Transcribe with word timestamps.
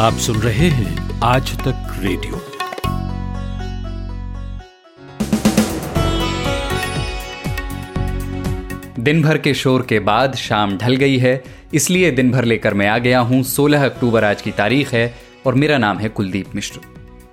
आप 0.00 0.12
सुन 0.14 0.36
रहे 0.36 0.68
हैं 0.68 1.20
आज 1.22 1.50
तक 1.58 1.96
रेडियो। 1.98 2.38
दिन 8.98 9.22
भर 9.22 9.38
के 9.38 9.52
शोर 9.54 9.82
के 9.82 9.98
बाद 10.00 10.34
शाम 10.34 10.76
ढल 10.78 10.96
गई 10.96 11.18
है, 11.18 11.42
इसलिए 11.74 12.10
दिन 12.10 12.30
भर 12.30 12.44
लेकर 12.44 12.74
मैं 12.74 12.88
आ 12.88 12.96
गया 12.98 13.20
हूँ। 13.20 13.42
16 13.44 13.84
अक्टूबर 13.84 14.24
आज 14.24 14.42
की 14.42 14.50
तारीख 14.52 14.94
है 14.94 15.14
और 15.46 15.54
मेरा 15.54 15.78
नाम 15.78 15.98
है 15.98 16.08
कुलदीप 16.08 16.54
मिश्र। 16.54 16.80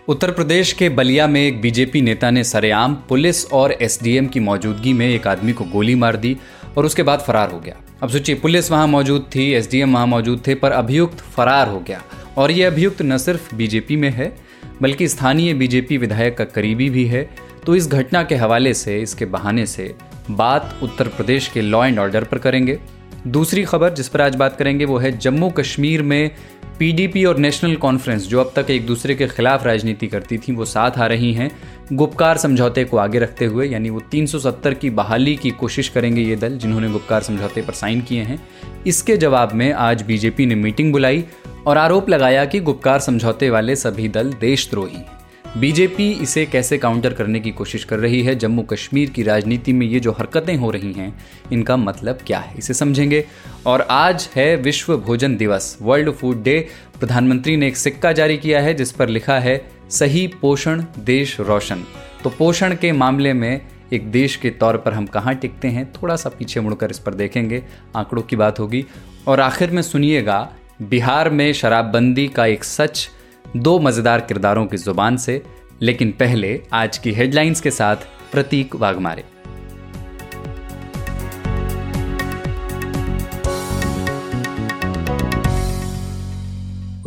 उत्तर 0.07 0.31
प्रदेश 0.31 0.73
के 0.73 0.89
बलिया 0.89 1.27
में 1.27 1.41
एक 1.41 1.61
बीजेपी 1.61 2.01
नेता 2.01 2.31
ने 2.31 2.43
सरेआम 2.43 2.95
पुलिस 3.09 3.45
और 3.53 3.71
एसडीएम 3.71 4.27
की 4.27 4.39
मौजूदगी 4.41 4.93
में 4.93 5.07
एक 5.07 5.27
आदमी 5.27 5.53
को 5.53 5.65
गोली 5.65 5.95
मार 5.95 6.15
दी 6.17 6.37
और 6.77 6.85
उसके 6.85 7.03
बाद 7.03 7.19
फरार 7.19 7.51
हो 7.51 7.59
गया। 7.59 7.81
अब 8.03 8.09
सोचिए, 8.09 8.35
पुलिस 8.35 8.71
वहाँ 8.71 8.87
मौजूद 8.87 9.29
थी, 9.35 9.51
एसडीएम 9.53 9.93
वहाँ 9.93 10.07
मौजूद 10.07 10.43
थे, 10.47 10.55
पर 10.55 10.71
अभियुक्त 10.73 11.19
फरार 11.35 11.67
हो 11.67 11.79
गया। 11.79 12.03
और 12.37 12.51
ये 12.51 12.63
अभियुक्त 12.63 13.01
न 13.01 13.17
सिर्फ़ 13.17 13.55
बीजेपी 13.55 13.95
में 13.95 14.09
है, 14.09 14.35
बल्कि 14.81 15.07
स्थानीय 15.07 15.53
बीजेपी 15.53 15.97
विधायक 15.97 16.37
का 16.37 16.43
करीबी 16.45 16.89
भी 16.89 17.05
है। 17.05 17.29
तो 17.65 17.75
इस 17.75 17.87
घटना 17.87 18.23
के 18.23 18.35
हवाले 18.35 18.73
से, 18.73 19.01
इसके 19.01 19.25
बहाने 19.25 19.65
से 19.65 19.93
बात 20.29 20.79
उत्तर 20.83 21.07
प्रदेश 21.07 21.47
के 21.47 21.61
लॉ 21.61 21.85
एंड 21.85 21.99
ऑर्डर 21.99 22.23
पर 22.23 22.37
करेंगे। 22.37 22.79
दूसरी 23.27 23.63
खबर 23.63 23.93
जिस 23.93 24.07
पर 24.07 24.21
आज 24.21 24.35
बात 24.35 24.57
करेंगे 24.57 24.85
वो 24.85 24.97
है 24.97 25.17
जम्मू 25.17 25.49
कश्मीर 25.49 26.01
में 26.01 26.31
पीडीपी 26.79 27.25
और 27.25 27.37
नेशनल 27.37 27.75
कॉन्फ्रेंस, 27.75 28.27
जो 28.27 28.39
अब 28.39 28.53
तक 28.55 28.69
एक 28.69 28.85
दूसरे 28.85 29.15
के 29.15 29.27
खिलाफ 29.27 29.65
राजनीति 29.65 30.07
करती 30.07 30.37
थी, 30.37 30.51
वो 30.51 30.65
साथ 30.65 30.91
आ 30.91 31.05
रही 31.05 31.33
हैं। 31.33 31.51
गुप्कार 31.93 32.37
समझौते 32.37 32.83
को 32.83 32.97
आगे 32.97 33.19
रखते 33.19 33.45
हुए, 33.45 33.67
यानी 33.67 33.89
वो 33.89 33.99
370 33.99 34.73
की 34.73 34.89
बहाली 34.89 35.35
की 35.35 35.49
कोशिश 35.49 35.89
करेंगे 35.89 36.21
ये 36.21 36.35
दल, 36.35 36.57
जिन्होंने 36.57 36.89
गुप्कार 36.89 37.21
समझौते 37.21 37.61
पर 37.61 37.73
साइन 37.73 38.01
किए 38.01 38.21
हैं। 38.21 38.47
इसके 38.87 39.17
जवाब 39.17 39.53
में 39.53 39.73
आज 39.73 40.01
बीजेपी 40.01 40.45
ने 40.45 40.55
मीटिंग 40.55 40.91
बुलाई 40.91 41.25
और 41.67 41.77
आरोप 41.77 42.09
लगाया 42.09 42.45
कि 42.45 42.59
गुप्कार 42.59 42.99
समझौते 42.99 43.49
वाले 43.49 43.75
सभी 43.75 44.07
दल 44.07 44.33
देशद्रोही। 44.33 44.97
हैं 44.97 45.16
बीजेपी 45.59 46.11
इसे 46.11 46.45
कैसे 46.45 46.77
काउंटर 46.77 47.13
करने 47.13 47.39
की 47.39 47.51
कोशिश 47.51 47.83
कर 47.83 47.99
रही 47.99 48.23
है? 48.23 48.35
जम्मू 48.35 48.61
कश्मीर 48.61 49.09
की 49.09 49.23
राजनीति 49.23 49.73
में 49.73 49.87
ये 49.87 49.99
जो 49.99 50.11
हरकतें 50.11 50.57
हो 50.57 50.71
रही 50.71 50.93
हैं, 50.93 51.25
इनका 51.53 51.77
मतलब 51.77 52.19
क्या 52.27 52.39
है? 52.39 52.55
इसे 52.57 52.73
समझेंगे। 52.73 53.25
और 53.65 53.81
आज 53.81 54.29
है 54.35 54.55
विश्व 54.55 54.97
भोजन 54.97 55.37
दिवस। 55.37 55.77
वर्ल्ड 55.81 56.11
फ़ूड 56.11 56.43
डे, 56.43 56.67
प्रधानमंत्री 56.99 57.57
ने 57.57 57.67
एक 57.67 57.77
सिक्का 57.77 58.11
जारी 58.11 58.37
किया 58.37 58.61
है, 58.61 58.73
जिस 58.73 58.91
पर 58.91 59.09
लिखा 59.09 59.39
है, 59.39 59.71
सही 59.89 60.27
पोषण, 60.27 60.83
देश 60.99 61.39
रोशन। 61.39 61.83
तो 62.23 62.29
पोषण 62.29 62.75
के 62.75 62.91
मामले 62.91 63.33
में 63.33 63.61
एक 63.93 64.11
देश 64.11 64.35
के 64.35 64.49
तौर 64.49 64.77
पर 64.77 64.93
हम 64.93 65.05
कहाँ 65.05 65.35
टिकते 65.35 65.67
हैं? 65.67 65.93
थोड़ा 65.93 66.15
सा 66.15 66.29
पीछे 66.29 66.59
मुड़कर 66.59 66.91
इस 66.91 66.99
पर 66.99 67.13
देखेंगे। 67.13 67.63
आंकड़ों 67.95 68.21
की 68.21 68.35
बात 68.35 68.59
होगी। 68.59 68.85
और 69.27 69.39
आखिर 69.39 69.71
में 69.71 69.81
सुनिएगा, 69.81 70.53
बिहार 70.81 71.29
में 71.29 71.53
शराबबंदी 71.53 72.27
का 72.27 72.45
एक 72.45 72.63
सच 72.63 73.09
दो 73.55 73.79
मज़ेदार 73.79 74.21
किरदारों 74.21 74.65
की 74.65 74.77
ज़ुबान 74.77 75.17
से, 75.17 75.41
लेकिन 75.81 76.11
पहले 76.11 76.61
आज 76.73 76.97
की 76.97 77.11
हेडलाइंस 77.11 77.61
के 77.61 77.71
साथ 77.71 77.95
प्रतीक 78.31 78.75
वाघमारे। 78.75 79.23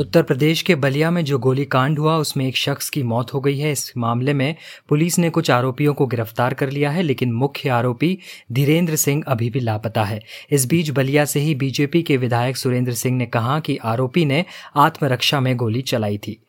उत्तर 0.01 0.23
प्रदेश 0.23 0.63
के 0.63 0.75
बलिया 0.75 1.11
में 1.11 1.25
जो 1.25 1.39
गोलीकांड 1.39 1.99
हुआ, 1.99 2.17
उसमें 2.17 2.49
एक 2.49 2.57
शख्स 2.57 2.91
की 2.91 3.03
मौत 3.03 3.35
हो 3.35 3.41
गई 3.41 3.59
है। 3.59 3.73
इस 3.73 3.93
मामले 3.97 4.33
में 4.33 4.57
पुलिस 4.89 5.19
ने 5.19 5.31
कुछ 5.31 5.51
आरोपियों 5.51 5.95
को 5.95 6.07
गिरफ़्तार 6.07 6.55
कर 6.55 6.71
लिया 6.71 6.91
है, 6.91 7.03
लेकिन 7.03 7.33
मुख्य 7.33 7.69
आरोपी 7.69 8.19
धीरेन्द्र 8.53 8.97
सिंह 8.97 9.25
अभी 9.27 9.51
भी 9.51 9.61
लापता 9.61 10.05
है। 10.05 10.23
इस 10.51 10.67
बीच 10.67 10.91
बलिया 10.91 11.25
से 11.25 11.41
ही 11.41 11.55
बीजेपी 11.55 12.03
के 12.03 12.17
विधायक 12.17 12.57
सुरेंद्र 12.57 12.93
सिंह 12.93 13.17
ने 13.17 13.27
कहा 13.27 13.61
कि 13.61 13.77
आरोपी 13.77 14.25
ने 14.25 14.45
आत्मरक्षा 14.77 15.41
में 15.41 15.57
गोली 15.57 15.83
चलाई 15.83 16.19
थी। 16.19 16.43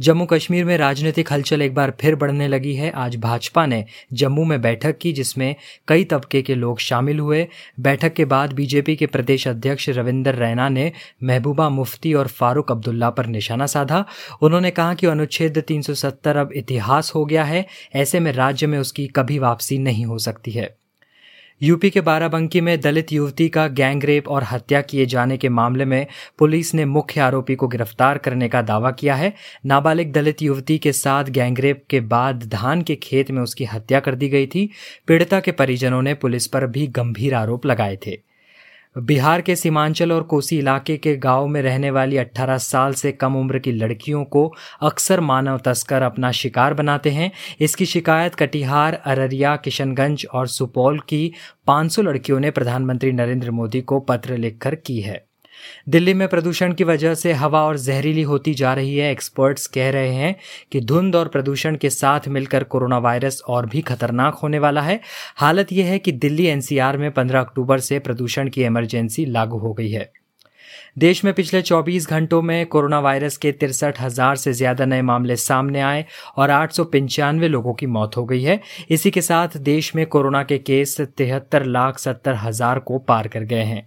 जम्मू 0.00 0.26
कश्मीर 0.26 0.64
में 0.64 0.78
राजनीतिक 0.78 1.32
हलचल 1.32 1.62
एक 1.62 1.74
बार 1.74 1.92
फिर 2.00 2.14
बढ़ने 2.14 2.48
लगी 2.48 2.74
है। 2.74 2.90
आज 2.90 3.16
भाजपा 3.16 3.66
ने 3.66 3.84
जम्मू 4.12 4.44
में 4.44 4.62
बैठक 4.62 4.98
की, 4.98 5.12
जिसमें 5.12 5.54
कई 5.88 6.04
तबके 6.04 6.42
के 6.42 6.54
लोग 6.54 6.78
शामिल 6.78 7.18
हुए। 7.18 7.48
बैठक 7.80 8.12
के 8.12 8.24
बाद 8.24 8.52
बीजेपी 8.52 8.96
के 8.96 9.06
प्रदेश 9.06 9.48
अध्यक्ष 9.48 9.88
रविंदर 9.88 10.34
रैना 10.34 10.68
ने 10.68 10.92
महबूबा 11.22 11.68
मुफ्ती 11.68 12.14
और 12.14 12.26
फारूक 12.26 12.70
अब्दुल्ला 12.70 13.10
पर 13.10 13.26
निशाना 13.26 13.66
साधा। 13.66 14.04
उन्होंने 14.42 14.70
कहा 14.70 14.94
कि 14.94 15.06
अनुच्छेद 15.06 15.58
370 15.58 16.36
अब 16.36 16.52
इतिहास 16.52 17.12
हो 17.14 17.24
गया 17.24 17.44
है। 17.44 17.66
ऐसे 17.94 18.20
में 18.20 18.32
राज्य 18.32 18.66
में 18.66 18.78
उसकी 18.78 19.06
कभी 19.06 19.38
वापसी 19.38 19.78
नहीं 19.78 20.04
हो 20.04 20.18
सकती 20.18 20.50
है। 20.50 20.79
यूपी 21.62 21.90
के 21.90 22.00
बाराबंकी 22.00 22.60
में 22.60 22.80
दलित 22.80 23.12
युवती 23.12 23.48
का 23.48 23.66
गैंग 23.68 24.04
रेप 24.04 24.28
और 24.28 24.44
हत्या 24.44 24.80
किए 24.80 25.06
जाने 25.06 25.36
के 25.36 25.48
मामले 25.48 25.84
में 25.84 26.06
पुलिस 26.38 26.74
ने 26.74 26.84
मुख्य 26.84 27.20
आरोपी 27.20 27.54
को 27.54 27.68
गिरफ़्तार 27.68 28.18
करने 28.18 28.48
का 28.48 28.62
दावा 28.62 28.90
किया 28.90 29.14
है। 29.14 29.34
नाबालिग 29.66 30.12
दलित 30.12 30.42
युवती 30.42 30.78
के 30.78 30.92
साथ 30.92 31.24
गैंगरेप 31.24 31.84
के 31.90 32.00
बाद 32.00 32.48
धान 32.48 32.82
के 32.82 32.96
खेत 32.96 33.30
में 33.30 33.42
उसकी 33.42 33.64
हत्या 33.64 34.00
कर 34.00 34.14
दी 34.14 34.28
गई 34.28 34.46
थी। 34.46 34.70
पीड़िता 35.06 35.40
के 35.40 35.52
परिजनों 35.52 36.02
ने 36.02 36.14
पुलिस 36.14 36.46
पर 36.46 36.66
भी 36.66 36.86
गंभीर 36.86 37.34
आरोप 37.34 37.66
लगाए 37.66 37.98
थे। 38.06 38.29
बिहार 38.98 39.40
के 39.40 39.56
सीमांचल 39.56 40.12
और 40.12 40.22
कोसी 40.22 40.58
इलाके 40.58 40.96
के 40.96 41.16
गाँव 41.16 41.46
में 41.46 41.62
रहने 41.62 41.90
वाली 41.90 42.16
18 42.16 42.58
साल 42.58 42.92
से 42.92 43.12
कम 43.12 43.36
उम्र 43.36 43.58
की 43.58 43.72
लड़कियों 43.72 44.24
को 44.24 44.54
अक्सर 44.82 45.20
मानव 45.20 45.58
तस्कर 45.58 46.02
अपना 46.02 46.30
शिकार 46.32 46.74
बनाते 46.74 47.10
हैं। 47.10 47.32
इसकी 47.60 47.86
शिकायत 47.86 48.34
कटिहार, 48.34 48.94
अररिया, 48.94 49.56
किशनगंज 49.56 50.26
और 50.32 50.46
सुपौल 50.46 50.98
की 50.98 51.32
500 51.66 52.02
लड़कियों 52.02 52.40
ने 52.40 52.50
प्रधानमंत्री 52.50 53.12
नरेंद्र 53.12 53.50
मोदी 53.50 53.80
को 53.80 54.00
पत्र 54.00 54.36
लिखकर 54.36 54.74
की 54.74 55.00
है। 55.00 55.29
दिल्ली 55.88 56.14
में 56.14 56.26
प्रदूषण 56.28 56.72
की 56.72 56.84
वजह 56.84 57.14
से 57.14 57.32
हवा 57.32 57.62
और 57.62 57.78
जहरीली 57.78 58.22
होती 58.22 58.54
जा 58.54 58.74
रही 58.74 58.96
है। 58.96 59.10
एक्सपर्ट्स 59.12 59.66
कह 59.66 59.90
रहे 59.90 60.12
हैं 60.12 60.34
कि 60.72 60.80
धुंध 60.80 61.16
और 61.16 61.28
प्रदूषण 61.28 61.76
के 61.76 61.90
साथ 61.90 62.28
मिलकर 62.28 62.64
कोरोना 62.64 62.98
वायरस 62.98 63.42
और 63.48 63.66
भी 63.66 63.80
खतरनाक 63.82 64.34
होने 64.34 64.58
वाला 64.58 64.82
है। 64.82 65.00
हालत 65.36 65.72
यह 65.72 65.86
है 65.86 65.98
कि 65.98 66.12
दिल्ली 66.12 66.46
एनसीआर 66.46 66.98
में 66.98 67.10
15 67.10 67.40
अक्टूबर 67.40 67.80
से 67.80 67.98
प्रदूषण 67.98 68.48
की 68.48 68.64
इमरजेंसी 68.64 69.26
लागू 69.26 69.58
हो 69.58 69.72
गई 69.72 69.90
है। 69.90 70.10
देश 70.98 71.24
में 71.24 71.32
पिछले 71.34 71.60
24 71.62 72.08
घंटों 72.08 72.40
में 72.42 72.66
कोरोना 72.66 72.98
वायरस 73.00 73.36
के 73.36 73.50
तिरसठ 73.52 74.00
हज़ार 74.00 74.36
से 74.36 74.52
ज़्यादा 74.52 74.84
नए 74.84 75.02
मामले 75.02 75.36
सामने 75.36 75.80
आए 75.80 76.04
और 76.36 76.50
आठ 76.50 76.72
सौ 76.72 76.84
पंचानवे 76.84 77.48
लोगों 77.48 77.74
की 77.74 77.86
मौत 77.86 78.16
हो 78.16 78.24
गई 78.24 78.42
है। 78.42 78.60
इसी 78.90 79.10
के 79.10 79.20
साथ 79.20 79.56
देश 79.58 79.94
में 79.96 80.04
कोरोना 80.06 80.42
के 80.42 80.58
केस 80.58 81.00
तिहत्तर 81.00 81.64
लाख 81.64 81.98
सत्तर 81.98 82.34
हज़ार 82.34 82.78
को 82.78 82.98
पार 82.98 83.28
कर 83.28 83.44
गए 83.44 83.62
हैं। 83.62 83.86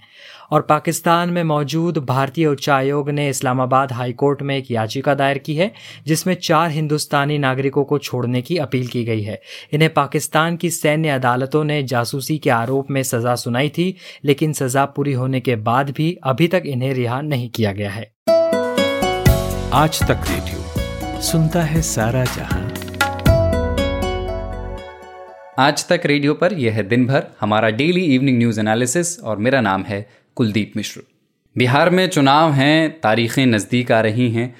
और 0.53 0.61
पाकिस्तान 0.61 1.29
में 1.29 1.43
मौजूद 1.43 1.97
भारतीय 1.97 2.45
उच्चायोग 2.47 3.09
ने 3.09 3.27
इस्लामाबाद 3.29 3.91
हाईकोर्ट 3.91 4.41
में 4.41 4.55
एक 4.57 4.69
याचिका 4.71 5.13
दायर 5.13 5.37
की 5.37 5.55
है 5.55 5.71
जिसमें 6.07 6.33
चार 6.43 6.69
हिंदुस्तानी 6.69 7.37
नागरिकों 7.37 7.83
को 7.83 7.97
छोड़ने 7.97 8.41
की 8.41 8.57
अपील 8.57 8.87
की 8.87 9.03
गई 9.03 9.21
है। 9.21 9.41
इन्हें 9.73 9.93
पाकिस्तान 9.93 10.57
की 10.57 10.69
सैन्य 10.69 11.09
अदालतों 11.09 11.63
ने 11.63 11.81
जासूसी 11.83 12.37
के 12.37 12.49
आरोप 12.49 12.91
में 12.91 13.03
सजा 13.03 13.35
सुनाई 13.35 13.69
थी 13.69 13.95
लेकिन 14.25 14.53
सजा 14.53 14.85
पूरी 14.85 15.13
होने 15.13 15.39
के 15.39 15.55
बाद 15.55 15.89
भी 15.89 16.17
अभी 16.23 16.47
तक 16.47 16.63
इन्हें 16.65 16.93
रिहा 16.93 17.21
नहीं 17.21 17.49
किया 17.49 17.71
गया 17.71 17.89
है। 17.89 18.11
आज 19.73 20.03
तक 20.03 20.19
रेडियो 20.29 21.21
सुनता 21.21 21.63
है 21.63 21.81
सारा 21.81 22.25
जहाँ। 22.25 22.61
आज 25.59 25.87
तक 25.87 26.01
रेडियो 26.05 26.33
पर 26.33 26.53
यह 26.53 26.73
है 26.73 26.87
दिन 26.87 27.05
भर 27.05 27.23
हमारा 27.41 27.69
डेली 27.69 28.01
इवनिंग 28.01 28.37
न्यूज़ 28.37 28.59
एनालिसिस 28.59 29.19
और 29.19 29.37
मेरा 29.37 29.61
नाम 29.61 29.83
है 29.83 30.22
कुलदीप 30.35 30.73
मिश्र। 30.77 31.01
बिहार 31.57 31.89
में 31.89 32.09
चुनाव 32.09 32.51
हैं, 32.51 33.01
तारीखें 33.01 33.45
नज़दीक 33.45 33.91
आ 33.91 34.01
रही 34.01 34.31
हैं 34.31 34.55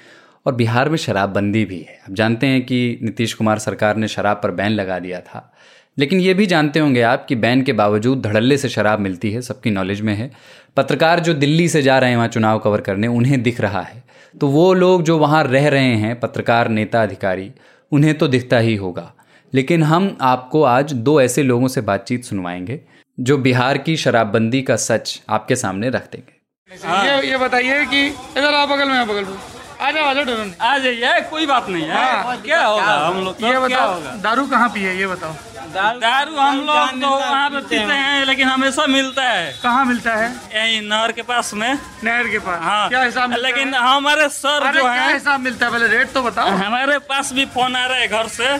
और 0.46 0.54
बिहार 0.54 0.88
में 0.88 0.96
शराबबंदी 0.96 1.64
भी 1.64 1.78
है। 1.78 2.00
अब 2.08 2.14
जानते 2.14 2.46
हैं 2.46 2.66
कि 2.66 2.98
नीतीश 3.02 3.34
कुमार 3.34 3.58
सरकार 3.58 3.96
ने 3.96 4.08
शराब 4.08 4.40
पर 4.42 4.50
बैन 4.50 4.72
लगा 4.72 4.98
दिया 4.98 5.20
था। 5.20 5.52
लेकिन 5.98 6.20
ये 6.20 6.34
भी 6.34 6.46
जानते 6.46 6.78
होंगे 6.78 7.02
आप 7.02 7.26
कि 7.28 7.34
बैन 7.34 7.62
के 7.62 7.72
बावजूद 7.72 8.22
धड़ल्ले 8.22 8.56
से 8.56 8.68
शराब 8.68 9.00
मिलती 9.00 9.30
है, 9.30 9.40
सबकी 9.42 9.70
नॉलेज 9.70 10.00
में 10.00 10.14
है। 10.14 10.30
पत्रकार 10.76 11.20
जो 11.20 11.34
दिल्ली 11.34 11.68
से 11.68 11.82
जा 11.82 11.98
रहे 11.98 12.10
हैं 12.10 12.16
वहाँ 12.16 12.28
चुनाव 12.28 12.58
कवर 12.58 12.80
करने, 12.80 13.06
उन्हें 13.06 13.42
दिख 13.42 13.60
रहा 13.60 13.82
है। 13.82 14.04
तो 14.40 14.48
वो 14.48 14.74
लोग 14.74 15.02
जो 15.02 15.18
वहाँ 15.18 15.44
रह 15.44 15.68
रहे 15.68 15.96
हैं, 15.96 16.20
पत्रकार, 16.20 16.68
नेता, 16.68 17.02
अधिकारी, 17.02 17.52
उन्हें 17.92 18.18
तो 18.18 18.28
दिखता 18.28 18.58
ही 18.58 18.76
होगा। 18.76 19.14
लेकिन 19.54 19.82
हम 19.82 20.18
आपको 20.20 20.62
आज 20.62 20.92
दो 20.92 21.20
ऐसे 21.20 21.42
लोगों 21.42 21.68
से 21.68 21.80
बातचीत 21.80 22.24
सुनवाएँगे। 22.24 22.80
जो 23.18 23.36
बिहार 23.38 23.78
की 23.78 23.96
शराबबंदी 23.96 24.62
का 24.62 24.76
सच 24.76 25.20
आपके 25.30 25.56
सामने 25.56 25.90
रख 25.90 26.10
देंगे। 26.12 26.86
हाँ। 26.86 27.04
ये 27.06 27.30
ये 27.30 27.36
बताइए 27.36 27.84
कि 27.86 28.06
इधर 28.06 28.54
आप 28.54 28.68
बगल 28.68 28.88
में 28.88 28.98
आप 28.98 29.08
बगल 29.08 29.24
में। 29.24 29.36
आ 29.80 29.90
जाओ 29.90 30.04
आ 30.04 30.12
जाओ 30.14 30.44
आ 30.60 30.76
जाइए 30.78 31.20
कोई 31.30 31.46
बात 31.46 31.68
नहीं 31.68 31.82
है। 31.82 32.22
हाँ। 32.22 32.36
क्या 32.42 32.64
होगा? 32.64 32.94
हम 33.06 33.24
लोग 33.24 33.42
ये 33.42 33.58
बताओ 33.60 34.00
दारू 34.22 34.46
कहाँ 34.46 34.68
पिए 34.68 34.92
ये 34.92 35.06
बताओ। 35.06 35.32
दारू 35.74 36.36
हम 36.36 36.60
लोग 36.66 37.00
तो 37.02 37.08
वहाँ 37.10 37.48
पे 37.50 37.60
पीते 37.60 37.76
हैं। 37.76 38.24
लेकिन 38.24 38.48
हमेशा 38.48 38.86
मिलता 38.86 39.22
है। 39.22 39.52
कहाँ 39.62 39.84
मिलता 39.84 40.14
है? 40.16 40.28
यही 40.54 40.80
नहर 40.88 41.12
के 41.12 41.22
पास 41.22 41.52
में। 41.54 41.72
नहर 42.04 42.28
के 42.28 42.38
पास? 42.38 42.60
हाँ। 42.62 42.88
क्या 42.88 43.02
हिसाब 43.02 43.32
लेकिन 43.38 43.74
हमारे 43.74 44.28
सर 44.28 44.72
जो 44.74 44.86
है 44.88 45.12
हिसाब 45.12 45.40
मिलता 45.40 45.66
है 45.66 45.72
पहले 45.72 45.88
रेट 45.96 46.12
तो 46.12 46.22
बताओ। 46.22 46.50
हमारे 46.64 46.98
पास 47.10 47.32
भी 47.32 47.44
फ़ोन 47.46 47.76
आ 47.76 47.86
रहा 47.86 47.98
है 47.98 48.08
घर 48.08 48.28
से। 48.28 48.56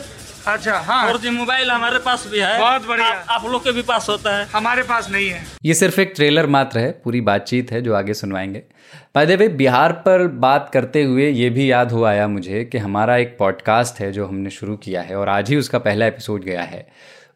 अच्छा 0.46 0.79
हाँ। 0.79 1.08
फोर 1.08 1.20
जी 1.20 1.31
मोबाइल 1.31 1.70
हमारे 1.70 1.99
पास 1.99 2.29
भी 2.32 2.38
है। 2.38 2.58
बहुत 2.58 2.87
बढ़िया। 2.88 3.08
आप, 3.08 3.25
आप 3.29 3.44
लोग 3.44 3.64
के 3.64 3.73
भी 3.73 3.82
पास 3.82 4.08
होता 4.08 4.37
है। 4.37 4.46
हमारे 4.46 4.82
पास 4.82 5.11
नहीं 5.11 5.29
है। 5.29 5.44
ये 5.64 5.75
सिर्फ़ 5.75 6.00
एक 6.00 6.12
ट्रेलर 6.17 6.46
मात्र 6.46 6.79
है 6.79 7.00
पूरी 7.05 7.20
बातचीत 7.20 7.73
है 7.73 7.81
जो 7.81 7.94
आगे 7.94 8.14
सुनवाएँगे। 8.14 8.62
बाय 9.14 9.26
द 9.26 9.31
वे 9.31 9.49
बिहार 9.49 9.93
पर 9.93 10.26
बात 10.26 10.70
करते 10.73 11.02
हुए 11.02 11.31
ये 11.31 11.50
भी 11.50 11.70
याद 11.70 11.93
हुआ 11.93 12.11
आया 12.11 12.29
मुझे 12.29 12.64
कि 12.64 12.79
हमारा 12.79 13.17
एक 13.17 13.37
पॉडकास्ट 13.38 14.00
है 14.00 14.12
जो 14.12 14.26
हमने 14.26 14.50
शुरू 14.50 14.76
किया 14.76 15.02
है 15.02 15.17
और 15.17 15.29
आज 15.29 15.50
ही 15.50 15.56
उसका 15.56 15.79
पहला 15.79 16.06
एपिसोड 16.06 16.44
गया 16.44 16.62
है। 16.62 16.87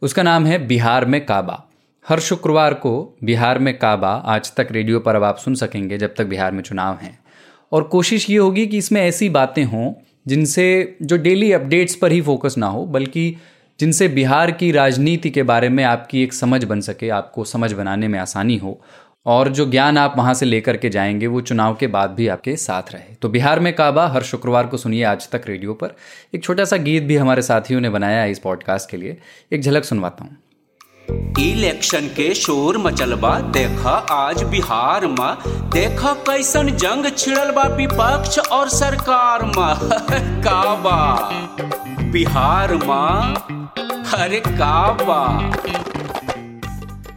उसका 0.03 0.23
नाम 0.23 0.47
है 0.47 0.67
बिहार 0.67 1.05
में 1.05 1.27
काबा। 1.27 1.65
हर 2.09 2.21
शुक्रवार 2.21 2.75
को 2.75 3.17
बिहार 3.25 3.59
में 3.59 3.79
काबा 3.79 4.23
आज 4.27 4.55
तक 4.55 4.69
रेडियो 4.71 5.01
पर 5.01 5.15
अब 5.15 5.25
आप 5.25 5.39
सुन 5.39 5.55
सकेंगे 5.55 5.99
जब 5.99 6.15
तक 6.15 6.25
बिहार 6.25 6.53
में 6.53 6.63
चुनाव 6.63 6.99
हैं। 7.03 7.19
और 7.73 7.83
कोशिश 7.83 8.31
ये 8.31 8.37
होगी 8.37 8.67
कि 8.67 8.79
इसमें 8.79 9.03
ऐसी 9.03 9.29
बातें 9.29 9.65
हों 9.65 9.93
जिनसे 10.29 10.97
जो 11.03 11.17
डेली 11.17 11.53
अपडेट्स 11.53 11.95
पर 11.95 12.13
ही 12.13 12.23
फोकस 12.23 12.55
ना 12.59 12.67
हो, 12.67 12.87
बल्कि 12.87 13.37
जिनसे 13.81 14.09
बिहार 14.09 14.51
की 14.51 14.73
राजनीति 14.73 15.31
के 15.31 15.43
बारे 15.43 15.69
में 15.69 15.85
आपकी 15.85 16.23
एक 16.23 16.33
समझ 16.33 16.65
बन 16.65 16.81
सके, 16.81 17.09
आपको 17.09 17.45
समझ 17.45 17.73
बनाने 17.73 18.09
में 18.09 18.19
आसानी 18.19 18.57
हो, 18.57 18.81
और 19.27 19.49
जो 19.49 19.71
ज्ञान 19.71 19.99
आप 19.99 20.15
वहाँ 20.19 20.35
से 20.35 20.47
लेकर 20.47 20.77
के 20.77 20.89
जाएँगे, 20.89 21.27
वो 21.27 21.41
चुनाव 21.41 21.75
के 21.75 21.87
बाद 21.87 22.11
भी 22.11 22.29
आपके 22.29 22.57
साथ 22.57 22.83
रहे। 22.93 23.15
तो 23.15 23.29
बिहार 23.29 23.61
में 23.61 23.77
काबा, 23.77 24.07
हर 24.07 24.23
शुक्रवार 24.23 24.67
को 24.67 24.77
सुनिए 24.77 25.05
आज 25.05 25.31
तक 25.31 25.43
रेडियो 25.47 25.75
पर। 25.75 25.91
एक 26.35 26.45
छोटा 26.45 26.65
सा 26.65 26.77
गीत 26.77 27.03
भी 27.03 27.17
हमारे 27.17 27.43
साथियों 27.43 27.81
ने 27.81 27.91
बनाया 27.91 28.23
है 28.23 28.31
इस 28.31 28.39
पॉडकास्ट 28.39 28.91
के 28.91 28.97
लिए। 28.97 29.19
एक 29.53 29.63
झलक 29.63 29.85
सुनवाता 29.85 30.25
हूँ। 30.25 30.37
इलेक्शन 31.41 32.01
के 32.01 32.35
शोर 32.35 32.79
मचल 32.79 33.15
बा 33.15 33.41
देखा 33.41 33.91
आज 33.91 34.43
बिहार 34.43 35.07
में। 35.07 35.53
देखा 35.71 36.13
कैसन 36.13 36.71
जंग 36.71 37.13
छिड़ल 37.19 37.51
बा 37.51 37.63
विपक्ष 37.63 38.39
और 38.39 38.69
सरकार 38.69 39.45
में। 39.45 39.77
का 40.43 40.75
बा? 40.75 41.31
बिहार 42.03 42.75
में। 42.75 43.35
अरे 44.15 44.41
का 44.41 44.93
बा? 44.93 45.51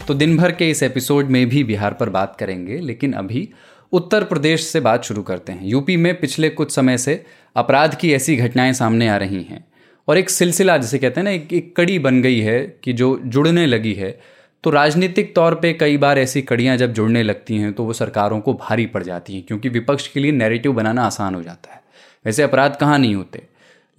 तो 0.08 0.14
दिन 0.14 0.38
भर 0.38 0.52
के 0.52 0.70
इस 0.70 0.84
एपिसोड 0.84 1.26
में 1.26 1.50
भी 1.50 1.64
बिहार 1.64 1.94
पर 1.94 2.10
बात 2.10 2.36
करेंगे, 2.40 2.78
लेकिन 2.78 3.14
अभी 3.14 3.50
उत्तर 3.92 4.24
प्रदेश 4.24 4.68
से 4.68 4.80
बात 4.80 5.04
शुरू 5.04 5.24
करते 5.24 5.52
हैं। 5.52 5.62
यूपी 5.64 5.98
में 5.98 6.20
पिछले 6.20 6.50
कुछ 6.50 6.72
समय 6.72 6.98
से 6.98 7.26
अपराध 7.56 7.96
की 7.96 8.14
ऐसी 8.14 8.36
घटनाएँ 8.36 8.74
सामने 8.74 9.10
आ 9.10 9.18
रही 9.18 9.44
हैं। 9.44 9.70
और 10.07 10.18
एक 10.18 10.30
सिलसिला 10.30 10.77
जिसे 10.77 11.00
कहते 11.00 11.19
हैं 11.19 11.24
ना 11.24 11.31
एक, 11.31 11.53
एक 11.53 11.75
कड़ी 11.75 12.00
बन 12.00 12.21
गई 12.21 12.39
है 12.39 12.59
कि 12.83 12.94
जो 12.94 13.19
जुड़ने 13.25 13.65
लगी 13.65 13.94
है। 13.94 14.19
तो 14.63 14.69
राजनीतिक 14.69 15.33
तौर 15.36 15.56
पे 15.56 15.74
कई 15.74 15.98
बार 15.98 16.19
ऐसी 16.19 16.42
कड़ियाँ 16.42 16.77
जब 16.77 16.94
जुड़ने 16.94 17.24
लगती 17.24 17.57
हैं 17.57 17.74
तो 17.74 17.83
वो 17.83 17.94
सरकारों 17.94 18.39
को 18.39 18.53
भारी 18.53 18.86
पड़ 18.86 19.03
जाती 19.03 19.33
हैं 19.33 19.44
क्योंकि 19.44 19.69
विपक्ष 19.69 20.07
के 20.07 20.19
लिए 20.19 20.31
नैरेटिव 20.31 20.74
बनाना 20.74 21.03
आसान 21.03 21.36
हो 21.36 21.44
जाता 21.44 21.74
है। 21.74 21.81
वैसे 22.25 22.44
अपराध 22.44 22.75
कहाँ 22.75 23.00
नहीं 23.00 23.15
होते। 23.15 23.42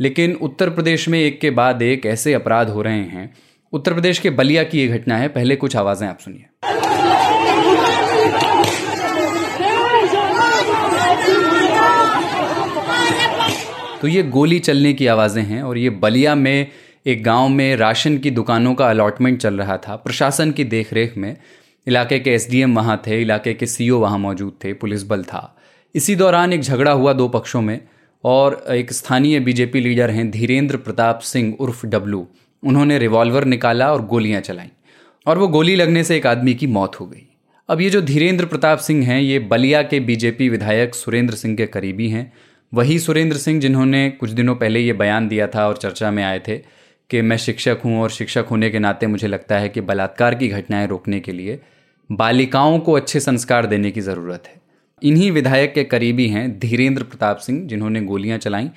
लेकिन 0.01 0.35
उत्तर 0.35 0.71
प्रदेश 0.71 1.09
में 1.09 1.19
एक 1.21 1.41
के 1.41 1.51
बाद 1.51 1.83
एक 1.83 2.07
ऐसे 2.07 2.35
अपराध 2.35 2.69
हो 2.69 2.83
रहे 2.83 3.03
हैं। 3.05 3.33
उत्तर 3.73 3.93
प्रदेश 3.93 4.19
के 4.19 4.31
बलिया 4.31 4.65
की 4.65 4.79
ये 4.79 4.89
घटना 4.89 5.17
है 5.17 5.29
पहले 5.29 5.57
कुछ 5.57 5.77
आवाज़ें 5.77 6.09
आप 6.09 6.19
सुनिए। 6.19 6.45
तो 14.03 14.09
ये 14.09 14.23
गोली 14.23 14.59
चलने 14.59 14.93
की 14.93 15.07
आवाज़ें 15.07 15.43
हैं 15.43 15.63
और 15.63 15.79
ये 15.79 15.91
बलिया 15.91 16.35
में, 16.35 16.67
एक 17.07 17.23
गाँव 17.25 17.49
में 17.49 17.77
राशन 17.77 18.19
की 18.19 18.31
दुकानों 18.31 18.75
का 18.75 18.89
अलॉटमेंट 18.91 19.39
चल 19.41 19.55
रहा 19.55 19.77
था, 19.77 19.97
प्रशासन 19.97 20.51
की 20.51 20.65
देखरेख 20.65 21.17
में। 21.17 21.37
इलाके 21.87 22.19
के 22.19 22.31
एसडीएम 22.31 22.75
वहाँ 22.77 23.03
थे, 23.07 23.21
इलाके 23.23 23.55
के 23.55 23.67
सीओ 23.67 23.99
वहाँ 23.99 24.19
मौजूद 24.19 24.53
थे, 24.65 24.73
पुलिस 24.73 25.03
बल 25.03 25.23
था। 25.23 25.57
इसी 25.95 26.17
दौरान 26.17 26.53
एक 26.53 26.61
झगड़ा 26.61 26.93
हुआ 26.93 27.13
दो 27.13 27.29
पक्षों 27.29 27.63
में 27.63 27.81
और 28.25 28.65
एक 28.71 28.93
स्थानीय 28.93 29.41
बीजेपी 29.41 29.81
लीडर 29.81 30.11
हैं 30.11 30.31
धीरेन्द्र 30.31 30.77
प्रताप 30.77 31.21
सिंह 31.21 31.57
उर्फ़ 31.61 31.87
डब्लू 31.87 32.27
उन्होंने 32.63 32.99
रिवॉल्वर 32.99 33.45
निकाला 33.45 33.93
और 33.93 34.07
गोलियाँ 34.07 34.41
चलाईं 34.41 34.69
और 35.27 35.39
वो 35.39 35.49
गोली 35.49 35.77
लगने 35.77 36.05
से 36.05 36.17
एक 36.17 36.27
आदमी 36.27 36.55
की 36.55 36.67
मौत 36.67 37.01
हो 37.01 37.07
गई। 37.07 37.27
अब 37.69 37.81
ये 37.81 37.91
जो 37.91 38.03
धीरेन्द्र 38.03 38.47
प्रताप 38.47 38.79
सिंह 38.79 39.07
हैं, 39.07 39.21
ये 39.21 39.39
बलिया 39.39 39.83
के 39.83 40.01
बीजेपी 40.01 40.49
विधायक 40.49 40.95
सुरेंद्र 40.95 41.35
सिंह 41.35 41.57
के 41.57 41.67
करीबी 41.67 42.09
हैं। 42.09 42.33
वही 42.75 42.99
सुरेंद्र 42.99 43.37
सिंह 43.37 43.61
जिन्होंने 43.61 44.11
कुछ 44.11 44.31
दिनों 44.31 44.55
पहले 44.57 44.81
ये 44.81 44.93
बयान 44.93 45.29
दिया 45.29 45.47
था 45.47 45.69
और 45.69 45.77
चर्चा 45.77 46.11
में 46.11 46.25
आए 46.25 46.39
थे 46.39 46.57
कि 47.11 47.23
मैं 47.23 47.37
शिक्षक 47.37 47.79
हूँ 47.85 48.03
और 48.03 48.11
शिक्षक 48.11 48.45
होने 48.51 48.71
के 48.71 48.79
नाते 48.79 49.07
मुझे 49.07 49.27
लगता 49.27 49.59
है 49.59 49.69
कि 49.69 49.81
बलात्कार 49.81 50.35
की 50.35 50.49
घटनाएँ 50.49 50.87
रोकने 50.87 51.21
के 51.21 51.33
लिए 51.33 51.61
बालिकाओं 52.13 52.79
को 52.79 52.93
अच्छे 52.93 53.21
संस्कार 53.21 53.67
देने 53.67 53.91
की 53.91 54.01
ज़रूरत 54.01 54.43
है। 54.47 54.61
इन्हीं 55.03 55.31
विधायक 55.33 55.75
के 55.75 55.85
करीबी 55.85 56.29
हैं 56.29 56.59
धीरेन्द्र 56.59 57.03
प्रताप 57.03 57.37
सिंह, 57.37 57.67
जिन्होंने 57.69 58.01
गोलियाँ 58.01 58.39
चलाईं 58.39 58.69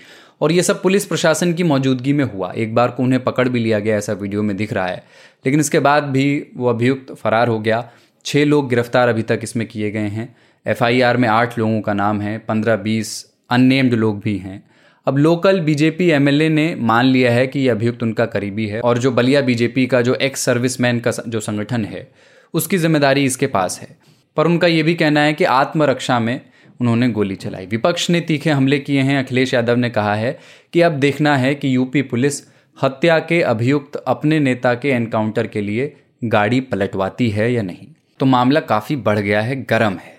और 0.42 0.52
ये 0.52 0.64
सब 0.64 0.82
पुलिस 0.82 1.06
प्रशासन 1.06 1.54
की 1.54 1.64
मौजूदगी 1.64 2.14
में 2.14 2.26
हुआ। 2.26 2.52
एक 2.52 2.76
बार 2.76 2.92
को 2.92 3.04
उन्हें 3.04 3.24
पकड़ 3.24 3.50
भी 3.50 3.60
लिया 3.60 3.80
गया 3.80 3.98
ऐसा 3.98 4.14
वीडियो 4.14 4.44
में 4.44 4.58
दिख 4.58 4.74
रहा 4.74 4.88
है। 4.88 5.04
लेकिन 5.46 5.60
इसके 5.60 5.80
बाद 5.80 6.04
भी 6.04 6.48
वो 6.58 6.68
अभियुक्त 6.68 7.14
फरार 7.14 7.48
हो 7.48 7.60
गया। 7.60 7.90
छः 8.26 8.46
लोग 8.46 8.70
गिरफ़्तार 8.70 9.08
अभी 9.08 9.22
तक 9.22 9.40
इसमें 9.44 9.68
किए 9.68 9.92
गए 9.92 10.08
हैं। 10.08 10.36
एफआईआर 10.68 11.18
में 11.18 11.30
आठ 11.30 11.60
लोगों 11.60 11.82
का 11.82 11.94
नाम 11.94 12.22
है, 12.22 12.38
पंद्रह, 12.38 12.76
बीस 12.76 13.35
अननेम्ड 13.50 13.94
लोग 13.94 14.20
भी 14.20 14.38
हैं। 14.38 14.64
अब 15.08 15.18
लोकल 15.18 15.60
बीजेपी 15.60 16.10
एमएलए 16.10 16.50
ने 16.50 16.76
मान 16.76 17.06
लिया 17.06 17.32
है 17.32 17.48
कि 17.48 17.68
अभियुक्त 17.68 18.04
उनका 18.04 18.26
करीबी 18.26 18.68
है 18.68 18.80
और 18.82 18.98
जो 18.98 19.12
बलिया 19.12 19.42
बीजेपी 19.42 19.86
का 19.88 20.02
जो 20.02 20.16
एक्स 20.16 20.42
सर्विसमैन 20.42 21.00
का 21.00 21.12
जो 21.28 21.40
संगठन 21.40 21.86
है, 21.86 22.08
उसकी 22.54 22.78
ज़िम्मेदारी 22.78 23.26
इसके 23.26 23.48
पास 23.48 23.80
है। 23.82 23.98
पर 24.38 24.48
उनका 24.48 24.68
ये 24.68 24.84
भी 24.84 24.96
कहना 24.96 25.22
है 25.22 25.34
कि 25.34 25.44
आत्मरक्षा 25.44 26.20
में 26.20 26.42
उन्होंने 26.82 27.10
गोली 27.10 27.36
चलाई। 27.36 27.66
विपक्ष 27.66 28.10
ने 28.10 28.22
तीखे 28.22 28.50
हमले 28.50 28.80
किए 28.80 29.02
हैं। 29.02 29.24
अखिलेश 29.24 29.54
यादव 29.54 29.76
ने 29.76 29.90
कहा 29.90 30.16
है 30.16 30.40
कि 30.74 30.82
अब 30.82 30.92
देखना 30.92 31.38
है 31.38 31.56
कि 31.56 31.76
यूपी 31.76 32.02
पुलिस 32.02 32.42
हत्या 32.84 33.20
के 33.20 33.42
अभियुक्त 33.42 33.96
अपने 33.96 34.40
नेता 34.40 34.74
के 34.74 34.90
एनकाउंटर 34.90 35.48
के 35.48 35.62
लिए 35.62 35.96
गाड़ी 36.24 36.60
पलटवाती 36.62 37.30
है 37.30 37.54
या 37.54 37.62
नहीं। 37.62 37.88
तो 38.20 38.26
मामला 38.26 38.60
काफ़ी 38.60 38.96
बढ़ 38.96 39.20
गया 39.20 39.42
है, 39.42 39.56
गर्म 39.56 39.94
है। 39.94 40.15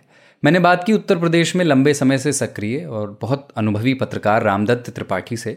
मैंने 0.47 0.59
बात 0.59 0.85
की 0.85 0.93
उत्तर 0.93 1.19
प्रदेश 1.19 1.55
में 1.57 1.65
लंबे 1.65 1.95
समय 1.95 2.19
से 2.19 2.33
सक्रिय 2.33 2.85
और 2.85 3.19
बहुत 3.21 3.49
अनुभवी 3.57 3.95
पत्रकार 3.95 4.43
रामदत्त 4.43 4.91
त्रिपाठी 4.91 5.37
से। 5.37 5.51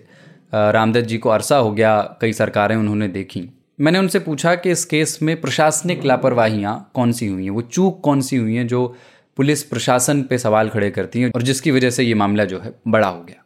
रामदत्त 0.54 1.06
जी 1.06 1.18
को 1.18 1.30
अरसा 1.30 1.58
हो 1.58 1.72
गया, 1.72 2.18
कई 2.22 2.34
सरकारें 2.34 2.76
उन्होंने 2.76 3.08
देखी। 3.08 3.44
मैंने 3.82 4.00
उनसे 4.00 4.20
पूछा 4.20 4.56
कि 4.56 4.72
इस 4.72 4.86
केस 4.86 5.20
में 5.22 5.42
प्रशासनिक 5.42 6.06
लापरवाहियाँ 6.06 6.92
कौन 6.94 7.12
सी 7.12 7.28
हुई 7.28 7.44
हैं? 7.44 7.52
वो 7.52 7.62
चूक 7.62 8.02
कौन 8.04 8.22
सी 8.22 8.36
हुई 8.36 8.56
हैं 8.56 8.68
जो 8.68 8.96
पुलिस 9.38 9.64
प्रशासन 9.64 10.22
पे 10.22 10.38
सवाल 10.38 10.70
खड़े 10.70 10.92
करती 10.92 11.22
हैं 11.22 11.32
और 11.36 11.42
जिसकी 11.42 11.72
वजह 11.72 11.90
से 11.90 12.04
ये 12.04 12.14
मामला 12.14 12.46
जो 12.46 12.60
है 12.60 12.74
बड़ा 12.88 13.08
हो 13.08 13.24
गया? 13.24 13.44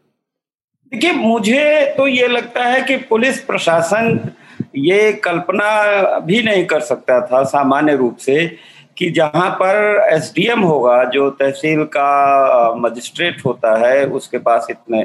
देखिए, 0.94 1.12
मुझे 1.12 1.94
तो 1.98 2.08
ये 2.08 2.28
लगता 2.28 2.64
है 2.64 2.82
कि 2.82 2.98
पुलिस 2.98 3.42
प्रशासन 3.42 4.30
ये 4.76 5.12
कल्पना 5.14 6.20
भी 6.20 6.42
नहीं 6.44 6.66
कर 6.66 6.80
सकता 6.80 7.26
था 7.26 7.44
सामान्य 7.44 7.96
रूप 7.96 8.18
से 8.18 8.56
कि 8.98 9.10
जहाँ 9.10 9.50
पर 9.62 10.08
एसडीएम 10.14 10.62
होगा, 10.62 11.04
जो 11.04 11.30
तहसील 11.30 11.84
का 11.84 12.74
मजिस्ट्रेट 12.78 13.42
होता 13.46 13.76
है, 13.78 14.06
उसके 14.06 14.38
पास 14.38 14.68
इतने 14.70 15.04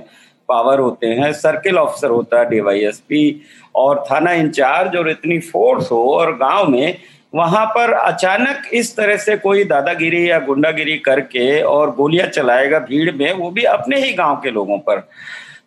पावर 0.49 0.79
होते 0.79 1.07
हैं, 1.07 1.33
सर्किल 1.33 1.79
ऑफिसर 1.79 2.11
होता 2.11 2.39
है 2.39 2.49
डीवाईएसपी 2.51 3.41
और 3.75 4.05
थाना 4.11 4.33
इंचार्ज 4.33 4.97
और 4.97 5.11
इतनी 5.11 5.39
फोर्स 5.41 5.91
हो, 5.93 6.03
और 6.11 6.37
गाँव 6.37 6.69
में, 6.69 6.97
वहाँ 7.35 7.65
पर 7.67 7.93
अचानक 7.93 8.69
इस 8.73 8.95
तरह 8.97 9.17
से 9.17 9.37
कोई 9.37 9.65
दादागिरी 9.65 10.31
या 10.31 10.39
गुंडागिरी 10.39 10.97
करके 10.99 11.61
और 11.63 11.91
गोलियाँ 11.95 12.27
चलाएगा 12.27 12.79
भीड़ 12.79 13.15
में, 13.17 13.33
वो 13.33 13.51
भी 13.51 13.63
अपने 13.65 14.01
ही 14.01 14.13
गाँव 14.13 14.37
के 14.37 14.51
लोगों 14.51 14.79
पर। 14.79 15.01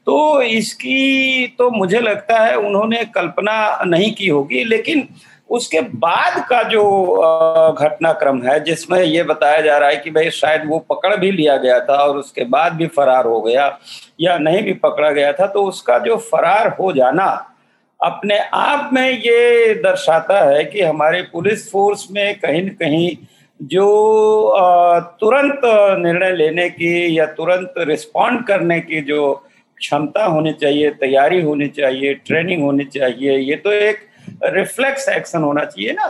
तो 0.06 0.42
इसकी 0.42 1.48
तो 1.58 1.70
मुझे 1.70 2.00
लगता 2.00 2.40
है 2.40 2.56
उन्होंने 2.58 3.04
कल्पना 3.06 3.84
नहीं 3.86 4.12
की 4.14 4.28
होगी, 4.28 4.64
लेकिन 4.64 5.08
उसके 5.52 5.82
बाद 5.82 6.40
का 6.50 6.62
जो 6.64 6.84
घटनाक्रम 7.74 8.42
है, 8.44 8.60
जिसमें 8.64 9.02
ये 9.02 9.24
बताया 9.24 9.62
जा 9.62 9.78
रहा 9.78 9.90
है 9.90 9.96
कि 9.98 10.12
भाई 10.12 10.30
शायद 10.32 10.68
वो 10.68 10.80
पकड़ 10.90 11.16
भी 11.16 11.32
लिया 11.32 11.58
गया 11.58 11.80
था 11.80 11.96
और 12.04 12.18
उसके 12.18 12.44
बाद 12.46 12.74
भी 12.74 12.88
फरार 12.88 13.26
हो 13.26 13.42
गया 13.42 13.66
या 14.22 14.38
नहीं 14.38 14.62
भी 14.64 14.74
पकड़ा 14.84 15.10
गया 15.12 15.32
था 15.34 15.48
तो 15.48 15.64
उसका 15.64 15.98
जो 16.00 16.18
फरार 16.32 16.76
हो 16.80 16.92
जाना 16.94 17.26
अपने 18.00 18.38
आप 18.54 18.90
में 18.94 19.10
ये 19.10 19.74
दर्शाता 19.76 20.40
है 20.44 20.64
कि 20.64 20.82
हमारे 20.82 21.22
पुलिस 21.34 21.70
फोर्स 21.72 22.08
में 22.12 22.40
कहीं 22.40 22.64
न 22.64 22.70
कहीं 22.80 23.16
जो 23.60 23.88
तुरंत 25.22 25.62
निर्णय 26.00 26.32
लेने 26.36 26.70
की 26.70 27.20
या 27.20 27.26
तुरंत 27.34 27.74
रिस्पॉन्ड 27.78 28.46
करने 28.48 28.80
की 28.80 29.02
जो 29.02 29.34
क्षमता 29.78 30.26
होनी 30.26 30.54
चाहिए, 30.54 30.90
तैयारी 30.92 31.42
होनी 31.42 31.68
चाहिए, 31.68 32.14
ट्रेनिंग 32.26 32.64
होनी 32.64 32.84
चाहिए, 32.86 33.38
ये 33.38 33.56
तो 33.56 33.72
एक 33.72 34.00
रिफ्लेक्स 34.44 35.08
एक्शन 35.10 35.42
होना 35.42 35.66
चाहिए 35.66 35.92
ना। 35.92 36.08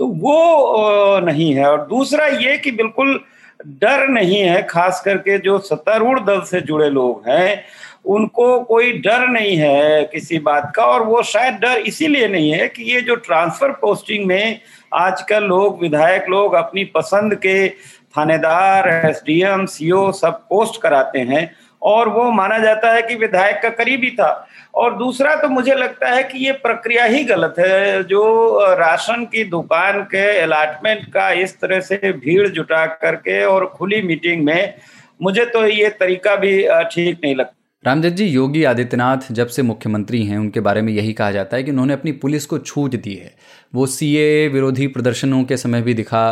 तो 0.00 0.06
वो 0.06 1.20
नहीं 1.20 1.52
है। 1.54 1.66
और 1.66 1.86
दूसरा 1.86 2.26
ये 2.26 2.56
कि 2.58 2.70
बिल्कुल 2.70 3.20
डर 3.66 4.06
नहीं 4.08 4.40
है, 4.40 4.62
खास 4.62 5.00
करके 5.04 5.38
जो 5.38 5.58
सत्तारूढ़ 5.58 6.20
दल 6.20 6.40
से 6.40 6.60
जुड़े 6.60 6.88
लोग 6.90 7.28
हैं, 7.28 7.64
उनको 8.04 8.58
कोई 8.60 8.92
डर 8.98 9.26
नहीं 9.28 9.56
है 9.56 10.04
किसी 10.04 10.38
बात 10.38 10.72
का। 10.76 10.84
और 10.84 11.02
वो 11.02 11.22
शायद 11.22 11.54
डर 11.54 11.78
इसीलिए 11.78 12.28
नहीं 12.28 12.50
है 12.50 12.68
कि 12.68 12.82
ये 12.84 13.00
जो 13.00 13.14
ट्रांसफ़र 13.16 13.70
पोस्टिंग 13.70 14.26
में 14.26 14.60
आजकल 14.94 15.44
लोग, 15.44 15.80
विधायक 15.80 16.28
लोग 16.28 16.54
अपनी 16.54 16.84
पसंद 16.84 17.34
के 17.34 17.68
थानेदार 18.16 18.88
एसडीएम 18.88 19.66
सीओ 19.66 20.10
सब 20.12 20.40
पोस्ट 20.48 20.80
कराते 20.82 21.18
हैं, 21.18 21.50
और 21.82 22.08
वो 22.08 22.30
माना 22.30 22.58
जाता 22.58 22.92
है 22.92 23.02
कि 23.02 23.14
विधायक 23.14 23.60
का 23.62 23.68
करीबी 23.68 24.10
था। 24.10 24.48
और 24.74 24.96
दूसरा 24.98 25.34
तो 25.36 25.48
मुझे 25.48 25.74
लगता 25.74 26.08
है 26.08 26.22
कि 26.24 26.38
ये 26.38 26.52
प्रक्रिया 26.58 27.04
ही 27.04 27.22
गलत 27.24 27.54
है, 27.58 28.02
जो 28.04 28.74
राशन 28.74 29.24
की 29.24 29.44
दुकान 29.46 30.02
के 30.04 30.26
अलाटमेंट 30.40 31.04
का 31.06 31.30
इस 31.32 31.58
तरह 31.60 31.80
से 31.80 32.12
भीड़ 32.14 32.48
जुटा 32.48 32.84
करके 32.86 33.42
और 33.44 33.66
खुली 33.76 34.00
मीटिंग 34.02 34.44
में 34.44 34.74
मुझे 35.20 35.44
तो 35.46 35.66
ये 35.66 35.88
तरीका 36.00 36.36
भी 36.36 36.56
ठीक 36.92 37.18
नहीं 37.24 37.34
लगता। 37.36 37.54
रामदेव 37.84 38.10
जी, 38.12 38.26
योगी 38.26 38.62
आदित्यनाथ 38.64 39.32
जब 39.32 39.46
से 39.46 39.62
मुख्यमंत्री 39.62 40.22
हैं, 40.24 40.38
उनके 40.38 40.60
बारे 40.60 40.82
में 40.82 40.92
यही 40.92 41.12
कहा 41.12 41.30
जाता 41.30 41.56
है 41.56 41.62
कि 41.62 41.70
उन्होंने 41.70 41.92
अपनी 41.92 42.12
पुलिस 42.14 42.46
को 42.46 42.58
छूट 42.58 42.94
दी 42.96 43.14
है। 43.14 43.34
वो 43.74 43.86
सीए 43.88 44.48
विरोधी 44.48 44.86
प्रदर्शनों 44.88 45.42
के 45.44 45.56
समय 45.56 45.82
भी 45.82 45.94
दिखा 45.94 46.24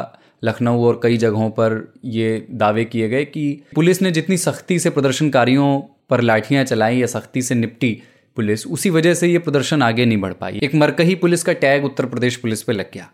लखनऊ 0.45 0.85
और 0.87 1.01
कई 1.03 1.17
जगहों 1.17 1.49
पर 1.51 1.83
ये 2.05 2.47
दावे 2.51 2.85
किए 2.85 3.09
गए 3.09 3.25
कि 3.25 3.43
पुलिस 3.75 4.03
ने 4.03 4.11
जितनी 4.11 4.37
सख्ती 4.39 4.79
से 4.79 4.91
प्रदर्शनकारियों 4.91 5.81
पर 6.11 6.21
लाठियाँ 6.21 6.65
चलाई 6.65 6.97
या 6.97 7.07
सख्ती 7.07 7.43
से 7.43 7.55
निपटी 7.55 7.91
पुलिस, 8.37 8.67
उसी 8.67 8.91
वजह 8.91 9.15
से 9.15 9.29
ये 9.29 9.39
प्रदर्शन 9.39 9.83
आगे 9.83 10.07
नहीं 10.07 10.19
बढ़ 10.19 10.33
पाई। 10.33 10.61
एक 10.63 10.75
मरकही 10.75 11.15
पुलिस 11.15 11.43
का 11.43 11.53
टैग 11.53 11.85
उत्तर 11.85 12.07
प्रदेश 12.07 12.37
पुलिस 12.37 12.63
पे 12.63 12.73
लग 12.73 12.91
गया। 12.95 13.11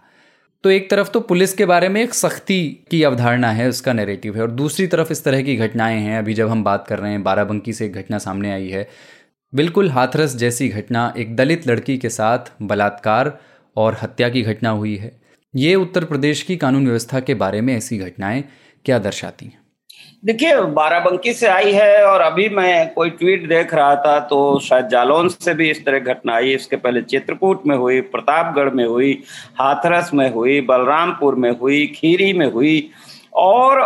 तो 0.64 0.70
एक 0.70 0.90
तरफ़ 0.90 1.11
तो 1.11 1.20
पुलिस 1.20 1.52
के 1.52 1.64
बारे 1.64 1.88
में 1.88 2.02
एक 2.02 2.14
सख्ती 2.14 2.85
की 2.90 3.02
अवधारणा 3.02 3.50
है, 3.50 3.68
उसका 3.68 3.92
नैरेटिव 3.92 4.37
है, 4.37 4.42
और 4.42 4.50
दूसरी 4.50 4.87
तरफ़ 4.87 5.12
इस 5.12 5.25
तरह 5.25 5.42
की 5.42 5.56
घटनाएँ 5.56 6.00
हैं। 6.00 6.18
अभी 6.18 6.35
जब 6.35 6.49
हम 6.49 6.64
बात 6.64 6.87
कर 6.88 6.99
रहे 6.99 7.11
हैं, 7.11 7.23
बाराबंकी 7.23 7.73
से 7.73 7.87
एक 7.87 7.92
घटना 7.92 8.18
सामने 8.18 8.52
आई 8.52 8.68
है। 8.68 8.88
बिल्कुल 9.54 9.90
हाथरस 9.90 10.37
जैसी 10.37 10.68
घटना, 10.68 11.14
एक 11.18 11.37
दलित 11.37 11.66
लड़की 11.66 11.99
के 11.99 12.08
साथ 12.08 12.38
बलात्कार 12.62 13.38
और 13.76 13.96
हत्या 14.02 14.28
की 14.28 14.42
घटना 14.42 14.70
हुई 14.70 14.96
है। 14.96 15.20
ये 15.56 15.75
उत्तर 15.75 16.04
प्रदेश 16.04 16.42
की 16.42 16.56
कानून 16.56 16.87
व्यवस्था 16.87 17.20
के 17.20 17.35
बारे 17.35 17.61
में 17.61 17.76
ऐसी 17.76 17.99
घटनाएँ 17.99 18.44
क्या 18.85 18.99
दर्शाती 18.99 19.46
हैं? 19.46 19.65
देखिए, 20.26 20.54
बाराबंकी 20.76 21.33
से 21.33 21.47
आई 21.47 21.73
है 21.73 22.04
और 22.04 22.21
अभी 22.21 22.49
मैं 22.49 22.92
कोई 22.95 23.11
ट्वीट 23.11 23.47
देख 23.49 23.75
रहा 23.75 23.95
था 23.97 24.18
तो 24.21 24.38
शायद 24.61 24.88
जालौन 24.88 25.28
से 25.28 25.54
भी 25.54 25.71
इस 25.71 25.85
तरह 25.87 25.99
घटना 26.00 26.35
आई। 26.35 26.54
इसके 26.54 26.76
पहले 26.76 27.02
चित्रकूट 27.02 27.66
में 27.66 27.76
हुई, 27.76 28.00
प्रतापगढ़ 28.00 28.71
में 28.71 28.85
हुई, 28.85 29.12
हाथरस 29.61 30.11
में 30.14 30.30
हुई, 30.33 30.61
बलरामपुर 30.62 31.35
में 31.35 31.50
हुई, 31.50 31.87
खीरी 31.97 32.33
में 32.33 32.47
हुई 32.52 32.90
और 33.35 33.80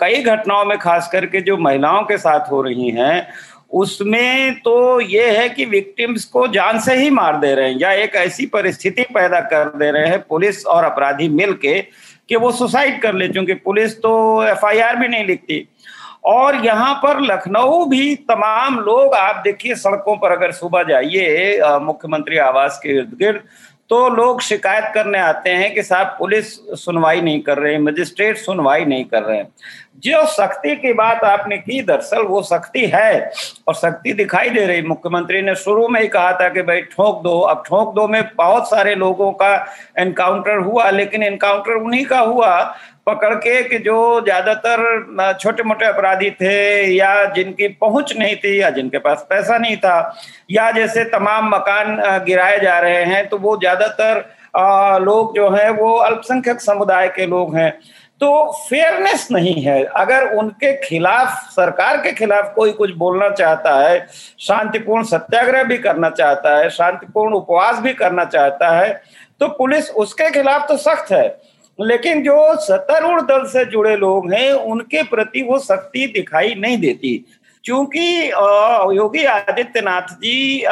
कई 0.00 0.22
घटनाओं 0.22 0.64
में 0.64 0.78
खास 0.78 1.08
करके 1.12 1.40
जो 1.40 1.56
महिलाओं 1.58 2.02
के 2.04 2.18
साथ 2.18 2.50
हो 2.50 2.62
रही 2.62 2.90
हैं, 2.90 3.26
उसमें 3.72 4.54
तो 4.60 5.00
ये 5.00 5.30
है 5.30 5.48
कि 5.48 5.64
विक्टिम्स 5.66 6.24
को 6.26 6.46
जान 6.48 6.80
से 6.80 6.96
ही 6.96 7.10
मार 7.10 7.36
दे 7.36 7.54
रहे 7.54 7.70
हैं 7.70 7.78
या 7.80 7.92
एक 7.92 8.14
ऐसी 8.16 8.46
परिस्थिति 8.46 9.02
पैदा 9.14 9.40
कर 9.42 9.76
दे 9.78 9.90
रहे 9.90 10.08
हैं, 10.08 10.20
पुलिस 10.20 10.64
और 10.66 10.84
अपराधी 10.84 11.28
मिलके 11.30 11.80
कि 12.28 12.36
वो 12.36 12.50
सुसाइड 12.52 13.00
कर 13.02 13.14
ले, 13.14 13.28
चूँकि 13.28 13.54
पुलिस 13.54 13.96
तो 13.98 14.44
एफआईआर 14.44 14.96
भी 14.96 15.08
नहीं 15.08 15.24
लिखती। 15.26 15.66
और 16.24 16.64
यहाँ 16.64 16.94
पर 17.02 17.20
लखनऊ 17.22 17.84
भी 17.86 18.14
तमाम 18.28 18.78
लोग, 18.80 19.14
आप 19.14 19.42
देखिए 19.44 19.74
सड़कों 19.74 20.16
पर 20.16 20.32
अगर 20.32 20.52
सुबह 20.52 20.82
जाइए 20.82 21.60
मुख्यमंत्री 21.82 22.38
आवास 22.40 22.80
के 22.82 22.96
इर्द 22.96 23.16
गिर्द 23.18 23.42
तो 23.90 24.08
लोग 24.08 24.40
शिकायत 24.40 24.84
करने 24.94 25.18
आते 25.18 25.50
हैं 25.50 25.72
कि 25.74 25.82
साहब 25.82 26.14
पुलिस 26.18 26.54
सुनवाई 26.84 27.20
नहीं 27.20 27.40
कर 27.42 27.58
रहे, 27.58 27.78
मजिस्ट्रेट 27.78 28.36
सुनवाई 28.38 28.84
नहीं 28.84 29.04
कर 29.04 29.22
रहे 29.22 29.36
हैं। 29.36 29.48
जो 30.02 30.24
सख्ती 30.28 30.74
की 30.76 30.92
बात 30.92 31.24
आपने 31.24 31.56
की, 31.58 31.80
दरअसल 31.82 32.22
वो 32.24 32.40
सख्ती 32.44 32.84
है। 32.86 33.30
और 33.68 33.74
सख्ती 33.74 34.12
दिखाई 34.14 34.50
दे 34.50 34.64
रही, 34.66 34.82
मुख्यमंत्री 34.84 35.42
ने 35.42 35.54
शुरू 35.56 35.86
में 35.88 36.00
ही 36.00 36.08
कहा 36.08 36.32
था 36.32 36.48
कि 36.48 36.62
भाई 36.62 36.80
ठोक 36.92 37.22
दो। 37.22 37.38
अब 37.40 37.62
ठोक 37.66 37.94
दो 37.94 38.06
में 38.08 38.22
बहुत 38.36 38.68
सारे 38.70 38.94
लोगों 38.96 39.30
का 39.34 39.54
एनकाउंटर 39.98 40.58
हुआ, 40.58 40.90
लेकिन 40.90 41.22
एनकाउंटर 41.22 41.72
उन्हीं 41.74 42.04
का 42.06 42.18
हुआ, 42.20 42.60
पकड़ 43.06 43.34
के 43.36 43.62
कि 43.62 43.78
जो 43.78 44.20
ज़्यादातर 44.20 45.34
छोटे 45.40 45.62
मोटे 45.62 45.86
अपराधी 45.86 46.30
थे 46.32 46.86
या 46.88 47.24
जिनकी 47.32 47.68
पहुँच 47.80 48.16
नहीं 48.16 48.36
थी 48.36 48.60
या 48.60 48.70
जिनके 48.70 48.98
पास 48.98 49.26
पैसा 49.30 49.58
नहीं 49.58 49.76
था, 49.76 50.14
या 50.50 50.70
जैसे 50.72 51.04
तमाम 51.10 51.48
मकान 51.48 51.96
गिराए 52.26 52.58
जा 52.60 52.78
रहे 52.78 53.04
हैं 53.04 53.28
तो 53.28 53.38
वो 53.38 53.56
ज़्यादातर 53.58 54.24
लोग 55.02 55.34
जो 55.36 55.48
है 55.50 55.70
वो 55.72 55.94
अल्पसंख्यक 55.98 56.60
समुदाय 56.60 57.08
के 57.08 57.26
लोग 57.26 57.56
हैं। 57.56 57.72
तो 58.20 58.52
फेयरनेस 58.60 59.26
नहीं 59.32 59.62
है। 59.62 59.82
अगर 59.96 60.26
उनके 60.34 60.72
खिलाफ, 60.78 61.28
सरकार 61.50 61.96
के 61.96 62.12
खिलाफ 62.12 62.52
कोई 62.54 62.72
कुछ 62.72 62.90
बोलना 62.94 63.28
चाहता 63.30 63.74
है, 63.78 64.06
शांतिपूर्ण 64.40 65.04
सत्याग्रह 65.04 65.62
भी 65.62 65.78
करना 65.78 66.10
चाहता 66.10 66.56
है, 66.58 66.68
शांतिपूर्ण 66.70 67.34
उपवास 67.34 67.78
भी 67.78 67.92
करना 67.94 68.24
चाहता 68.26 68.70
है 68.70 69.02
तो 69.40 69.48
पुलिस 69.48 69.90
उसके 69.92 70.30
खिलाफ 70.30 70.66
तो 70.68 70.76
सख्त 70.76 71.12
है। 71.12 71.26
लेकिन 71.78 72.22
जो 72.22 72.34
सत्तारूढ़ 72.60 73.20
दल 73.20 73.44
से 73.44 73.64
जुड़े 73.64 73.96
लोग 73.96 74.32
हैं, 74.32 74.52
उनके 74.52 75.02
प्रति 75.02 75.42
वो 75.42 75.58
सख्ती 75.58 76.06
दिखाई 76.06 76.54
नहीं 76.54 76.78
देती। 76.78 77.24
क्योंकि 77.64 78.30
योगी 78.96 79.24
आदित्यनाथ 79.24 80.08
जी 80.14 80.64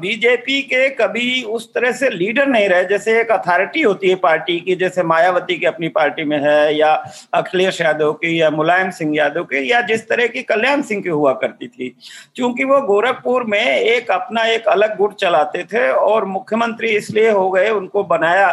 बीजेपी 0.00 0.60
के 0.62 0.88
कभी 0.90 1.42
उस 1.42 1.68
तरह 1.74 1.92
से 1.92 2.08
लीडर 2.10 2.46
नहीं 2.46 2.68
रहे, 2.68 2.84
जैसे 2.84 3.18
एक 3.20 3.30
अथॉरिटी 3.32 3.82
होती 3.82 4.08
है 4.08 4.14
पार्टी 4.16 4.58
की, 4.60 4.74
जैसे 4.74 5.02
मायावती 5.02 5.56
की 5.58 5.66
अपनी 5.66 5.88
पार्टी 5.88 6.24
में 6.24 6.38
है, 6.38 6.74
या 6.76 6.92
अखिलेश 7.34 7.80
यादव 7.80 8.12
की, 8.12 8.40
या 8.40 8.50
मुलायम 8.50 8.90
सिंह 8.90 9.16
यादव 9.16 9.44
की, 9.44 9.70
या 9.72 9.80
जिस 9.82 10.08
तरह 10.08 10.26
की 10.26 10.42
कल्याण 10.42 10.82
सिंह 10.82 11.02
की 11.02 11.08
हुआ 11.08 11.32
करती 11.42 11.68
थी। 11.68 11.88
क्योंकि 12.36 12.64
वो 12.64 12.80
गोरखपुर 12.82 13.44
में 13.44 13.60
एक 13.60 14.10
अपना 14.10 14.44
एक 14.46 14.68
अलग 14.68 14.96
गुट 14.98 15.14
चलाते 15.16 15.64
थे 15.64 15.88
और 15.90 16.24
मुख्यमंत्री 16.26 16.88
इसलिए 16.96 17.30
हो 17.30 17.50
गए, 17.50 17.68
उनको 17.70 18.04
बनाया 18.04 18.50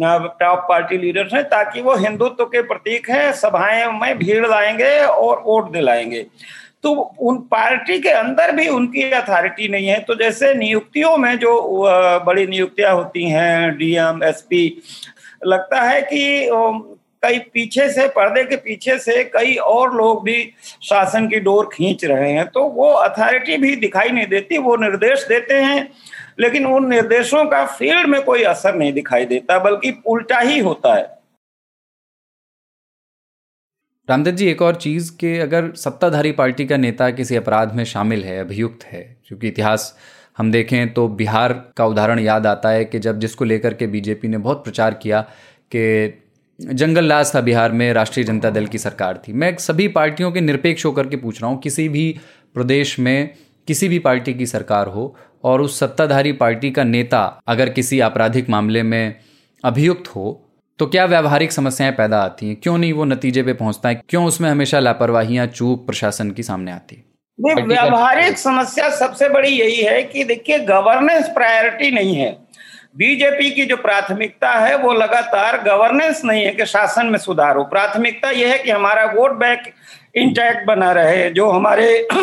टॉप 0.00 0.58
पार्टी 0.68 0.96
लीडर्स 0.98 1.32
हैं 1.34 1.42
ताकि 1.44 1.80
वो 1.80 1.94
हिंदुत्व 1.96 2.44
के 2.44 2.62
प्रतीक 2.62 3.08
हैं, 3.10 3.32
सभाएँ 3.34 3.86
में 3.92 4.18
भीड़ 4.18 4.46
लाएँगे 4.46 4.98
और 5.00 5.42
वोट 5.46 5.70
दिलाएँगे। 5.72 6.26
तो 6.84 6.92
उन 7.20 7.38
पार्टी 7.50 7.98
के 7.98 8.08
अंदर 8.08 8.52
भी 8.52 8.68
उनकी 8.68 9.02
अथॉरिटी 9.02 9.68
नहीं 9.68 9.86
है। 9.86 9.98
तो 10.00 10.14
जैसे 10.14 10.52
नियुक्तियों 10.54 11.16
में 11.16 11.38
जो 11.38 11.60
बड़ी 12.26 12.46
नियुक्तियाँ 12.46 12.94
होती 12.94 13.24
हैं, 13.24 13.76
डीएम, 13.78 14.22
एसपी, 14.24 14.82
लगता 15.46 15.82
है 15.82 16.00
कि 16.02 16.48
कई 17.22 17.38
पीछे 17.54 17.88
से, 17.90 18.06
पर्दे 18.08 18.42
के 18.44 18.56
पीछे 18.56 18.98
से 18.98 19.22
कई 19.24 19.54
और 19.56 19.94
लोग 19.94 20.22
भी 20.24 20.42
शासन 20.82 21.26
की 21.28 21.40
डोर 21.40 21.68
खींच 21.72 22.04
रहे 22.04 22.30
हैं। 22.32 22.46
तो 22.46 22.62
वो 22.64 22.90
अथॉरिटी 22.90 23.56
भी 23.56 23.74
दिखाई 23.76 24.08
नहीं 24.08 24.26
देती, 24.26 24.58
वो 24.58 24.76
निर्देश 24.76 25.26
देते 25.28 25.54
हैं, 25.54 25.88
लेकिन 26.40 26.66
उन 26.66 26.88
निर्देशों 26.88 27.44
का 27.44 27.64
फ़ील्ड 27.66 28.06
में 28.06 28.20
कोई 28.22 28.42
असर 28.44 28.74
नहीं 28.74 28.92
दिखाई 28.92 29.24
देता, 29.24 29.58
बल्कि 29.58 29.94
उल्टा 30.06 30.38
ही 30.38 30.58
होता 30.58 30.94
है। 30.94 31.17
रामदेव 34.08 34.34
जी, 34.34 34.46
एक 34.46 34.62
और 34.62 34.74
चीज़ 34.74 35.10
कि 35.16 35.38
अगर 35.38 35.70
सत्ताधारी 35.76 36.30
पार्टी 36.32 36.64
का 36.66 36.76
नेता 36.76 37.08
किसी 37.10 37.36
अपराध 37.36 37.74
में 37.74 37.84
शामिल 37.84 38.22
है, 38.24 38.38
अभियुक्त 38.40 38.84
है, 38.84 39.02
क्योंकि 39.26 39.48
इतिहास 39.48 39.94
हम 40.38 40.52
देखें 40.52 40.92
तो 40.94 41.06
बिहार 41.08 41.52
का 41.76 41.86
उदाहरण 41.86 42.18
याद 42.18 42.46
आता 42.46 42.70
है 42.70 42.84
कि 42.84 42.98
जब 42.98 43.18
जिसको 43.20 43.44
लेकर 43.44 43.74
के 43.74 43.86
बीजेपी 43.86 44.28
ने 44.28 44.38
बहुत 44.38 44.64
प्रचार 44.64 44.94
किया 44.94 45.20
कि 45.74 46.22
जंगल 46.58 47.04
लाज 47.04 47.34
था 47.34 47.40
बिहार 47.40 47.72
में, 47.72 47.92
राष्ट्रीय 47.92 48.26
जनता 48.26 48.50
दल 48.50 48.66
की 48.66 48.78
सरकार 48.78 49.22
थी। 49.28 49.32
मैं 49.32 49.54
सभी 49.58 49.88
पार्टियों 49.90 50.32
के 50.32 50.40
निरपेक्ष 50.40 50.86
होकर 50.86 51.06
के 51.06 51.16
पूछ 51.16 51.42
रहा 51.42 51.50
हूँ, 51.50 51.60
किसी 51.60 51.88
भी 51.88 52.14
प्रदेश 52.54 52.98
में 52.98 53.34
किसी 53.68 53.88
भी 53.88 53.98
पार्टी 53.98 54.34
की 54.34 54.46
सरकार 54.46 54.86
हो 54.86 55.14
और 55.44 55.60
उस 55.60 55.78
सत्ताधारी 55.80 56.32
पार्टी 56.34 56.70
का 56.70 56.84
नेता 56.84 57.24
अगर 57.48 57.68
किसी 57.70 58.00
आपराधिक 58.00 58.48
मामले 58.50 58.82
में 58.82 59.14
अभियुक्त 59.64 60.08
हो 60.08 60.44
तो 60.78 60.86
क्या 60.86 61.04
व्यावहारिक 61.04 61.52
समस्याएँ 61.52 61.92
पैदा 61.92 62.18
आती 62.20 62.48
हैं? 62.48 62.56
क्यों 62.62 62.78
नहीं 62.78 62.92
वो 62.92 63.04
नतीजे 63.04 63.42
पे 63.42 63.52
पहुँचता 63.52 63.88
है? 63.88 64.02
क्यों 64.08 64.24
उसमें 64.26 64.50
हमेशा 64.50 64.78
लापरवाहियाँ 64.78 65.46
चूक 65.46 65.86
प्रशासन 65.86 66.30
की 66.30 66.42
सामने 66.42 66.72
आती 66.72 66.96
है? 66.96 67.04
व्यावहारिक 67.64 68.38
समस्या 68.38 68.88
सबसे 68.88 69.28
बड़ी 69.28 69.48
यही 69.48 69.82
है 69.82 70.02
कि 70.02 70.24
देखिए 70.24 70.58
गवर्नेंस 70.58 71.28
प्रायोरिटी 71.28 71.90
नहीं 71.90 72.14
है। 72.16 72.30
बीजेपी 72.96 73.50
की 73.50 73.64
जो 73.64 73.76
प्राथमिकता 73.76 74.50
है 74.50 74.76
वो 74.78 74.92
लगातार 74.92 75.62
गवर्नेंस 75.62 76.22
नहीं 76.24 76.44
है 76.44 76.50
कि 76.50 76.66
शासन 76.66 77.06
में 77.06 77.18
सुधार। 77.18 77.56
हो 77.56 77.64
प्राथमिकता 77.64 78.30
यह 78.30 78.52
है 78.52 78.58
कि 78.58 78.70
हमारा 78.70 79.04
वोट 79.04 79.32
बैंक 79.32 79.62
इंटैक्ट 80.14 80.66
बना 80.66 80.92
रहे 80.92 81.30
जो 81.30 81.50
हमारे 81.50 82.08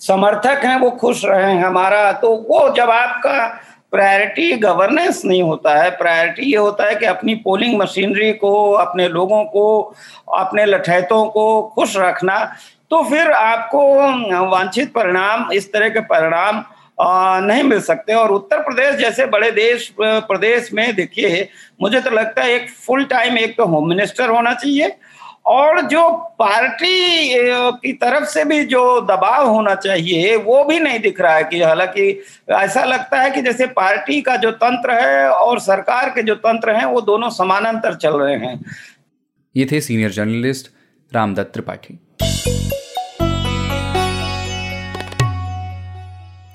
समर्थक 0.00 0.64
हैं 0.64 0.76
वो 0.80 0.90
खुश 0.90 1.24
रहे। 1.24 1.58
हमारा 1.58 2.12
तो 2.12 2.34
वो 2.50 2.74
जब 2.76 2.90
आपका 2.90 3.60
प्रायोरिटी 3.94 4.50
गवर्नेंस 4.58 5.22
नहीं 5.24 5.42
होता 5.42 5.74
है। 5.78 5.90
प्रायोरिटी 5.96 6.50
ये 6.50 6.56
होता 6.56 6.86
है 6.86 6.94
कि 6.94 7.06
अपनी 7.06 7.34
पोलिंग 7.40 7.76
मशीनरी 7.78 8.32
को, 8.34 8.70
अपने 8.74 9.08
लोगों 9.08 9.42
को, 9.46 9.94
अपने 10.34 10.64
लठैतों 10.66 11.24
को 11.26 11.62
खुश 11.74 11.96
रखना। 11.96 12.38
तो 12.90 13.02
फिर 13.04 13.30
आपको 13.32 13.82
वांछित 14.46 14.92
परिणाम, 14.92 15.50
इस 15.52 15.72
तरह 15.72 15.88
के 15.88 16.00
परिणाम 16.02 16.62
नहीं 17.46 17.62
मिल 17.62 17.80
सकते। 17.82 18.14
और 18.14 18.30
उत्तर 18.32 18.60
प्रदेश 18.62 18.94
जैसे 18.96 19.26
बड़े 19.26 19.50
देश 19.52 19.88
प्रदेश 20.00 20.72
में 20.74 20.94
देखिए, 20.94 21.48
मुझे 21.82 22.00
तो 22.00 22.10
लगता 22.10 22.42
है 22.42 22.54
एक 22.54 22.68
फुल 22.86 23.04
टाइम 23.04 23.38
एक 23.38 23.56
तो 23.56 23.64
होम 23.66 23.88
मिनिस्टर 23.88 24.28
होना 24.30 24.52
चाहिए। 24.54 24.96
और 25.46 25.80
जो 25.80 26.10
पार्टी 26.38 27.30
की 27.54 27.92
तरफ़ 27.92 28.24
से 28.24 28.44
भी 28.44 28.64
जो 28.64 29.00
दबाव 29.00 29.48
होना 29.48 29.74
चाहिए, 29.74 30.36
वो 30.36 30.64
भी 30.64 30.78
नहीं 30.78 30.98
दिख 30.98 31.20
रहा 31.20 31.34
है 31.34 31.44
कि 31.44 31.62
हालाँकि 31.62 32.22
ऐसा 32.50 32.84
लगता 32.84 33.20
है 33.20 33.30
कि 33.30 33.42
जैसे 33.42 33.66
पार्टी 33.66 34.20
का 34.22 34.36
जो 34.36 34.50
तंत्र 34.50 34.90
है 34.90 35.28
और 35.28 35.60
सरकार 35.60 36.10
के 36.10 36.22
जो 36.22 36.34
तंत्र 36.34 36.70
हैं, 36.70 36.84
वो 36.84 37.00
दोनों 37.00 37.30
समानांतर 37.30 37.94
चल 37.94 38.16
रहे 38.16 38.36
हैं। 38.36 38.64
ये 39.56 39.68
थे 39.72 39.80
सीनियर 39.80 40.10
जर्नलिस्ट 40.10 40.70
रामदत्त 41.14 41.52
त्रिपाठी। 41.52 41.98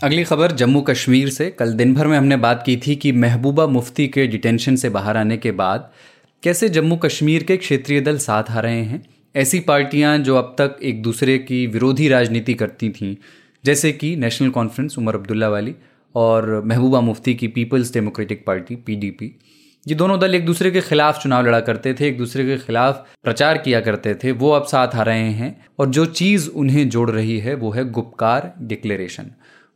अगली 0.03 0.23
खबर, 0.23 0.51
जम्मू 0.51 0.81
कश्मीर 0.81 1.29
से। 1.29 1.49
कल 1.49 1.73
दिन 1.73 1.93
भर 1.93 2.07
में 2.07 2.17
हमने 2.17 2.35
बात 2.37 2.63
की 2.65 2.77
थी 2.77 2.95
कि 2.95 3.11
महबूबा 3.11 3.65
मुफ्ती 3.67 4.07
के 4.07 4.27
डिटेंशन 4.27 4.75
से 4.75 4.89
बाहर 4.89 5.17
आने 5.17 5.37
के 5.37 5.51
बाद 5.51 5.89
कैसे 6.43 6.69
जम्मू 6.69 6.95
कश्मीर 6.95 7.43
के 7.43 7.57
क्षेत्रीय 7.57 8.01
दल 8.01 8.17
साथ 8.17 8.43
आ 8.49 8.59
रहे 8.59 8.81
हैं? 8.81 9.03
ऐसी 9.35 9.59
पार्टियाँ 9.59 10.17
जो 10.17 10.35
अब 10.35 10.55
तक 10.57 10.77
एक 10.83 11.01
दूसरे 11.01 11.37
की 11.37 11.67
विरोधी 11.67 12.07
राजनीति 12.07 12.53
करती 12.53 12.89
थीं, 12.89 13.15
जैसे 13.65 13.91
कि 13.91 14.15
नेशनल 14.15 14.49
कॉन्फ्रेंस 14.49 14.97
उमर 14.97 15.15
अब्दुल्ला 15.15 15.49
वाली 15.49 15.75
और 16.15 16.63
महबूबा 16.65 17.01
मुफ्ती 17.01 17.33
की 17.33 17.47
पीपल्स 17.47 17.93
डेमोक्रेटिक 17.93 18.45
पार्टी, 18.45 18.75
पीडीपी। 18.75 19.39
ये 19.87 19.95
दोनों 19.95 20.19
दल 20.19 20.35
एक 20.35 20.45
दूसरे 20.45 20.71
के 20.71 20.81
खिलाफ 20.81 21.23
चुनाव 21.23 21.47
लड़ा 21.47 21.59
करते 21.59 21.93
थे, 21.93 22.07
एक 22.07 22.17
दूसरे 22.17 22.45
के 22.45 22.57
खिलाफ 22.57 23.07
प्रचार 23.23 23.57
किया 23.57 23.79
करते 23.79 24.15
थे, 24.15 24.31
वो 24.31 24.51
अब 24.51 24.63
साथ 24.63 24.87
आ 24.87 25.03
रहे 25.03 25.29
हैं 25.29 25.65
और 25.79 25.89
जो 25.89 26.05
चीज़ 26.05 26.49
उन्हें 26.49 26.89
जोड़ 26.89 27.11
रही 27.11 27.39
है 27.39 27.55
वो 27.55 27.71
है 27.71 27.89
गुपकार 27.89 28.53
डिक्लेरेशन। 28.61 29.31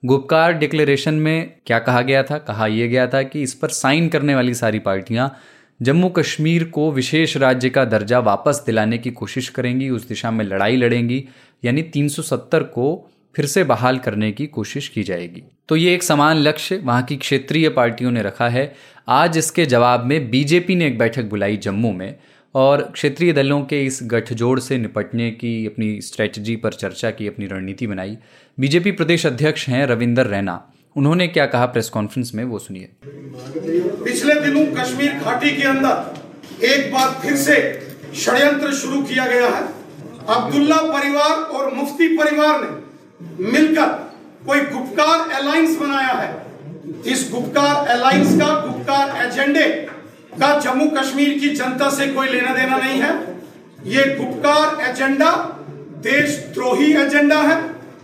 गुपकार 0.05 0.53
डिक्लेरेशन 0.53 1.13
में 1.13 1.53
क्या 1.65 1.79
कहा 1.79 2.01
गया 2.01 2.23
था? 2.23 2.37
कहा 2.37 2.67
यह 2.67 2.87
गया 2.87 3.07
था 3.07 3.23
कि 3.23 3.41
इस 3.41 3.53
पर 3.53 3.67
साइन 3.67 4.09
करने 4.09 4.35
वाली 4.35 4.53
सारी 4.53 4.79
पार्टियाँ 4.79 5.37
जम्मू 5.83 6.09
कश्मीर 6.09 6.63
को 6.63 6.91
विशेष 6.91 7.37
राज्य 7.37 7.69
का 7.69 7.85
दर्जा 7.85 8.19
वापस 8.19 8.63
दिलाने 8.65 8.97
की 8.97 9.11
कोशिश 9.11 9.49
करेंगी, 9.49 9.89
उस 9.89 10.07
दिशा 10.07 10.31
में 10.31 10.45
लड़ाई 10.45 10.75
लड़ेंगी, 10.75 11.25
यानी 11.65 11.81
370 11.81 12.59
को 12.59 13.09
फिर 13.35 13.45
से 13.45 13.63
बहाल 13.63 13.97
करने 13.97 14.31
की 14.31 14.47
कोशिश 14.47 14.87
की 14.87 15.03
जाएगी। 15.03 15.43
तो 15.69 15.75
ये 15.75 15.93
एक 15.93 16.03
समान 16.03 16.37
लक्ष्य 16.37 16.77
वहाँ 16.77 17.03
की 17.03 17.15
क्षेत्रीय 17.15 17.69
पार्टियों 17.69 18.11
ने 18.11 18.21
रखा 18.21 18.49
है। 18.49 18.75
आज 19.07 19.37
इसके 19.37 19.65
जवाब 19.65 20.05
में 20.05 20.29
बीजेपी 20.29 20.75
ने 20.75 20.87
एक 20.87 20.97
बैठक 20.97 21.23
बुलाई 21.23 21.57
जम्मू 21.57 21.91
में, 21.91 22.15
और 22.55 22.81
क्षेत्रीय 22.81 23.33
दलों 23.33 23.61
के 23.61 23.85
इस 23.85 23.99
गठजोड़ 24.03 24.59
से 24.59 24.77
निपटने 24.77 25.31
की, 25.31 25.65
अपनी 25.65 26.01
स्ट्रेटजी 26.01 26.55
पर 26.55 26.73
चर्चा 26.73 27.11
की, 27.11 27.27
अपनी 27.27 27.45
रणनीति 27.45 27.87
बनाई। 27.87 28.17
बीजेपी 28.59 28.91
प्रदेश 28.91 29.25
अध्यक्ष 29.25 29.69
हैं 29.69 29.85
रविंदर 29.85 30.27
रैना। 30.27 30.72
उन्होंने 30.95 31.27
क्या 31.27 31.45
कहा 31.45 31.65
प्रेस 31.65 31.89
कॉन्फ्रेंस 31.89 32.31
में, 32.35 32.43
वो 32.43 32.59
सुनिए। 32.59 32.89
पिछले 34.03 34.33
दिनों 34.41 34.65
कश्मीर 34.75 35.13
घाटी 35.13 35.51
के 35.51 35.63
अंदर 35.63 36.65
एक 36.65 36.93
बार 36.93 37.09
फिर 37.21 37.35
से 37.35 37.55
षड्यंत्र 38.15 38.71
शुरू 38.73 39.01
किया 39.01 39.25
गया 39.25 39.47
है। 39.47 39.63
अब्दुल्ला 40.29 40.77
परिवार 40.77 41.31
और 41.31 41.73
मुफ्ती 41.73 42.07
परिवार 42.17 42.61
ने 42.61 43.51
मिलकर 43.51 43.87
कोई 44.45 44.61
गुप्कार 44.61 45.29
अलायंस 45.31 45.77
बनाया 45.77 46.13
है। 46.13 46.31
इस 47.05 47.29
गुप्कार 47.31 47.87
अलायंस 47.87 48.39
का 48.39 48.53
गुप्कार 48.67 49.25
एजेंडे 49.25 49.67
का 50.39 50.59
जम्मू 50.59 50.89
कश्मीर 50.89 51.37
की 51.39 51.49
जनता 51.49 51.89
से 51.89 52.07
कोई 52.07 52.27
लेना 52.27 52.53
देना 52.55 52.77
नहीं 52.77 53.01
है। 53.01 53.13
ये 53.87 54.03
गुप्कार 54.15 54.89
एजेंडा 54.89 55.31
देशद्रोही 56.03 56.93
एजेंडा 56.93 57.41
है। 57.41 57.61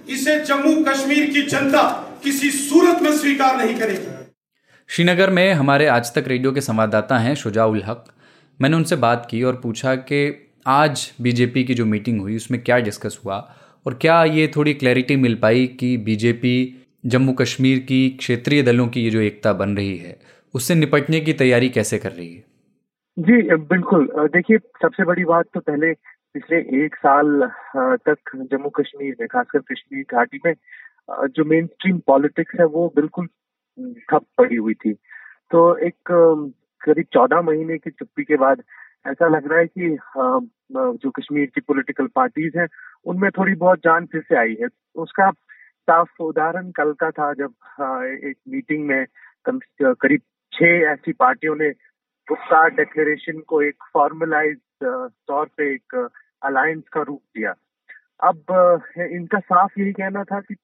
इसे 0.09 0.39
जम्मू 0.39 0.75
कश्मीर 0.83 1.29
की 1.29 1.41
जनता 1.41 1.81
किसी 2.23 2.49
सूरत 2.51 3.01
में 3.03 3.11
स्वीकार 3.13 3.55
नहीं 3.57 3.75
करेगी। 3.79 4.07
श्रीनगर 4.89 5.29
में 5.29 5.53
हमारे 5.53 5.85
आज 5.87 6.13
तक 6.15 6.27
रेडियो 6.27 6.51
के 6.51 6.61
संवाददाता 6.61 7.17
हैं 7.17 7.33
शुजाउल 7.35 7.81
हक। 7.85 8.05
मैंने 8.59 8.75
उनसे 8.75 8.95
बात 8.97 9.27
की 9.31 9.41
और 9.43 9.59
पूछा 9.63 9.95
कि 9.95 10.19
आज 10.67 11.11
बीजेपी 11.21 11.63
की 11.63 11.73
जो 11.73 11.85
मीटिंग 11.85 12.19
हुई 12.21 12.35
उसमें 12.35 12.61
क्या 12.63 12.77
डिस्कस 12.79 13.19
हुआ 13.25 13.37
और 13.85 13.93
क्या 13.93 14.23
ये 14.25 14.47
थोड़ी 14.55 14.73
क्लैरिटी 14.73 15.15
मिल 15.15 15.35
पाई 15.35 15.65
कि 15.79 15.95
बीजेपी 16.05 16.55
जम्मू 17.05 17.33
कश्मीर 17.33 17.79
की 17.89 18.09
क्षेत्रीय 18.19 18.61
दलों 18.63 18.87
की 18.87 19.03
ये 19.03 19.09
जो 19.09 19.19
एकता 19.21 19.53
बन 19.53 19.75
रही 19.77 19.97
है 19.97 20.19
उससे 20.53 20.75
निपटने 20.75 21.19
की 21.19 21.33
तैयारी 21.33 21.69
कैसे 21.69 21.97
कर 21.97 22.11
रही 22.11 22.33
है? 22.35 22.43
जी 23.17 23.55
बिल्कुल। 23.67 24.07
देखिए 24.33 24.57
सबसे 24.81 25.03
बड़ी 25.05 25.23
बात 25.25 25.45
तो 25.53 25.59
पहले 25.59 25.93
पिछले 26.33 26.57
एक 26.85 26.95
साल 26.95 27.49
तक 27.77 28.31
जम्मू 28.51 28.69
कश्मीर 28.69 29.15
में 29.19 29.27
खासकर 29.27 29.59
कश्मीर 29.71 30.05
घाटी 30.11 30.39
में 30.45 30.53
जो 31.09 31.43
मेन 31.45 31.67
स्ट्रीम 31.67 31.97
पॉलिटिक्स 32.07 32.59
है, 32.59 32.65
वो 32.65 32.91
बिल्कुल 32.95 33.27
ठप 34.09 34.25
पड़ी 34.37 34.55
हुई 34.55 34.73
थी। 34.73 34.93
तो 35.51 35.75
एक 35.77 36.11
करीब 36.81 37.05
चौदह 37.13 37.41
महीने 37.41 37.77
की 37.77 37.89
चुप्पी 37.89 38.23
के 38.23 38.35
बाद 38.37 38.63
ऐसा 39.07 39.27
लग 39.27 39.47
रहा 39.47 39.59
है 39.59 39.67
कि 39.67 39.97
जो 40.71 41.09
कश्मीर 41.11 41.45
की 41.55 41.61
पॉलिटिकल 41.61 42.07
पार्टीज़ 42.15 42.57
हैं, 42.57 42.67
उनमें 43.05 43.29
थोड़ी 43.31 43.53
बहुत 43.55 43.79
जान 43.83 44.05
फिर 44.05 44.21
से 44.21 44.35
आई 44.35 44.55
है। 44.61 44.67
उसका 44.95 45.29
साफ़ 45.31 46.21
उदाहरण 46.23 46.71
कल 46.71 46.91
का 46.93 47.09
था 47.11 47.33
जब 47.33 47.53
एक 48.25 48.37
मीटिंग 48.49 48.85
में 48.87 49.05
करीब 49.49 50.21
छह 50.53 50.91
ऐसी 50.91 51.13
पार्टियों 51.13 51.55
ने 51.55 51.69
गुप्ता 52.27 52.67
डेक्लेरेशन 52.75 53.39
को 53.47 53.61
एक 53.61 53.83
फॉर्मलाइज 53.93 54.57
तौर 54.83 55.45
पे 55.57 55.73
एक 55.73 55.95
अलायंस 56.45 56.83
का 56.93 57.01
रूप 57.01 57.21
दिया। 57.37 57.53
अब 58.19 58.51
इनका 59.01 59.39
साफ़ 59.39 59.79
यही 59.79 59.91
कहना 59.93 60.23
था 60.23 60.39
कि 60.41 60.55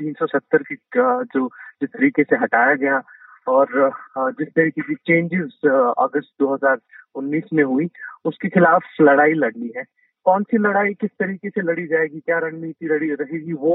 370 0.00 0.62
की 0.62 0.76
जो, 0.96 1.48
जिस 1.80 1.90
तरीके 1.90 2.22
से 2.24 2.36
हटाया 2.36 2.74
गया 2.74 3.02
और 3.46 3.66
जिस 4.38 4.48
तरीके 4.48 4.82
की 4.82 4.94
चेंजेस 5.06 5.60
अगस्त 5.66 6.32
2019 6.40 7.52
में 7.52 7.62
हुई, 7.64 7.88
उसके 8.24 8.48
खिलाफ 8.48 8.82
लड़ाई 9.00 9.32
लड़नी 9.34 9.72
है। 9.76 9.84
कौन 10.26 10.42
सी 10.42 10.58
लड़ाई, 10.58 10.94
किस 10.94 11.10
तरीके 11.10 11.48
से 11.50 11.60
लड़ी 11.62 11.86
जाएगी, 11.86 12.20
क्या 12.20 12.38
रणनीति 12.38 12.86
लड़ी, 12.86 13.10
रहेगी, 13.12 13.52
वो 13.52 13.74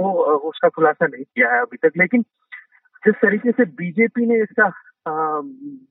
उसका 0.49 0.69
खुलासा 0.69 1.07
नहीं 1.07 1.23
किया 1.23 1.53
है 1.53 1.61
अभी 1.61 1.77
तक। 1.77 1.97
लेकिन 1.97 2.21
जिस 3.03 3.15
तरीके 3.21 3.51
से 3.51 3.65
बीजेपी 3.77 4.25
ने 4.25 4.41
इसका 4.43 4.71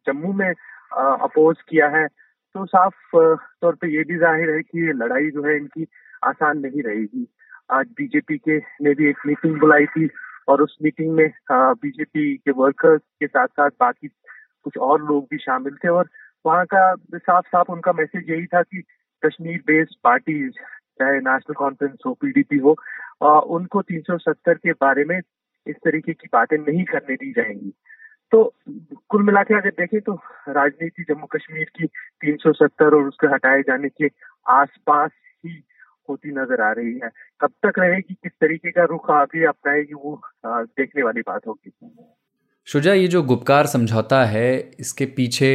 जम्मू 0.07 0.33
में 0.33 0.49
अपोज 0.49 1.57
किया 1.69 1.89
है 1.89 2.07
तो 2.55 2.65
साफ़ 2.67 3.17
तौर 3.63 3.75
पे 3.75 3.89
ये 3.97 4.03
भी 4.05 4.17
ज़ाहिर 4.19 4.51
है 4.51 4.63
कि 4.63 4.87
ये 4.87 4.93
लड़ाई 4.95 5.31
जो 5.31 5.43
है 5.45 5.57
इनकी 5.57 5.87
आसान 6.25 6.59
नहीं 6.59 6.83
रहेगी। 6.83 7.27
आज 7.71 7.87
बीजेपी 7.87 8.39
के 8.39 8.59
ने 8.59 8.95
भी 8.95 9.09
एक 9.09 9.17
मीटिंग 9.27 9.61
बुलाई 9.61 9.87
थी 9.87 10.09
और 10.49 10.63
उस 10.63 10.79
मीटिंग 10.83 11.13
में 11.13 11.31
बीजेपी 11.53 12.37
के 12.37 12.51
वर्कर्स 12.51 13.01
के 13.21 13.27
साथ 13.27 13.47
साथ 13.47 13.71
बाकी 13.71 14.09
कुछ 14.65 14.79
और 14.79 15.03
लोग 15.03 15.27
भी 15.31 15.39
शामिल 15.39 15.77
थे 15.77 15.89
और 15.89 16.09
वहाँ 16.47 16.65
का 16.65 16.95
साफ़ 17.15 17.47
साफ़ 17.47 17.73
उनका 17.73 17.93
मैसेज 17.93 18.31
यही 18.31 18.47
था 18.47 18.63
कि 18.63 18.83
कश्मीर 19.25 19.59
बेस्ड 19.67 19.95
पार्टीज़ 20.05 20.53
चाहे 20.99 21.19
नेशनल 21.19 21.55
कॉन्फ्रेंस 21.55 21.99
हो 22.07 22.13
पीडीपी 22.13 22.59
हो 22.59 22.77
आ, 23.23 23.39
उनको 23.39 23.83
370 23.83 24.55
के 24.59 24.73
बारे 24.73 25.05
में 25.05 25.21
इस 25.67 25.77
तरीके 25.77 26.13
की 26.13 26.29
बातें 26.33 26.59
नहीं 26.59 26.85
करने 26.85 27.15
दी 27.15 27.33
जाएँगी। 27.33 27.73
तो 28.33 28.55
कुल 29.09 29.23
मिला 29.23 29.43
के 29.43 29.55
अगर 29.55 29.71
देखें 29.71 30.01
तो 30.01 30.13
राजनीति 30.49 31.03
जम्मू 31.03 31.27
कश्मीर 31.27 31.65
की 31.65 31.87
370 32.33 32.83
और 32.83 33.09
उसके 33.09 33.27
हटाए 33.27 33.63
जाने 33.63 33.89
के 33.89 34.09
आसपास 34.49 35.11
ही 35.47 35.65
होती 36.09 36.31
नज़र 36.33 36.63
आ 36.63 36.71
रही 36.73 36.93
है। 36.95 37.11
कब 37.41 37.51
तक 37.63 37.79
रहेगी, 37.79 38.15
किस 38.15 38.33
तरीके 38.35 38.71
का 38.71 38.85
रुख 38.87 39.11
आगे 39.13 39.45
अपनाएगी, 39.47 39.95
वो 39.95 40.21
देखने 40.47 41.03
वाली 41.03 41.21
बात 41.23 41.47
होगी। 41.47 41.73
शुजा, 42.69 42.93
ये 42.95 43.09
जो 43.09 43.23
गुपकार 43.25 43.67
समझौता 43.69 44.25
है, 44.27 44.59
इसके 44.81 45.07
पीछे 45.17 45.55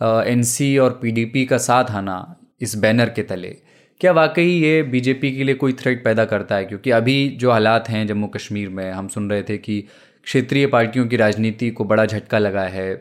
एनसी 0.00 0.76
और 0.78 0.98
पीडीपी 1.02 1.44
का 1.46 1.58
साथ 1.60 1.90
आना 1.92 2.36
इस 2.60 2.76
बैनर 2.78 3.10
के 3.10 3.22
तले, 3.24 3.56
क्या 4.00 4.12
वाकई 4.12 4.44
ये 4.44 4.82
बीजेपी 4.84 5.30
के 5.32 5.44
लिए 5.44 5.54
कोई 5.54 5.72
थ्रेट 5.74 6.02
पैदा 6.04 6.24
करता 6.24 6.56
है? 6.56 6.64
क्योंकि 6.64 6.90
अभी 6.90 7.28
जो 7.40 7.50
हालात 7.50 7.88
हैं 7.88 8.06
जम्मू 8.06 8.26
कश्मीर 8.28 8.68
में, 8.68 8.90
हम 8.90 9.08
सुन 9.08 9.30
रहे 9.30 9.42
थे 9.42 9.56
कि 9.58 9.80
क्षेत्रीय 10.26 10.66
पार्टियों 10.66 11.06
की 11.08 11.16
राजनीति 11.16 11.70
को 11.70 11.84
बड़ा 11.84 12.04
झटका 12.06 12.38
लगा 12.38 12.62
है 12.64 12.94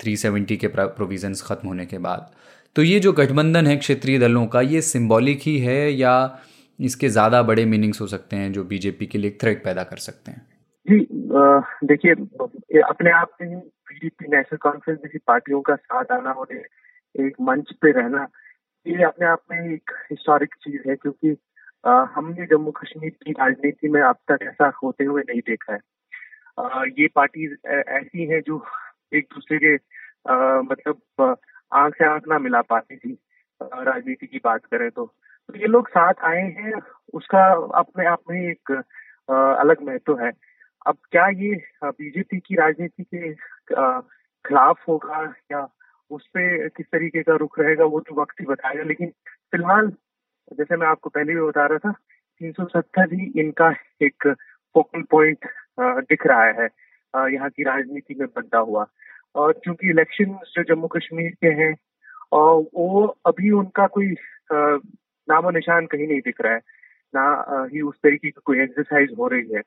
थ्री 0.00 0.16
सेवेंटी 0.16 0.56
के 0.56 0.68
प्रोविजंस 0.68 1.42
खत्म 1.42 1.68
होने 1.68 1.86
के 1.86 1.98
बाद। 1.98 2.30
तो 2.76 2.82
ये 2.82 2.98
जो 3.00 3.12
गठबंधन 3.12 3.66
है 3.66 3.76
क्षेत्रीय 3.76 4.18
दलों 4.18 4.46
का, 4.46 4.60
ये 4.60 4.80
सिंबॉलिक 4.82 5.40
ही 5.42 5.58
है 5.58 5.90
या 5.92 6.12
इसके 6.78 7.08
ज़्यादा 7.08 7.42
बड़े 7.42 7.64
मीनिंग्स 7.66 8.00
हो 8.00 8.06
सकते 8.06 8.36
हैं 8.36 8.52
जो 8.52 8.64
बीजेपी 8.64 9.06
के 9.06 9.18
लिए 9.18 9.30
थ्रेट 9.40 9.62
पैदा 9.64 9.82
कर 9.84 9.96
सकते 9.98 10.30
हैं? 10.30 10.46
जी 10.86 10.98
देखिए 11.86 12.12
अपने 12.82 13.10
आप 13.12 13.30
में 13.40 13.58
बीजेपी 13.58 14.28
नेशनल 14.28 14.58
कॉन्फ्रेंस 14.62 14.98
जैसी 14.98 15.18
पार्टियों 15.26 15.60
का 15.62 15.74
साथ 15.76 16.12
आना 16.12 16.30
और 16.32 16.54
एक 16.54 17.34
मंच 17.40 17.72
पे 17.82 17.90
रहना, 17.92 18.26
ये 18.86 19.04
अपने 19.04 19.26
आप 19.26 19.42
में 19.50 19.72
एक 19.72 19.90
हिस्टोरिक 20.10 20.54
चीज़ 20.64 20.88
है 20.88 20.96
क्योंकि 20.96 21.36
हमने 22.14 22.46
जम्मू 22.46 22.70
कश्मीर 22.78 23.10
की 23.22 23.32
राजनीति 23.32 23.88
में 23.88 24.00
अब 24.02 24.16
तक 24.30 24.38
ऐसा 24.42 24.72
होते 24.82 25.04
हुए 25.04 25.22
नहीं 25.28 25.40
देखा 25.48 25.72
है। 25.72 26.88
ये 26.98 27.08
पार्टी 27.14 27.52
ऐसी 27.68 28.26
हैं 28.30 28.40
जो 28.46 28.64
एक 29.14 29.26
दूसरे 29.34 29.58
के 29.58 29.74
मतलब 30.64 31.36
आँख 31.72 31.94
से 31.94 32.04
आँख 32.04 32.28
ना 32.28 32.38
मिला 32.38 32.60
पाती 32.62 32.96
थी। 32.96 33.18
राजनीति 33.60 34.26
की 34.26 34.40
बात 34.44 34.64
करें 34.64 34.90
तो। 34.90 35.04
तो 35.48 35.58
ये 35.58 35.66
लोग 35.66 35.88
साथ 35.88 36.24
आए 36.24 36.42
हैं, 36.58 36.72
उसका 37.14 37.44
अपने 37.78 38.06
आप 38.06 38.20
में 38.30 38.40
एक 38.40 38.70
अलग 39.30 39.82
महत्व 39.82 40.18
है। 40.20 40.30
अब 40.86 40.96
क्या 41.10 41.26
ये 41.28 41.54
बीजेपी 41.84 42.38
की 42.40 42.54
राजनीति 42.54 43.04
के 43.04 43.32
खिलाफ 44.44 44.88
होगा 44.88 45.22
या 45.52 45.68
उस 46.10 46.26
पर 46.26 46.68
किस 46.68 46.86
तरीके 46.86 47.22
का 47.22 47.36
रुख 47.36 47.58
रहेगा, 47.58 47.84
वो 47.84 48.00
तो 48.00 48.20
वक्त 48.20 48.40
ही 48.40 48.46
बताएगा। 48.46 48.82
लेकिन 48.82 49.08
फ़िलहाल, 49.52 49.88
जैसे 50.52 50.76
मैं 50.76 50.86
आपको 50.86 51.10
पहले 51.10 51.34
भी 51.34 51.40
बता 51.40 51.66
रहा 51.66 51.78
था, 51.78 51.92
तीन 51.92 52.52
सौ 52.52 52.64
सत्तर 52.66 53.12
ही 53.14 53.32
इनका 53.40 53.70
एक 54.02 54.28
फोकल 54.74 55.02
पॉइंट 55.10 55.48
दिख 55.80 56.26
रहा 56.26 56.44
है 56.44 56.68
यहाँ 57.32 57.48
की 57.50 57.62
राजनीति 57.64 58.14
में 58.14 58.26
बनता 58.36 58.58
हुआ। 58.58 58.86
और 59.38 59.52
चूँकि 59.64 59.90
इलेक्शन 59.90 60.38
जो 60.46 60.62
जम्मू 60.64 60.88
कश्मीर 60.88 61.30
के 61.42 61.48
हैं, 61.62 61.74
और 62.32 62.54
वो 62.74 63.06
अभी 63.26 63.50
उनका 63.58 63.86
कोई 63.86 64.14
नामो 64.52 65.50
निशान 65.50 65.86
कहीं 65.86 66.06
नहीं 66.06 66.20
दिख 66.20 66.40
रहा 66.40 66.52
है। 66.52 66.60
ना 67.14 67.68
ही 67.72 67.80
उस 67.80 67.96
तरीके 68.02 68.30
की 68.30 68.40
कोई 68.44 68.60
एक्सरसाइज 68.62 69.14
हो 69.18 69.28
रही 69.28 69.54
है। 69.54 69.60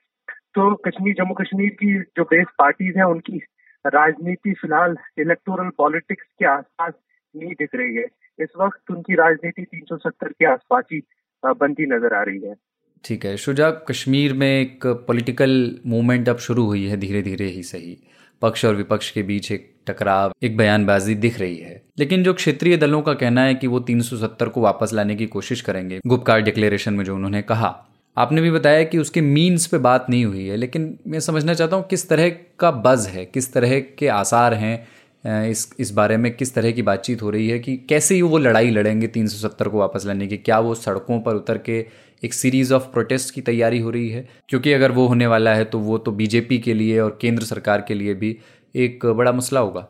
तो 0.55 0.73
कश्मीर 0.87 1.13
जम्मू 1.17 1.33
कश्मीर 1.33 1.69
की 1.75 1.93
जो 2.17 2.23
बेस 2.25 2.47
पार्टीज़ 2.59 2.97
हैं, 2.97 3.05
उनकी 3.05 3.37
राजनीति 3.85 4.53
फ़िलहाल 4.53 4.95
इलेक्टोरल 5.19 5.69
पॉलिटिक्स 5.77 6.25
के 6.39 6.45
आसपास 6.47 6.93
नहीं 7.35 7.53
दिख 7.59 7.75
रही 7.75 7.95
है। 7.95 8.05
इस 8.39 8.49
वक्त 8.57 8.91
उनकी 8.91 9.15
राजनीति 9.15 9.63
370 9.65 10.31
के 10.31 10.45
आसपास 10.45 10.83
ही 10.93 11.01
बनती 11.43 11.85
नज़र 11.87 12.13
आ 12.13 12.21
रही 12.23 12.39
है। 12.39 12.55
ठीक 13.03 13.25
है, 13.25 13.35
शुजा, 13.37 13.69
कश्मीर 13.89 14.33
में 14.33 14.47
एक 14.49 14.85
पॉलिटिकल 15.07 15.53
मूवमेंट 15.87 16.29
अब 16.29 16.37
शुरू 16.39 16.65
हुई 16.65 16.85
है 16.87 16.97
धीरे 16.97 17.21
धीरे 17.21 17.45
ही 17.47 17.63
सही। 17.63 17.97
पक्ष 18.41 18.65
और 18.65 18.75
विपक्ष 18.75 19.09
के 19.11 19.23
बीच 19.23 19.51
एक 19.51 19.69
टकराव, 19.87 20.33
एक 20.43 20.57
बयानबाजी 20.57 21.15
दिख 21.15 21.39
रही 21.39 21.55
है। 21.57 21.81
लेकिन 21.99 22.23
जो 22.23 22.33
क्षेत्रीय 22.33 22.77
दलों 22.77 23.01
का 23.01 23.13
कहना 23.13 23.43
है 23.43 23.55
कि 23.55 23.67
वो 23.67 23.79
370 23.81 24.47
को 24.47 24.61
वापस 24.61 24.93
लाने 24.93 25.15
की 25.15 25.25
कोशिश 25.27 25.61
करेंगे 25.61 25.99
गुप्कार 26.07 26.41
डिक्लेरेशन 26.41 26.93
में 26.93 27.03
जो 27.05 27.15
उन्होंने 27.15 27.41
कहा। 27.43 27.75
आपने 28.17 28.41
भी 28.41 28.51
बताया 28.51 28.83
कि 28.83 28.97
उसके 28.97 29.21
मीन्स 29.21 29.65
पे 29.67 29.77
बात 29.79 30.05
नहीं 30.09 30.25
हुई 30.25 30.45
है, 30.45 30.55
लेकिन 30.57 30.97
मैं 31.07 31.19
समझना 31.19 31.53
चाहता 31.53 31.75
हूँ 31.75 31.85
किस 31.87 32.07
तरह 32.09 32.29
का 32.59 32.71
बज़ 32.71 33.07
है, 33.09 33.25
किस 33.25 33.53
तरह 33.53 33.79
के 33.79 34.07
आसार 34.09 34.53
हैं 34.53 34.87
इस 35.23 35.67
इस 35.79 35.91
बारे 35.91 36.17
में 36.17 36.31
किस 36.35 36.53
तरह 36.53 36.71
की 36.71 36.81
बातचीत 36.81 37.21
हो 37.21 37.29
रही 37.29 37.47
है 37.49 37.57
कि 37.59 37.75
कैसे 37.89 38.15
ही 38.15 38.21
वो 38.21 38.37
लड़ाई 38.37 38.69
लड़ेंगे 38.69 39.07
370 39.07 39.67
को 39.67 39.79
वापस 39.79 40.05
लाने 40.05 40.27
की, 40.27 40.37
क्या 40.37 40.59
वो 40.59 40.73
सड़कों 40.75 41.19
पर 41.21 41.35
उतर 41.35 41.57
के 41.59 41.81
एक 42.23 42.33
सीरीज़ 42.33 42.73
ऑफ़ 42.73 42.83
प्रोटेस्ट 42.93 43.33
की 43.35 43.41
तैयारी 43.41 43.79
हो 43.79 43.89
रही 43.89 44.09
है, 44.09 44.27
क्योंकि 44.49 44.73
अगर 44.73 44.91
वो 44.91 45.05
होने 45.07 45.27
वाला 45.27 45.53
है 45.53 45.63
तो 45.65 45.79
वो 45.81 45.97
तो 45.99 46.11
बीजेपी 46.13 46.59
के 46.59 46.73
लिए 46.73 46.99
और 46.99 47.17
केंद्र 47.21 47.43
सरकार 47.45 47.85
के 47.87 47.93
लिए 47.93 48.13
भी 48.15 48.37
एक 48.75 49.05
बड़ा 49.07 49.31
मसला 49.31 49.59
होगा। 49.59 49.81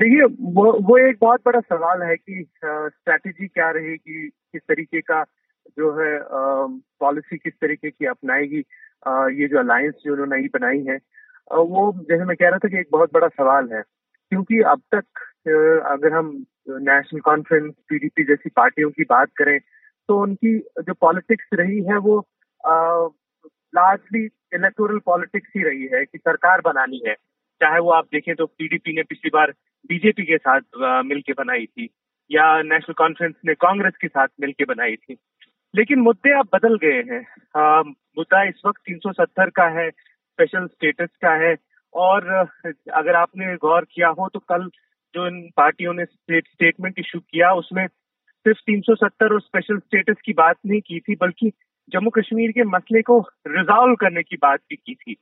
देखिए, 0.00 0.22
वो 0.22 0.72
वो 0.80 0.96
एक 0.98 1.18
बहुत 1.20 1.40
बड़ा 1.46 1.60
सवाल 1.62 2.02
है 2.02 2.16
कि 2.16 2.44
स्ट्रैटेजी 2.64 3.46
क्या 3.48 3.70
रहेगी, 3.70 4.28
किस 4.28 4.62
तरीके 4.68 5.00
का 5.00 5.22
जो 5.78 5.90
है 5.94 6.18
पॉलिसी 7.00 7.36
किस 7.38 7.52
तरीके 7.54 7.90
की 7.90 8.06
अपनाएगी 8.06 8.64
ये 9.36 9.48
जो 9.48 9.58
अलायंस 9.58 9.94
जो 10.04 10.12
उन्होंने 10.12 10.36
नई 10.36 10.48
बनाई 10.54 10.84
है 10.88 10.96
वो 11.50 11.92
जैसे 12.00 12.24
मैं 12.24 12.36
कह 12.36 12.48
रहा 12.48 12.58
था 12.58 12.68
कि 12.68 12.78
एक 12.78 12.88
बहुत 12.92 13.12
बड़ा 13.14 13.28
सवाल 13.28 13.68
है, 13.72 13.82
क्योंकि 14.32 14.60
अब 14.66 14.80
तक 14.94 15.04
अगर 15.86 16.12
हम 16.12 16.32
नेशनल 16.68 17.20
कॉन्फ्रेंस 17.20 17.72
पीडीपी 17.88 18.24
जैसी 18.24 18.50
पार्टियों 18.56 18.90
की 18.90 19.04
बात 19.04 19.28
करें 19.36 19.58
तो 20.08 20.20
उनकी 20.22 20.58
जो 20.58 20.94
पॉलिटिक्स 20.94 21.48
रही 21.54 21.82
है 21.84 21.96
वो 22.06 22.18
लार्जली 23.74 24.24
इलेक्टोरल 24.54 24.98
पॉलिटिक्स 25.06 25.50
ही 25.56 25.62
रही 25.62 25.88
है 25.92 26.04
कि 26.04 26.18
सरकार 26.18 26.60
बनानी 26.64 27.00
है। 27.06 27.14
चाहे 27.60 27.78
वो 27.80 27.90
आप 27.92 28.06
देखें 28.12 28.34
तो 28.34 28.46
पीडीपी 28.48 28.94
ने 28.94 29.02
पिछली 29.02 29.30
बार 29.34 29.52
बीजेपी 29.88 30.22
के 30.22 30.36
साथ 30.38 30.60
मिलके 31.04 31.32
बनाई 31.32 31.66
थी, 31.66 31.88
या 32.30 32.46
नेशनल 32.62 32.94
कॉन्फ्रेंस 32.94 33.34
ने 33.46 33.54
कांग्रेस 33.56 33.96
के 34.00 34.08
साथ 34.08 34.28
मिलके 34.40 34.64
बनाई 34.64 34.96
थी। 34.96 35.16
लेकिन 35.74 36.00
मुद्दे 36.00 36.38
अब 36.38 36.48
बदल 36.54 36.76
गए 36.84 37.02
हैं। 37.10 37.22
मुद्दा 38.18 38.42
इस 38.48 38.62
वक्त 38.66 38.80
370 38.86 39.50
का 39.56 39.68
है 39.78 39.88
स्पेशल 39.90 40.66
स्टेटस 40.66 41.16
का 41.22 41.34
है, 41.44 41.54
और 41.94 42.28
अगर 42.94 43.14
आपने 43.16 43.54
गौर 43.62 43.86
किया 43.92 44.08
हो 44.10 44.28
तो 44.28 44.38
कल 44.48 44.68
जो 45.14 45.26
इन 45.26 45.40
पार्टियों 45.56 45.92
ने 45.94 46.04
स्टेटमेंट 46.04 46.98
इशू 46.98 47.18
किया, 47.20 47.52
उसमें 47.52 47.86
सिर्फ़ 48.46 48.58
370 48.60 49.32
और 49.32 49.40
स्पेशल 49.40 49.78
स्टेटस 49.78 50.20
की 50.24 50.32
बात 50.34 50.56
नहीं 50.66 50.80
की 50.80 50.98
थी, 51.00 51.14
बल्कि 51.16 51.52
जम्मू 51.92 52.10
कश्मीर 52.10 52.50
के 52.50 52.64
मसले 52.66 53.02
को 53.02 53.18
रिजॉल्व 53.48 53.94
करने 53.96 54.22
की 54.22 54.36
बात 54.36 54.60
भी 54.70 54.76
की 54.76 54.94
थी। 54.94 55.14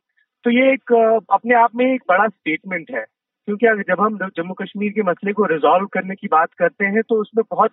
तो 0.44 0.50
ये 0.50 0.72
एक 0.72 0.92
अपने 1.32 1.54
आप 1.54 1.74
में 1.76 1.84
एक 1.86 2.02
बड़ा 2.08 2.26
स्टेटमेंट 2.28 2.90
है, 2.90 3.04
क्योंकि 3.48 3.66
अगर 3.66 3.82
जब 3.84 4.00
हम 4.00 4.18
जम्मू 4.28 4.54
कश्मीर 4.54 4.92
के 4.92 5.02
मसले 5.02 5.32
को 5.32 5.44
रिजॉल्व 5.46 5.86
करने 5.92 6.14
की 6.14 6.28
बात 6.28 6.54
करते 6.58 6.84
हैं 6.86 7.02
तो 7.02 7.20
उसमें 7.20 7.44
बहुत 7.50 7.70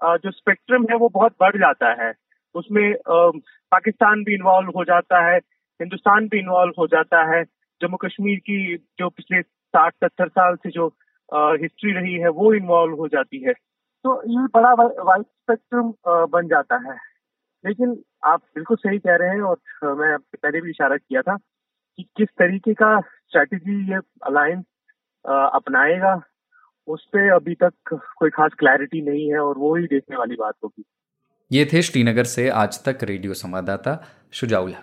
जो 0.00 0.30
स्पेक्ट्रम 0.30 0.86
है 0.90 0.96
वो 0.96 1.08
बहुत 1.10 1.32
बढ़ 1.40 1.56
जाता 1.56 1.92
है। 2.02 2.12
उसमें 2.54 2.94
पाकिस्तान 3.08 4.22
भी 4.24 4.34
इन्वॉल्व 4.34 4.70
हो 4.76 4.84
जाता 4.84 5.20
है, 5.26 5.36
हिंदुस्तान 5.80 6.28
भी 6.28 6.38
इन्वॉल्व 6.38 6.72
हो 6.78 6.86
जाता 6.86 7.22
है। 7.30 7.42
जम्मू 7.80 7.96
कश्मीर 7.98 8.38
की 8.40 8.76
जो 8.98 9.08
पिछले 9.10 9.40
साठ, 9.42 9.92
सत्तर 9.94 10.28
साल 10.28 10.56
से 10.56 10.70
जो 10.70 10.86
हिस्ट्री 11.62 11.92
रही 11.92 12.14
है, 12.14 12.28
वो 12.30 12.52
इन्वॉल्व 12.54 12.94
हो 12.96 13.08
जाती 13.08 13.38
है। 13.38 13.52
तो 14.04 14.22
ये 14.30 14.46
बड़ा 14.54 14.72
वाइड 14.72 15.24
स्पेक्ट्रम 15.24 15.92
बन 16.32 16.48
जाता 16.48 16.76
है। 16.88 16.96
लेकिन 17.64 17.96
आप 18.24 18.40
बिल्कुल 18.54 18.76
सही 18.76 18.98
कह 18.98 19.16
रहे 19.16 19.28
हैं 19.28 19.42
और 19.42 19.94
मैं 19.98 20.16
पहले 20.18 20.60
भी 20.60 20.70
इशारा 20.70 20.96
किया 20.96 21.22
था 21.22 21.36
कि 21.36 22.02
किस 22.16 22.28
तरीके 22.38 22.74
का 22.74 22.98
स्ट्रैटेजी 23.00 23.92
ये 23.92 23.98
अलायंस 24.26 24.64
अपनाएगा, 25.24 26.14
उस 26.88 27.04
पर 27.04 27.32
अभी 27.32 27.54
तक 27.54 27.72
कोई 27.92 28.30
खास 28.30 28.52
क्लैरिटी 28.58 29.00
नहीं 29.00 29.28
है 29.32 29.38
और 29.38 29.58
वो 29.58 29.74
ही 29.76 29.86
देखने 29.86 30.16
वाली 30.16 30.36
बात 30.36 30.54
होगी। 30.64 30.84
ये 31.50 31.64
थे 31.72 31.82
श्रीनगर 31.82 32.24
से 32.24 32.48
आज 32.60 32.84
तक 32.84 33.04
रेडियो 33.04 33.34
संवाददाता 33.34 34.02
शुजाउला 34.32 34.82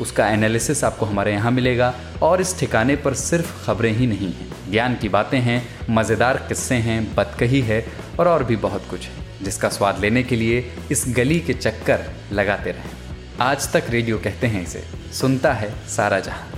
उसका 0.00 0.28
एनालिसिस 0.28 0.82
आपको 0.84 1.06
हमारे 1.06 1.32
यहाँ 1.32 1.50
मिलेगा। 1.50 1.94
और 2.22 2.40
इस 2.40 2.58
ठिकाने 2.60 2.96
पर 2.96 3.14
सिर्फ़ 3.14 3.64
खबरें 3.64 3.92
ही 3.92 4.06
नहीं 4.06 4.32
हैं। 4.32 4.48
ज्ञान 4.70 4.96
की 4.96 5.08
बातें 5.08 5.38
हैं, 5.38 5.62
मज़ेदार 5.90 6.36
किस्से 6.48 6.74
हैं 6.74 7.14
बतकही 7.14 7.60
है 7.60 7.84
और 8.20 8.28
और 8.28 8.44
भी 8.44 8.56
बहुत 8.56 8.88
कुछ 8.90 9.06
है, 9.06 9.44
जिसका 9.44 9.68
स्वाद 9.68 10.00
लेने 10.00 10.22
के 10.22 10.36
लिए 10.36 10.64
इस 10.92 11.04
गली 11.08 11.40
के 11.40 11.54
चक्कर 11.54 12.04
लगाते 12.32 12.70
रहें। 12.70 12.98
आज 13.40 13.72
तक 13.72 13.90
रेडियो 13.90 14.18
कहते 14.18 14.46
हैं 14.46 14.62
इसे, 14.62 14.82
सुनता 15.12 15.52
है 15.52 15.70
सारा 15.88 16.20
जहाँ। 16.20 16.48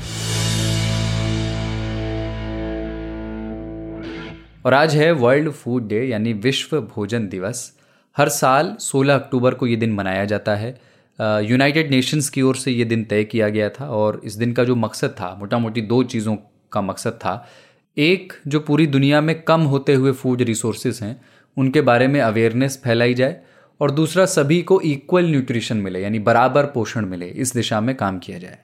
और 4.64 4.74
आज 4.74 4.94
है 4.96 5.10
वर्ल्ड 5.12 5.50
फ़ूड 5.50 5.88
डे, 5.88 6.04
यानी 6.04 6.32
विश्व 6.32 6.80
भोजन 6.80 7.28
दिवस। 7.28 7.72
हर 8.16 8.28
साल 8.28 8.74
16 8.80 9.14
अक्टूबर 9.14 9.54
को 9.54 9.66
ये 9.66 9.76
दिन 9.76 9.92
मनाया 9.92 10.24
जाता 10.24 10.54
है। 10.54 10.91
यूनाइटेड 11.44 11.90
नेशंस 11.90 12.28
की 12.30 12.42
ओर 12.42 12.56
से 12.56 12.72
ये 12.72 12.84
दिन 12.84 13.04
तय 13.04 13.24
किया 13.24 13.48
गया 13.48 13.68
था 13.70 13.88
और 13.90 14.20
इस 14.24 14.34
दिन 14.34 14.52
का 14.52 14.64
जो 14.64 14.76
मकसद 14.76 15.10
था 15.10 15.34
मोटा 15.40 15.58
मोटी 15.58 15.80
दो 15.82 16.02
चीज़ों 16.04 16.36
का 16.72 16.80
मकसद 16.80 17.12
था। 17.14 17.34
एक, 17.96 18.32
जो 18.46 18.60
पूरी 18.60 18.86
दुनिया 18.86 19.20
में 19.20 19.42
कम 19.42 19.62
होते 19.62 19.94
हुए 19.94 20.12
फ़ूड 20.12 20.42
रिसोर्सेज 20.42 20.98
हैं, 21.02 21.20
उनके 21.56 21.80
बारे 21.80 22.06
में 22.08 22.20
अवेयरनेस 22.20 22.80
फैलाई 22.84 23.14
जाए 23.14 23.36
और 23.80 23.90
दूसरा, 23.90 24.24
सभी 24.26 24.60
को 24.62 24.80
इक्वल 24.80 25.26
न्यूट्रिशन 25.26 25.76
मिले, 25.76 26.00
यानी 26.00 26.18
बराबर 26.18 26.66
पोषण 26.66 27.06
मिले, 27.06 27.26
इस 27.26 27.54
दिशा 27.54 27.80
में 27.80 27.94
काम 27.96 28.18
किया 28.18 28.38
जाए। 28.38 28.58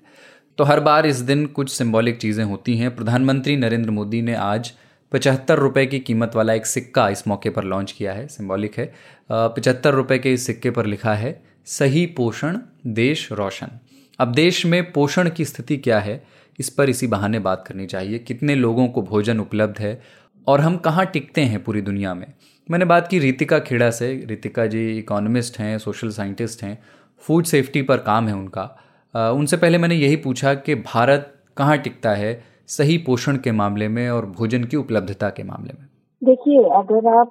तो 0.59 0.65
हर 0.65 0.81
बार 0.81 1.07
इस 1.07 1.17
दिन 1.23 1.45
कुछ 1.47 1.71
सिंबॉलिक 1.71 2.19
चीज़ें 2.19 2.45
होती 2.45 2.77
हैं। 2.77 2.95
प्रधानमंत्री 2.97 3.57
नरेंद्र 3.57 3.91
मोदी 3.91 4.23
ने 4.23 4.35
आज 4.35 4.73
पचहत्तर 5.13 5.59
रुपये 5.59 5.85
की 5.87 5.99
कीमत 5.99 6.33
वाला 6.37 6.55
एक 6.55 6.67
सिक्का 6.67 7.09
इस 7.09 7.27
मौके 7.29 7.51
पर 7.51 7.65
लॉन्च 7.65 7.93
किया 7.93 8.13
है 8.13 8.27
सिंबॉलिक 8.29 8.79
है। 8.79 8.93
पचहत्तर 9.31 9.95
रुपये 9.95 10.19
के 10.19 10.33
इस 10.33 10.47
सिक्के 10.47 10.71
पर 10.71 10.87
लिखा 10.87 11.15
है 11.15 11.41
सही 11.69 12.05
पोषण, 12.07 12.59
देश 12.87 13.29
रोशन। 13.33 13.71
अब 14.19 14.33
देश 14.33 14.65
में 14.67 14.91
पोषण 14.93 15.29
की 15.31 15.45
स्थिति 15.45 15.77
क्या 15.77 15.99
है, 16.01 16.23
इस 16.59 16.69
पर 16.71 16.91
इसी 16.91 17.07
बहाने 17.07 17.39
बात 17.39 17.65
करनी 17.67 17.87
चाहिए। 17.87 18.19
कितने 18.19 18.55
लोगों 18.55 18.87
को 18.89 19.03
भोजन 19.03 19.41
उपलब्ध 19.41 19.79
है 19.79 20.01
और 20.47 20.61
हम 20.61 20.77
कहाँ 20.77 21.05
टिकते 21.07 21.41
हैं 21.41 21.63
पूरी 21.65 21.81
दुनिया 21.81 22.15
में? 22.15 22.27
मैंने 22.69 22.85
बात 22.85 23.09
की 23.09 23.19
रितिका 23.19 23.59
खेड़ा 23.59 23.91
से। 23.91 24.13
रितिका 24.29 24.67
जी 24.67 24.89
इकोनॉमिस्ट 24.99 25.59
हैं 25.59 25.77
सोशल 25.79 26.11
साइंटिस्ट 26.11 26.63
हैं 26.63 26.79
फ़ूड 27.23 27.45
सेफ्टी 27.45 27.83
पर 27.83 27.99
काम 27.99 28.29
है 28.29 28.35
उनका। 28.35 29.31
उनसे 29.31 29.57
पहले 29.57 29.79
मैंने 29.79 29.95
यही 29.95 30.17
पूछा 30.17 30.55
कि 30.55 30.75
भारत 30.75 31.35
कहाँ 31.57 31.79
टिकता 31.79 32.15
है 32.15 32.43
सही 32.69 32.99
पोषण 32.99 33.37
के 33.37 33.53
मामले 33.53 33.89
में 33.89 34.09
और 34.11 34.27
भोजन 34.29 34.65
की 34.65 34.77
उपलब्धता 34.77 35.31
के 35.31 35.43
मामले 35.43 35.81
में। 35.81 35.88
देखिए 36.23 36.63
अगर 36.77 37.07
आप 37.09 37.31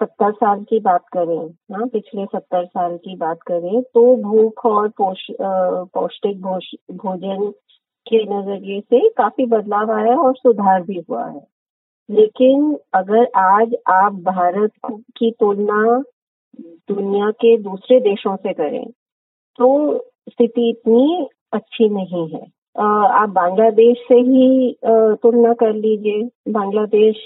सत्तर 0.00 0.32
साल 0.32 0.62
की 0.64 0.78
बात 0.80 1.04
करें 1.12 1.48
ना 1.70 1.86
पिछले 1.92 2.24
सत्तर 2.24 2.64
साल 2.64 2.96
की 2.96 3.14
बात 3.16 3.38
करें 3.46 3.82
तो 3.84 4.04
भूख 4.22 4.64
और 4.66 4.88
पोष, 5.00 5.26
पौष्टिक 5.40 6.40
भोजन 6.40 7.50
के 8.06 8.22
नज़रिए 8.24 8.80
से 8.80 9.08
काफ़ी 9.18 9.46
बदलाव 9.46 9.90
आया 9.92 10.10
है 10.10 10.16
और 10.16 10.34
सुधार 10.36 10.82
भी 10.82 11.00
हुआ 11.10 11.24
है। 11.26 11.40
लेकिन 12.08 12.76
अगर 12.94 13.26
आज 13.36 13.74
आप 13.90 14.20
भारत 14.26 14.72
की 15.18 15.30
तुलना 15.40 16.02
दुनिया 16.88 17.30
के 17.30 17.56
दूसरे 17.62 17.98
देशों 18.00 18.34
से 18.36 18.52
करें 18.52 18.84
तो 19.58 19.68
स्थिति 20.30 20.68
इतनी 20.70 21.26
अच्छी 21.52 21.88
नहीं 21.88 22.28
है। 22.28 22.44
आप 22.78 23.28
बांग्लादेश 23.30 23.98
से 24.08 24.18
ही 24.20 24.76
तुलना 24.84 25.52
कर 25.54 25.72
लीजिए। 25.74 26.52
बांग्लादेश 26.52 27.16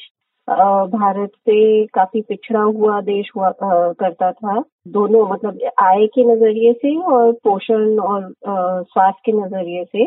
भारत 0.50 1.30
से 1.38 1.84
काफ़ी 1.94 2.20
पिछड़ा 2.28 2.60
हुआ 2.60 3.00
देश 3.00 3.30
हुआ 3.36 3.50
करता 3.60 4.30
था। 4.32 4.60
दोनों 4.88 5.26
मतलब 5.28 5.58
आय 5.82 6.06
के 6.14 6.24
नज़रिए 6.24 6.72
से 6.74 6.96
और 7.12 7.32
पोषण 7.44 7.98
और 8.00 8.32
स्वास्थ्य 8.46 9.22
के 9.26 9.32
नज़रिए 9.32 9.84
से 9.86 10.04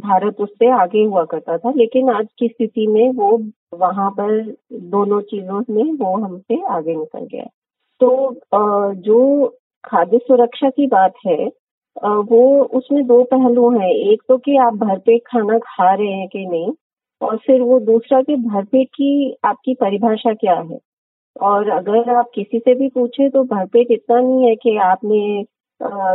भारत 0.00 0.40
उससे 0.40 0.70
आगे 0.72 1.04
हुआ 1.04 1.24
करता 1.30 1.56
था। 1.58 1.72
लेकिन 1.76 2.10
आज 2.10 2.26
की 2.38 2.48
स्थिति 2.48 2.86
में 2.86 3.10
वो 3.14 3.36
वहाँ 3.78 4.10
पर 4.10 4.40
दोनों 4.72 5.20
चीज़ों 5.32 5.62
में 5.70 5.92
वो 5.94 6.16
हमसे 6.18 6.62
आगे 6.74 6.94
निकल 6.94 7.26
गया 7.32 7.46
तो 8.00 8.10
जो 9.02 9.46
खाद्य 9.84 10.18
सुरक्षा 10.18 10.70
की 10.70 10.86
बात 10.86 11.12
है 11.26 11.44
वो 12.30 12.42
उसमें 12.78 13.06
दो 13.06 13.22
पहलू 13.24 13.70
हैं। 13.70 13.90
एक 14.12 14.22
तो 14.28 14.36
कि 14.38 14.56
आप 14.64 14.74
भरपेट 14.78 15.22
खाना 15.26 15.58
खा 15.58 15.94
रहे 15.94 16.12
हैं 16.12 16.28
कि 16.28 16.46
नहीं 16.46 16.72
और 17.22 17.36
फिर 17.46 17.60
वो 17.60 17.78
दूसरा 17.80 18.20
कि 18.22 18.36
भरपेट 18.36 18.88
की 18.94 19.36
आपकी 19.44 19.74
परिभाषा 19.74 20.32
क्या 20.34 20.54
है? 20.70 20.78
और 21.36 21.68
अगर 21.70 22.10
आप 22.16 22.30
किसी 22.34 22.58
से 22.58 22.74
भी 22.74 22.88
पूछे 22.88 23.28
तो 23.30 23.42
भरपेट 23.44 23.90
इतना 23.90 24.20
नहीं 24.20 24.48
है 24.48 24.54
कि 24.56 24.76
आपने 24.84 25.42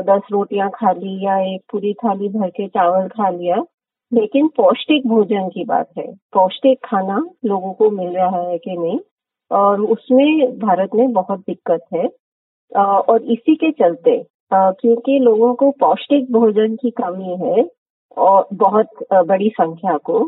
दस 0.05 0.21
रोटियाँ 0.31 0.69
खा 0.75 0.91
ली 0.91 1.25
या 1.25 1.37
एक 1.53 1.61
पूरी 1.71 1.93
थाली 1.93 2.29
भर 2.29 2.49
के 2.49 2.67
चावल 2.67 3.07
खा 3.07 3.29
लिया। 3.29 3.63
लेकिन 4.11 4.47
पौष्टिक 4.57 5.07
भोजन 5.07 5.47
की 5.49 5.63
बात 5.65 5.89
है। 5.97 6.05
पौष्टिक 6.33 6.79
खाना 6.85 7.17
लोगों 7.45 7.73
को 7.73 7.89
मिल 7.91 8.09
रहा 8.15 8.41
है 8.49 8.57
कि 8.57 8.75
नहीं? 8.77 8.99
और 9.51 9.81
उसमें 9.81 10.57
भारत 10.59 10.89
में 10.95 11.11
बहुत 11.13 11.39
दिक्कत 11.39 11.85
है। 11.93 12.07
और 12.71 13.21
इसी 13.31 13.55
के 13.55 13.71
चलते 13.71 14.17
क्योंकि 14.53 15.17
लोगों 15.19 15.53
को 15.55 15.69
पौष्टिक 15.79 16.31
भोजन 16.31 16.75
की 16.75 16.89
कमी 16.91 17.35
है, 17.41 17.65
और 18.17 18.47
बहुत 18.53 19.03
बड़ी 19.27 19.49
संख्या 19.49 19.97
को 19.97 20.19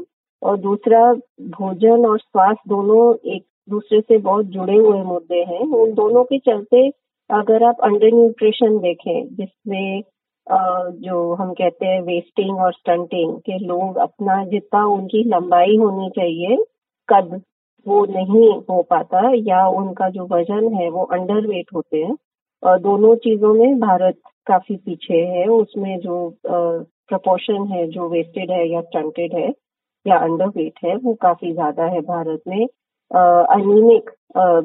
और 0.44 0.58
दूसरा, 0.60 1.02
भोजन 1.14 2.06
और 2.06 2.20
स्वास्थ्य 2.20 2.70
दोनों 2.70 3.16
एक 3.34 3.44
दूसरे 3.70 4.00
से 4.02 4.18
बहुत 4.20 4.46
जुड़े 4.46 4.76
हुए 4.76 5.02
मुद्दे 5.04 5.44
हैं। 5.50 5.60
उन 5.60 5.94
दोनों 5.94 6.24
के 6.24 6.38
चलते 6.40 6.88
अगर 7.30 7.64
आप 7.64 7.78
अंडर 7.84 8.14
न्यूट्रिशन 8.14 8.78
देखें 8.80 9.36
जिसमें 9.36 10.04
जो 11.02 11.34
हम 11.34 11.54
कहते 11.54 11.86
हैं 11.86 12.02
वेस्टिंग 12.02 12.60
और 12.60 12.74
स्टंटिंग 12.74 13.36
के 13.40 13.58
लोग 13.66 13.98
अपना 13.98 14.44
जितना 14.46 14.86
उनकी 14.88 15.24
लंबाई 15.30 15.78
होनी 15.78 16.10
चाहिए, 16.10 16.58
कद 17.10 17.42
वो 17.86 18.04
नहीं 18.10 18.50
हो 18.70 18.82
पाता 18.90 19.32
या 19.36 19.68
उनका 19.70 20.10
जो 20.10 20.28
वज़न 20.32 20.74
है 20.74 20.90
वो 20.90 21.04
अंडर 21.14 21.48
वेट 21.48 21.74
होते 21.76 21.98
हैं। 21.98 22.16
और 22.64 22.80
दोनों 22.80 23.16
चीज़ों 23.24 23.54
में 23.54 23.80
भारत 23.80 24.18
काफ़ी 24.48 24.76
पीछे 24.76 25.18
है। 25.28 25.48
उसमें 25.48 25.98
जो 26.00 26.16
प्रपोर्शन 26.46 27.68
है, 27.72 27.88
जो 27.88 28.10
वेस्टेड 28.10 28.52
है 28.52 28.68
या 28.70 28.82
स्टंटेड 28.82 29.34
है 29.36 29.50
या 30.06 30.18
अंडर 30.20 30.48
वेट 30.50 30.80
है 30.86 30.96
वो 30.96 31.14
काफ़ी 31.22 31.54
ज़्यादा 31.54 31.86
है 31.86 32.02
भारत 32.04 32.42
में। 32.48 32.66
अनिमिक 33.12 34.10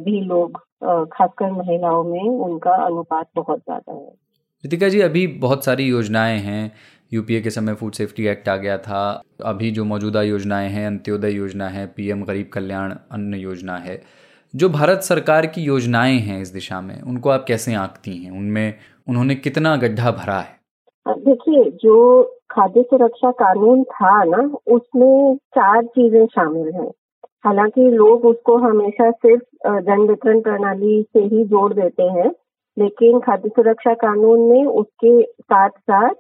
भी 0.05 0.21
लोग 0.25 0.59
खासकर 1.13 1.51
महिलाओं 1.53 2.05
में 2.05 2.29
उनका 2.41 2.75
अनुपात 2.85 3.27
बहुत 3.37 3.59
ज़्यादा 3.59 3.93
है। 3.93 4.13
रितिका 4.65 4.89
जी 4.89 5.01
अभी 5.01 5.27
बहुत 5.41 5.65
सारी 5.65 5.85
योजनाएँ 5.85 6.39
हैं। 6.41 6.71
यूपीए 7.13 7.41
के 7.41 7.51
समय 7.51 7.75
फ़ूड 7.75 7.93
सेफ्टी 7.93 8.27
एक्ट 8.27 8.49
आ 8.49 8.57
गया 8.57 8.77
था। 8.79 9.01
अभी 9.45 9.71
जो 9.71 9.85
मौजूदा 9.85 10.23
योजनाएँ 10.23 10.69
हैं 10.71 10.87
अंत्योदय 10.87 11.31
योजना 11.33 11.69
है 11.69 11.87
पीएम 11.97 12.25
गरीब 12.25 12.51
कल्याण 12.53 12.95
अन्न 13.13 13.35
योजना 13.35 13.77
है। 13.79 14.01
जो 14.55 14.69
भारत 14.71 15.03
सरकार 15.03 15.47
की 15.47 15.63
योजनाएँ 15.63 16.19
हैं 16.21 16.41
इस 16.43 16.49
दिशा 16.49 16.81
में 16.81 17.01
उनको 17.03 17.31
आप 17.31 17.45
कैसे 17.49 17.75
आंकती 17.77 18.17
हैं? 18.17 18.31
उनमें 18.31 18.75
उन्होंने 19.09 19.35
कितना 19.37 19.77
गड्ढा 19.77 20.11
भरा 20.13 20.39
है? 20.41 20.57
देखिए 21.07 21.71
जो 21.83 22.23
खाद्य 22.51 22.83
सुरक्षा 22.83 23.31
कानून 23.31 23.83
था 23.85 24.23
ना, 24.25 24.43
उसमें 24.67 25.35
चार 25.55 25.83
चीज़ें 25.85 26.27
शामिल 26.27 26.73
हैं। 26.75 26.91
हालाँकि 27.45 27.89
लोग 27.91 28.25
उसको 28.25 28.57
हमेशा 28.59 29.11
सिर्फ़ 29.11 29.81
जन 29.81 30.07
वितरण 30.09 30.41
प्रणाली 30.41 31.03
से 31.03 31.21
ही 31.25 31.45
जोड़ 31.45 31.73
देते 31.75 32.03
हैं, 32.03 32.31
लेकिन 32.77 33.19
खाद्य 33.19 33.49
सुरक्षा 33.49 33.95
कानून 33.95 34.41
में 34.51 34.65
उसके 34.65 35.23
साथ 35.23 35.71
साथ 35.71 36.15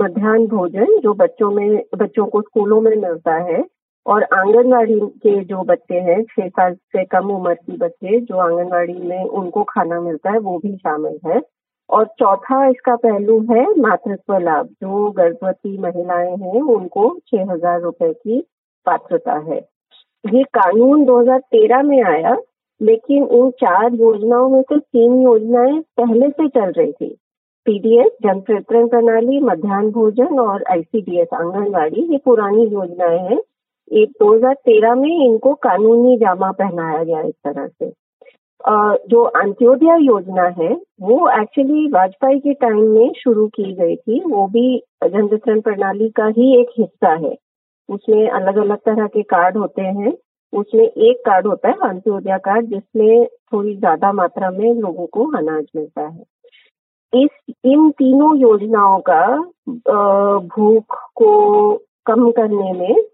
मध्यान्ह 0.00 0.46
भोजन 0.46 0.98
जो 1.00 1.12
बच्चों 1.14 1.50
में, 1.50 1.82
बच्चों 1.96 2.26
को 2.26 2.40
स्कूलों 2.40 2.80
में 2.80 2.94
मिलता 2.96 3.34
है, 3.42 3.62
और 4.06 4.22
आंगनवाड़ी 4.22 4.98
के 5.00 5.44
जो 5.44 5.62
बच्चे 5.62 5.94
हैं, 6.00 6.22
छह 6.22 6.48
साल 6.48 6.74
से 6.74 7.04
कम 7.04 7.30
उम्र 7.30 7.54
की 7.54 7.76
बच्चे, 7.76 8.20
जो 8.20 8.38
आंगनवाड़ी 8.38 8.98
में 8.98 9.24
उनको 9.24 9.62
खाना 9.64 10.00
मिलता 10.00 10.30
है, 10.30 10.38
वो 10.38 10.58
भी 10.58 10.76
शामिल 10.76 11.18
है। 11.26 11.40
और 11.90 12.04
चौथा 12.18 12.66
इसका 12.68 12.96
पहलू 12.96 13.40
है 13.50 13.64
मातृत्व 13.78 14.36
लाभ। 14.38 14.66
जो 14.66 15.10
गर्भवती 15.10 15.78
महिलाएँ 15.78 16.36
हैं, 16.36 16.60
उनको 16.60 17.18
छह 17.26 17.52
हज़ार 17.52 17.80
रुपए 17.80 18.12
की 18.12 18.40
पात्रता 18.86 19.38
है। 19.38 19.58
ये 20.24 20.42
कानून 20.54 21.04
2013 21.04 21.82
में 21.82 22.02
आया, 22.02 22.36
लेकिन 22.80 23.28
इन 23.32 23.50
चार 23.50 23.94
योजनाओं 23.94 24.48
में 24.48 24.62
से 24.62 24.78
तीन 24.78 25.22
योजनाएँ 25.22 25.80
पहले 25.96 26.28
से 26.28 26.48
चल 26.48 26.72
रही 26.72 26.92
थी। 26.92 27.16
पीडीएस 27.66 28.12
जन 28.22 28.40
प्रणाली, 28.40 29.40
मध्यान्ह 29.40 29.90
भोजन 29.90 30.38
और 30.38 30.64
आईसीडीएस 30.70 31.28
आंगनवाड़ी 31.34 32.06
ये 32.12 32.18
पुरानी 32.18 32.66
योजनाएँ 32.66 33.18
हैं। 33.18 33.38
एक 33.90 34.12
2013 34.22 34.94
में 34.94 35.26
इनको 35.26 35.54
कानूनी 35.54 36.16
जामा 36.18 36.50
पहनाया 36.52 37.02
गया 37.04 37.20
इस 37.20 37.34
तरह 37.44 37.66
से। 37.66 37.92
जो 38.60 39.22
अंत्योदय 39.22 40.04
योजना 40.04 40.46
है, 40.58 40.72
वो 41.00 41.28
एक्चुअली 41.30 41.86
वाजपेयी 41.90 42.38
के 42.40 42.52
टाइम 42.54 42.80
में 42.94 43.12
शुरू 43.18 43.46
की 43.46 43.72
गई 43.74 43.96
थी। 43.96 44.20
वो 44.20 44.46
भी 44.46 44.78
जन 45.04 45.22
वितरण 45.22 45.60
प्रणाली 45.60 46.08
का 46.08 46.26
ही 46.26 46.60
एक 46.60 46.70
हिस्सा 46.78 47.12
है। 47.26 47.34
उसमें 47.88 48.28
अलग 48.28 48.56
अलग 48.56 48.78
तरह 48.78 49.06
के 49.06 49.22
कार्ड 49.22 49.56
होते 49.56 49.82
हैं। 49.82 50.12
उसमें 50.52 50.84
एक 50.84 51.20
कार्ड 51.26 51.46
होता 51.46 51.68
है, 51.68 51.74
अंत्योदय 51.88 52.38
कार्ड 52.44 52.66
जिसमें 52.66 53.26
थोड़ी 53.52 53.76
ज़्यादा 53.76 54.12
मात्रा 54.12 54.50
में 54.50 54.72
लोगों 54.74 55.06
को 55.06 55.24
अनाज 55.38 55.64
मिलता 55.76 56.02
है। 56.02 56.22
इस, 57.12 57.54
इन 57.64 57.90
तीनों 57.90 58.36
योजनाओं 58.36 59.00
का 59.00 59.36
भूख 60.56 60.96
को 61.14 61.74
कम 62.06 62.30
करने 62.30 62.72
में 62.72 63.04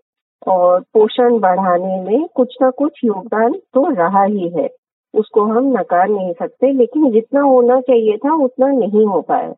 और 0.46 0.80
पोषण 0.94 1.38
बढ़ाने 1.38 2.00
में 2.02 2.26
कुछ 2.35 2.57
ना 2.62 2.70
कुछ 2.70 3.00
योगदान 3.04 3.52
तो 3.52 3.88
रहा 3.90 4.22
ही 4.24 4.48
है। 4.48 4.68
उसको 5.14 5.44
हम 5.46 5.66
नकार 5.72 6.09
नहीं 6.09 6.33
सकते, 6.33 6.72
लेकिन 6.72 7.11
जितना 7.12 7.40
होना 7.42 7.81
चाहिए 7.83 8.16
था, 8.16 8.35
उतना 8.37 8.66
नहीं 8.68 9.05
हो 9.07 9.20
पाया। 9.22 9.53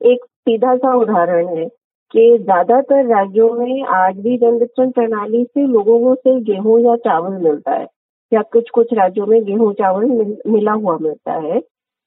एक 0.00 0.24
सीधा 0.24 0.74
सा 0.76 0.94
उदाहरण 0.96 1.48
है 1.48 1.66
कि 2.14 2.38
ज़्यादातर 2.38 3.04
राज्यों 3.06 3.50
में 3.54 3.82
आज 3.96 4.16
भी 4.18 4.36
जन 4.38 4.58
वितरण 4.60 4.90
प्रणाली 4.90 5.44
से 5.44 5.66
लोगों 5.66 5.98
को 6.00 6.14
सिर्फ़ 6.16 6.44
गेहूँ 6.44 6.80
या 6.80 6.96
चावल 6.98 7.36
मिलता 7.42 7.72
है, 7.72 7.86
या 8.32 8.42
कुछ 8.52 8.70
कुछ 8.70 8.94
राज्यों 8.94 9.26
में 9.26 9.42
गेहूँ, 9.44 9.72
चावल 9.74 10.36
मिला 10.48 10.72
हुआ 10.74 10.96
मिलता 11.00 11.32
है। 11.42 11.60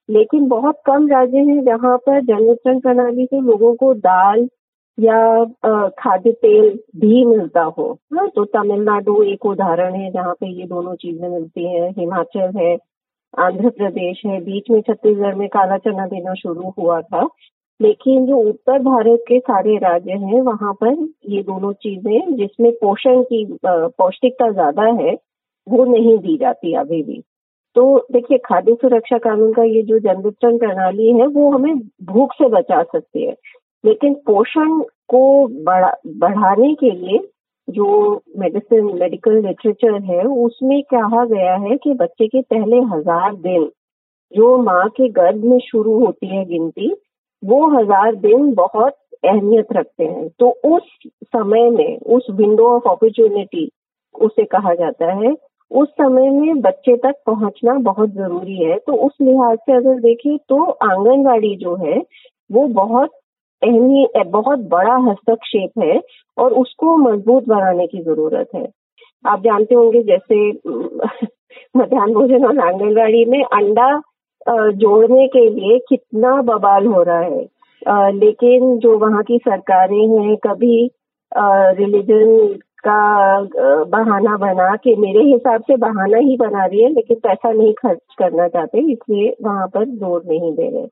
लेकिन 0.10 0.48
बहुत 0.48 0.80
कम 0.86 1.08
राज्य 1.10 1.38
हैं 1.50 1.64
जहाँ 1.66 1.98
पर 2.00 2.22
जन 2.24 2.48
वितरण 2.50 2.80
प्रणाली 2.80 3.26
से 3.26 3.40
लोगों 3.42 3.74
को 3.76 3.94
दाल 3.96 4.48
या 4.98 5.44
खाद्य 6.00 6.32
तेल 6.34 6.70
भी 6.98 7.24
मिलता 7.26 7.62
हो। 7.78 7.92
हाँ 8.14 8.28
तो 8.36 8.44
तमिलनाडु 8.48 9.22
एक 9.24 9.46
उदाहरण 9.46 9.96
है 9.96 10.12
जहाँ 10.12 10.34
पे 10.34 10.48
ये 10.52 10.66
दोनों 10.68 10.96
चीज़ें 10.96 11.28
मिलती 11.30 11.68
हैं, 11.68 11.90
हिमाचल 11.92 12.52
है 12.58 12.76
आंध्र 13.40 13.70
प्रदेश 13.70 14.22
है। 14.26 14.40
बीच 14.40 14.70
में 14.72 14.82
छत्तीसगढ़ 14.82 15.36
में 15.36 15.48
काला 15.48 15.78
चना 15.78 16.06
देना 16.08 16.34
शुरू 16.34 16.74
हुआ 16.80 17.02
था। 17.02 17.28
लेकिन 17.80 18.26
जो 18.26 18.38
उत्तर 18.38 18.80
भारत 18.80 19.24
के 19.28 19.40
सारे 19.40 19.78
राज्य 19.78 20.12
हैं, 20.12 20.42
वहाँ 20.42 20.74
पर 20.74 21.08
ये 21.30 21.42
दोनों 21.44 21.74
चीज़ें, 21.74 22.36
जिसमें 22.36 22.72
पोषण 22.72 23.22
की 23.24 23.46
पौष्टिकता 23.66 24.52
ज़्यादा 24.52 24.84
है, 25.04 25.18
वो 25.68 25.86
नहीं 25.86 26.18
दी 26.18 26.38
जाती 26.38 26.74
अभी 26.74 27.04
भी। 27.04 27.22
तो 27.76 28.08
देखिए, 28.12 28.38
खाद्य 28.38 28.74
सुरक्षा 28.74 29.18
कानून 29.18 29.54
का 29.54 29.64
ये 29.64 29.82
जो 29.82 30.00
जन 30.00 30.22
वितरण 30.22 30.58
प्रणाली 30.58 31.08
है, 31.08 31.28
वो 31.28 31.52
हमें 31.52 31.76
भूख 32.04 32.34
से 32.34 32.50
बचा 32.50 32.84
सकती 32.84 33.26
है। 33.26 33.36
लेकिन 33.86 34.14
पोषण 34.14 34.80
को 35.10 35.48
बढ़ा, 35.64 35.94
बढ़ाने 36.08 36.74
के 36.74 36.92
लिए 36.92 37.20
जो 37.68 37.86
मेडिसिन 38.40 38.86
मेडिकल 39.00 39.36
लिटरेचर 39.46 40.02
है, 40.04 40.24
उसमें 40.24 40.82
कहा 40.84 41.26
गया 41.26 41.56
है 41.56 41.78
कि 41.78 41.94
बच्चे 41.94 42.28
के 42.28 42.42
पहले 42.42 42.80
हज़ार 42.96 43.36
दिन 43.36 43.70
जो 44.32 44.58
माँ 44.58 44.88
के 44.90 45.08
गर्भ 45.10 45.44
में 45.44 45.60
शुरू 45.60 46.00
होती 46.00 46.28
है 46.28 46.44
गिनती, 46.46 46.94
वो 47.44 47.68
हज़ार 47.70 48.16
दिन 48.16 48.54
बहुत 48.54 48.94
अहमियत 49.26 49.68
रखते 49.74 50.04
हैं। 50.04 50.28
तो 50.40 50.50
उस 50.66 50.84
समय 51.26 51.70
में, 51.70 51.98
उस 51.98 52.28
विंडो 52.32 52.68
ऑफ़ 52.68 52.88
अपॉर्चुनिटी 52.90 53.70
उसे 54.16 54.44
कहा 54.46 54.74
जाता 54.74 55.12
है, 55.14 55.34
उस 55.72 55.90
समय 55.92 56.30
में 56.30 56.62
बच्चे 56.62 56.96
तक 56.98 57.16
पहुँचना 57.26 57.74
बहुत 57.74 58.10
ज़रूरी 58.10 58.58
है। 58.58 58.78
तो 58.78 58.94
उस 59.06 59.14
लिहाज 59.22 59.58
से 59.58 59.74
अगर 59.74 60.00
देखें 60.00 60.38
तो 60.50 60.64
आंगनवाड़ी 60.64 61.56
जो 61.56 61.76
है, 61.76 62.02
वो 62.50 62.68
बहुत 62.68 63.12
अहमी 63.64 64.08
बहुत 64.26 64.60
बड़ा 64.60 64.96
हस्तक्षेप 65.10 65.80
है 65.80 66.02
और 66.38 66.54
उसको 66.54 66.98
मज़बूत 66.98 67.48
बनाने 67.48 67.88
की 67.88 68.02
ज़रूरत 68.02 68.48
है। 68.56 68.68
आप 69.26 69.40
जानते 69.40 69.76
होंगे 69.76 70.04
जैसे 70.04 70.52
मध्यान्ह 71.78 72.14
भोजन 72.14 72.46
और 72.46 72.60
आंगनबाड़ी 72.60 73.26
में 73.26 73.44
अंडा 73.44 74.02
जोड़ने 74.50 75.28
के 75.28 75.50
लिए 75.50 75.80
कितना 75.90 76.42
बवाल 76.42 76.88
हो 76.88 77.04
रहा 77.04 77.20
है। 77.20 77.48
लेकिन 78.12 78.78
जो 78.80 78.98
वहाँ 78.98 79.24
की 79.24 79.38
सरकारें 79.38 80.08
हैं, 80.08 80.36
कभी 80.38 80.90
रिलीजन 81.78 82.58
का 82.88 83.40
बहाना 83.84 84.38
बना 84.38 84.76
के, 84.76 84.96
मेरे 84.96 85.24
हिसाब 85.24 85.62
से 85.62 85.76
बहाना 85.78 86.18
ही 86.18 86.38
बना 86.38 86.66
रही 86.66 86.84
है, 86.84 86.90
लेकिन 86.90 87.18
पैसा 87.24 87.52
नहीं 87.52 87.74
खर्च 87.74 88.16
करना 88.20 88.48
चाहते, 88.48 88.92
इसलिए 88.92 89.36
वहाँ 89.42 89.68
पर 89.68 89.86
ज़ोर 89.86 90.24
नहीं 90.28 90.54
दे 90.54 90.70
रहे। 90.70 90.88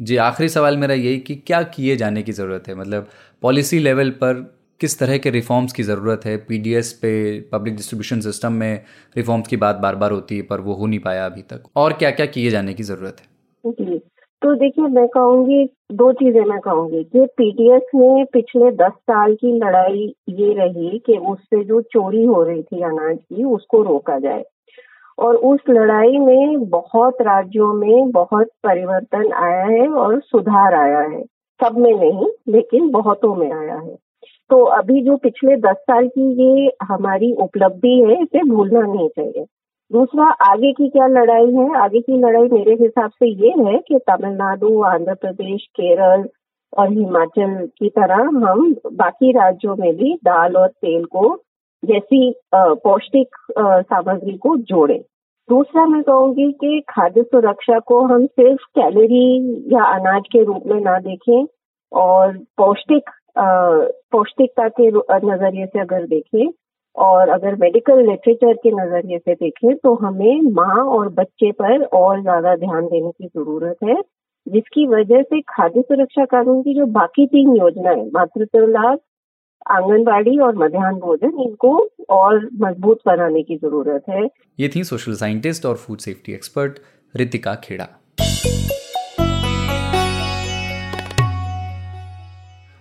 जी, 0.00 0.16
आखिरी 0.16 0.48
सवाल 0.48 0.76
मेरा 0.76 0.94
यही 0.94 1.18
कि 1.18 1.34
क्या 1.34 1.62
किए 1.62 1.96
जाने 1.96 2.22
की 2.22 2.32
ज़रूरत 2.32 2.68
है? 2.68 2.74
मतलब 2.74 3.08
पॉलिसी 3.42 3.78
लेवल 3.78 4.10
पर 4.10 4.34
किस 4.80 4.98
तरह 4.98 5.18
के 5.18 5.30
रिफॉर्म्स 5.30 5.72
की 5.72 5.82
ज़रूरत 5.82 6.20
है? 6.24 6.36
पीडीएस 6.36 6.92
पे 6.92 7.40
पब्लिक 7.40 7.76
डिस्ट्रीब्यूशन 7.76 8.20
सिस्टम 8.20 8.52
में 8.52 8.84
रिफॉर्म्स 9.16 9.48
की 9.48 9.56
बात 9.56 9.76
बार 9.76 9.96
बार 9.96 10.12
होती 10.12 10.36
है, 10.36 10.42
पर 10.42 10.60
वो 10.60 10.74
हो 10.74 10.86
नहीं 10.86 10.98
पाया 10.98 11.26
अभी 11.26 11.42
तक। 11.42 11.62
और 11.76 11.92
क्या 11.92 12.10
क्या 12.10 12.26
किए 12.26 12.50
जाने 12.50 12.74
की 12.74 12.82
ज़रूरत 12.82 13.16
है? 13.20 13.26
जी 13.64 13.98
तो 14.42 14.54
देखिए, 14.54 14.84
मैं 14.84 15.08
कहूँगी, 15.08 15.64
दो 15.92 16.12
चीज़ें 16.12 16.44
मैं 16.44 16.58
कहूँगी 16.60 17.02
कि 17.04 17.26
पीटीएस 17.26 17.82
में 17.94 18.24
पिछले 18.26 18.70
दस 18.70 18.92
साल 18.92 19.34
की 19.34 19.52
लड़ाई 19.58 20.14
ये 20.28 20.52
रही 20.54 20.98
कि 20.98 21.16
उससे 21.16 21.64
जो 21.64 21.80
चोरी 21.80 22.24
हो 22.24 22.42
रही 22.42 22.62
थी 22.62 22.82
अनाज 22.82 23.16
की, 23.16 23.44
उसको 23.44 23.82
रोका 23.82 24.18
जाए। 24.18 24.44
और 25.18 25.36
उस 25.36 25.60
लड़ाई 25.70 26.18
में 26.18 26.68
बहुत 26.68 27.14
राज्यों 27.20 27.72
में 27.72 28.10
बहुत 28.10 28.46
परिवर्तन 28.46 29.32
आया 29.32 29.64
है 29.64 29.88
और 29.88 30.20
सुधार 30.20 30.74
आया 30.74 31.00
है। 31.00 31.22
सब 31.62 31.78
में 31.78 31.94
नहीं, 31.94 32.26
लेकिन 32.48 32.90
बहुतों 32.90 33.34
में 33.34 33.52
आया 33.52 33.76
है। 33.76 33.96
तो 34.50 34.64
अभी 34.64 35.02
जो 35.02 35.16
पिछले 35.16 35.56
दस 35.56 35.76
साल 35.76 36.08
की 36.08 36.32
ये 36.32 36.72
हमारी 36.82 37.32
उपलब्धि 37.32 38.04
है, 38.08 38.22
इसे 38.22 38.42
भूलना 38.42 38.80
नहीं 38.80 39.08
चाहिए। 39.08 39.46
दूसरा, 39.92 40.24
आगे 40.24 40.72
की 40.72 40.88
क्या 40.88 41.06
लड़ाई 41.06 41.54
है? 41.54 41.76
आगे 41.76 42.00
की 42.00 42.16
लड़ाई 42.16 42.48
मेरे 42.48 42.72
हिसाब 42.72 43.10
से 43.10 43.28
ये 43.28 43.48
है 43.48 43.78
कि 43.78 43.98
तमिलनाडु, 43.98 44.82
आंध्र 44.82 45.14
प्रदेश, 45.14 45.66
केरल 45.66 46.28
और 46.78 46.92
हिमाचल 46.92 47.66
की 47.66 47.88
तरह 47.88 48.14
हम 48.14 48.76
बाकी 48.92 49.32
राज्यों 49.32 49.76
में 49.76 49.96
भी 49.96 50.14
दाल 50.14 50.56
और 50.56 50.68
तेल 50.68 51.04
को 51.04 51.42
जैसी 51.82 52.32
पौष्टिक 52.54 53.36
सामग्री 53.58 54.36
को 54.38 54.56
जोड़े। 54.70 54.98
दूसरा 55.48 55.84
मैं 55.86 56.02
कहूँगी 56.02 56.50
कि 56.60 56.80
खाद्य 56.88 57.22
सुरक्षा 57.22 57.78
को 57.86 58.00
हम 58.06 58.26
सिर्फ़ 58.26 58.64
कैलोरी 58.78 59.64
या 59.74 59.84
अनाज 59.94 60.26
के 60.32 60.42
रूप 60.44 60.66
में 60.66 60.80
ना 60.80 60.98
देखें 61.00 61.46
और 61.92 62.36
पौष्टिक 62.58 63.10
पौष्टिकता 64.12 64.68
के 64.70 64.88
नज़रिए 64.90 65.66
से 65.66 65.80
अगर 65.80 66.06
देखें 66.06 66.46
और 66.96 67.28
अगर 67.28 67.54
मेडिकल 67.60 68.00
लिटरेचर 68.06 68.54
के 68.62 68.70
नज़रिए 68.72 69.18
से 69.18 69.34
देखें 69.34 69.74
तो 69.76 69.94
हमें 69.96 70.40
माँ 70.52 70.84
और 70.86 71.08
बच्चे 71.18 71.50
पर 71.52 71.82
और 71.84 72.20
ज़्यादा 72.22 72.54
ध्यान 72.56 72.86
देने 72.86 73.10
की 73.10 73.26
ज़रूरत 73.26 73.76
है, 73.84 74.00
जिसकी 74.46 74.86
वजह 74.86 75.22
से 75.22 75.40
खाद्य 75.48 75.82
सुरक्षा 75.82 76.24
कानून 76.24 76.62
की 76.62 76.74
जो 76.74 76.86
बाकी 76.92 77.26
तीन 77.26 77.56
योजनाएँ, 77.56 78.04
मातृत्व 78.14 78.66
लाभ 78.68 78.98
आंगनबाड़ी 79.66 80.38
और 80.38 80.56
मध्यान्ह 80.56 80.98
भोजन, 80.98 81.40
इनको 81.42 81.90
और 82.10 82.48
मज़बूत 82.60 83.00
बनाने 83.06 83.42
की 83.42 83.56
ज़रूरत 83.56 84.02
है। 84.08 84.26
ये 84.60 84.68
थी 84.68 84.84
सोशल 84.84 85.14
साइंटिस्ट 85.14 85.66
और 85.66 85.76
food 85.76 85.98
safety 85.98 86.32
expert 86.32 86.78
Ritika 87.14 87.54
Khera. 87.54 87.88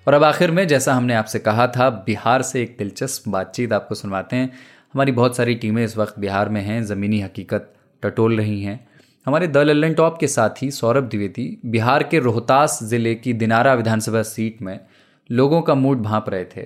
और 0.07 0.13
अब 0.13 0.23
आखिर 0.23 0.51
में, 0.51 0.67
जैसा 0.67 0.93
हमने 0.93 1.13
आपसे 1.13 1.39
कहा 1.39 1.67
था, 1.67 1.89
बिहार 1.89 2.41
से 2.41 2.61
एक 2.61 2.75
दिलचस्प 2.79 3.29
बातचीत 3.29 3.73
आपको 3.73 3.95
सुनवाते 3.95 4.35
हैं। 4.35 4.51
हमारी 4.93 5.11
बहुत 5.11 5.35
सारी 5.37 5.55
टीमें 5.55 5.83
इस 5.83 5.97
वक्त 5.97 6.19
बिहार 6.19 6.49
में 6.49 6.61
हैं, 6.61 6.83
ज़मीनी 6.83 7.19
हकीकत 7.21 7.73
टटोल 8.03 8.37
रही 8.37 8.61
हैं। 8.63 8.87
हमारे 9.25 9.47
द 9.47 9.57
लल्लन 9.57 9.93
टॉप 9.93 10.17
के 10.19 10.27
साथ 10.27 10.61
ही 10.61 10.71
सौरभ 10.71 11.03
द्विवेदी, 11.03 11.59
बिहार 11.65 12.03
के 12.03 12.19
रोहतास 12.19 12.79
ज़िले 12.83 13.15
की 13.15 13.33
दिनारा 13.33 13.73
विधानसभा 13.73 14.21
सीट 14.21 14.61
में 14.61 14.79
लोगों 15.29 15.61
का 15.61 15.75
मूड 15.75 16.01
भांप 16.01 16.29
रहे 16.29 16.45
थे। 16.45 16.61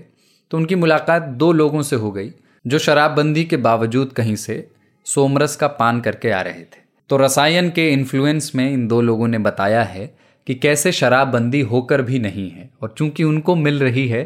तो 0.52 0.58
उनकी 0.58 0.76
मुलाकात 0.76 1.24
दो 1.24 1.52
लोगों 1.52 1.82
से 1.82 1.96
हो 1.96 2.12
गई 2.12 2.32
जो 2.66 2.80
शराबबंदी 2.80 3.44
के 3.44 3.58
बावजूद 3.58 4.12
कहीं 4.14 4.36
से 4.36 4.68
सोमरस 5.06 5.56
का 5.56 5.68
पान 5.70 6.02
करके 6.02 6.32
आ 6.32 6.42
रहे 6.42 6.62
थे। 6.62 6.82
तो 7.10 7.18
रसायन 7.18 7.70
के 7.70 7.90
इन्फ्लुएंस 7.90 8.52
में 8.56 8.70
इन 8.72 8.88
दो 8.88 9.02
लोगों 9.02 9.28
ने 9.28 9.38
बताया 9.40 9.84
है 9.84 10.06
कि 10.48 10.56
कैसे 10.56 10.92
शराबबंदी 10.92 11.62
होकर 11.62 12.02
भी 12.02 12.20
नहीं 12.20 12.50
है 12.52 12.70
और 12.82 12.94
चूँकि 12.98 13.24
उनको 13.24 13.56
मिल 13.56 13.80
रही 13.80 14.08
है 14.08 14.24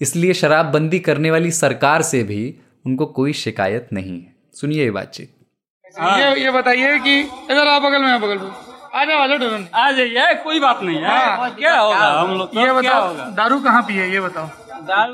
इसलिए 0.00 0.34
शराबबंदी 0.34 0.98
करने 0.98 1.30
वाली 1.30 1.50
सरकार 1.50 2.02
से 2.02 2.22
भी 2.22 2.54
उनको 2.86 3.06
कोई 3.06 3.32
शिकायत 3.32 3.88
नहीं 3.92 4.20
है। 4.20 4.32
सुनिए 4.54 4.84
ये 4.84 4.90
बातचीत। 4.90 5.34
ये 5.94 6.42
ये 6.44 6.50
बताइए 6.50 6.98
कि 6.98 7.20
इधर 7.20 7.66
आप 7.66 7.82
बगल 7.82 8.02
में 8.02 8.20
बगल 8.20 8.38
में। 8.38 8.50
आ 8.94 9.04
जाओ 9.04 9.18
आ 9.22 9.26
जाओ 9.26 9.58
आ 9.74 9.90
जाइए 9.92 10.34
कोई 10.44 10.60
बात 10.60 10.82
नहीं 10.82 10.96
है। 10.98 11.08
हाँ, 11.08 11.50
क्या 11.50 11.74
होगा? 11.78 12.06
हम 12.20 12.30
लोग 12.38 12.56
ये 12.56 12.72
बताओ 12.72 13.12
दारू 13.36 13.58
कहाँ 13.60 13.82
पिए 13.82 14.06
ये 14.12 14.20
बताओ। 14.20 14.46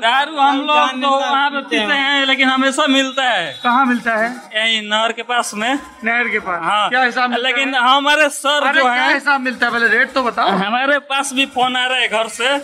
दारू 0.01 0.37
हम 0.37 0.61
लोग 0.67 1.01
तो 1.01 1.09
वहाँ 1.11 1.49
पे 1.51 1.61
पीते 1.61 1.93
हैं। 1.93 2.25
लेकिन 2.25 2.49
हमेशा 2.49 2.87
मिलता 2.87 3.23
है। 3.23 3.51
कहाँ 3.63 3.85
मिलता 3.85 4.15
है? 4.15 4.29
यही 4.55 4.81
नहर 4.89 5.11
के 5.11 5.23
पास 5.23 5.51
में। 5.55 5.73
नहर 6.03 6.27
के 6.27 6.39
पास। 6.39 6.61
हाँ। 6.63 6.89
क्या 6.89 7.03
हिसाब 7.03 7.35
लेकिन 7.39 7.75
हमारे 7.75 8.29
सर 8.29 8.71
जो 8.73 8.87
है 8.87 9.13
हिसाब 9.13 9.41
मिलता 9.41 9.65
है? 9.65 9.71
पहले 9.71 9.87
रेट 9.97 10.13
तो 10.13 10.23
बताओ। 10.23 10.49
हमारे 10.57 10.99
पास 11.11 11.33
भी 11.33 11.45
फ़ोन 11.45 11.75
आ 11.77 11.85
रहा 11.87 11.97
है 11.97 12.07
घर 12.07 12.27
से। 12.39 12.55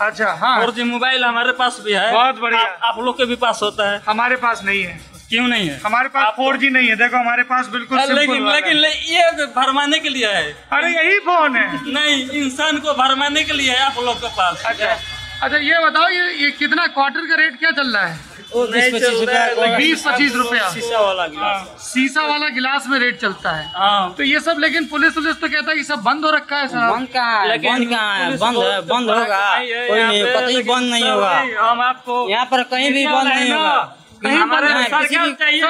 अच्छा 0.00 0.32
हाँ। 0.32 0.58
फोर 0.60 0.70
जी 0.74 0.82
मोबाइल 0.82 1.24
हमारे 1.24 1.52
पास 1.52 1.80
भी 1.84 1.92
है। 1.92 2.10
बहुत 2.12 2.40
बढ़िया। 2.40 2.62
आप 2.88 2.98
लोग 2.98 3.16
के 3.18 3.24
भी 3.24 3.36
पास 3.36 3.60
होता 3.62 3.90
है। 3.90 4.00
हमारे 4.08 4.36
पास 4.36 4.62
नहीं 4.64 4.82
है। 4.82 4.98
क्यों 5.30 5.46
नहीं 5.48 5.68
है? 5.68 5.78
हमारे 5.84 6.08
पास 6.08 6.32
फोर 6.36 6.56
जी 6.56 6.68
नहीं 6.70 6.88
है। 6.88 6.94
देखो 6.96 7.16
हमारे 7.16 7.42
पास 7.50 7.66
बिल्कुल 7.72 7.98
लेकिन 8.12 8.46
लेकिन 8.46 8.76
ले, 8.76 8.88
ये 8.88 9.46
भरमाने 9.56 9.98
के 10.00 10.08
लिए 10.08 10.26
है। 10.28 10.50
अरे 10.72 10.90
यही 10.90 11.18
फ़ोन 11.26 11.56
है। 11.56 11.66
नहीं 11.92 12.42
इंसान 12.42 12.78
को 12.78 12.92
भरमाने 12.94 13.44
के 13.44 13.52
लिए 13.52 13.70
है 13.70 13.84
आप 13.84 13.98
लोग 13.98 14.16
के 14.20 14.28
पास। 14.38 14.64
अच्छा। 14.66 14.96
अच्छा 15.42 15.58
ये 15.58 15.78
बताओ 15.84 16.08
ये 16.08 16.32
ये 16.42 16.50
कितना 16.58 16.86
क्वार्टर 16.88 17.26
का 17.26 17.34
रेट 17.42 17.58
क्या 17.58 17.70
चल 17.70 17.94
रहा 17.96 18.06
है? 18.06 18.18
बीस 18.52 20.02
पच्चीस 20.06 20.34
रुपया। 20.34 20.68
शीशा 20.70 21.00
वाला 21.00 21.26
गिलास। 21.26 21.84
शीशा 21.84 22.22
वाला 22.26 22.48
गिलास 22.48 22.86
में 22.88 22.98
रेट 22.98 23.20
चलता 23.20 23.50
है। 23.50 23.70
हाँ। 23.74 24.14
तो 24.16 24.22
ये 24.22 24.40
सब 24.40 24.56
लेकिन 24.60 24.86
पुलिस 24.86 25.14
पुलिस 25.14 25.40
तो 25.40 25.48
कहता 25.48 25.70
है 25.70 25.76
कि 25.76 25.84
सब 25.84 26.02
बंद 26.04 26.24
हो 26.24 26.30
रखा 26.30 26.56
है 26.56 26.68
सर। 26.68 26.90
बंद 26.90 27.08
कहाँ 27.14 27.46
है 27.46 27.58
बंद 27.58 27.88
कहाँ 27.90 28.18
है 28.18 28.36
बंद 28.36 28.58
है 28.64 28.80
बंद 28.90 29.10
होगा। 29.10 29.40
कोई 29.54 30.02
नहीं 30.02 30.24
कहीं 30.24 30.62
बंद 30.64 30.90
नहीं 30.90 31.10
होगा। 31.10 31.32
हम 31.60 31.80
आपको 31.82 32.28
यहाँ 32.30 32.46
पर 32.50 32.62
कहीं 32.74 32.92
भी 32.92 33.06
बंद 33.06 33.28
नहीं 33.28 33.52
होगा। 33.52 33.96
सरकार 34.22 35.32
चाहिए 35.32 35.60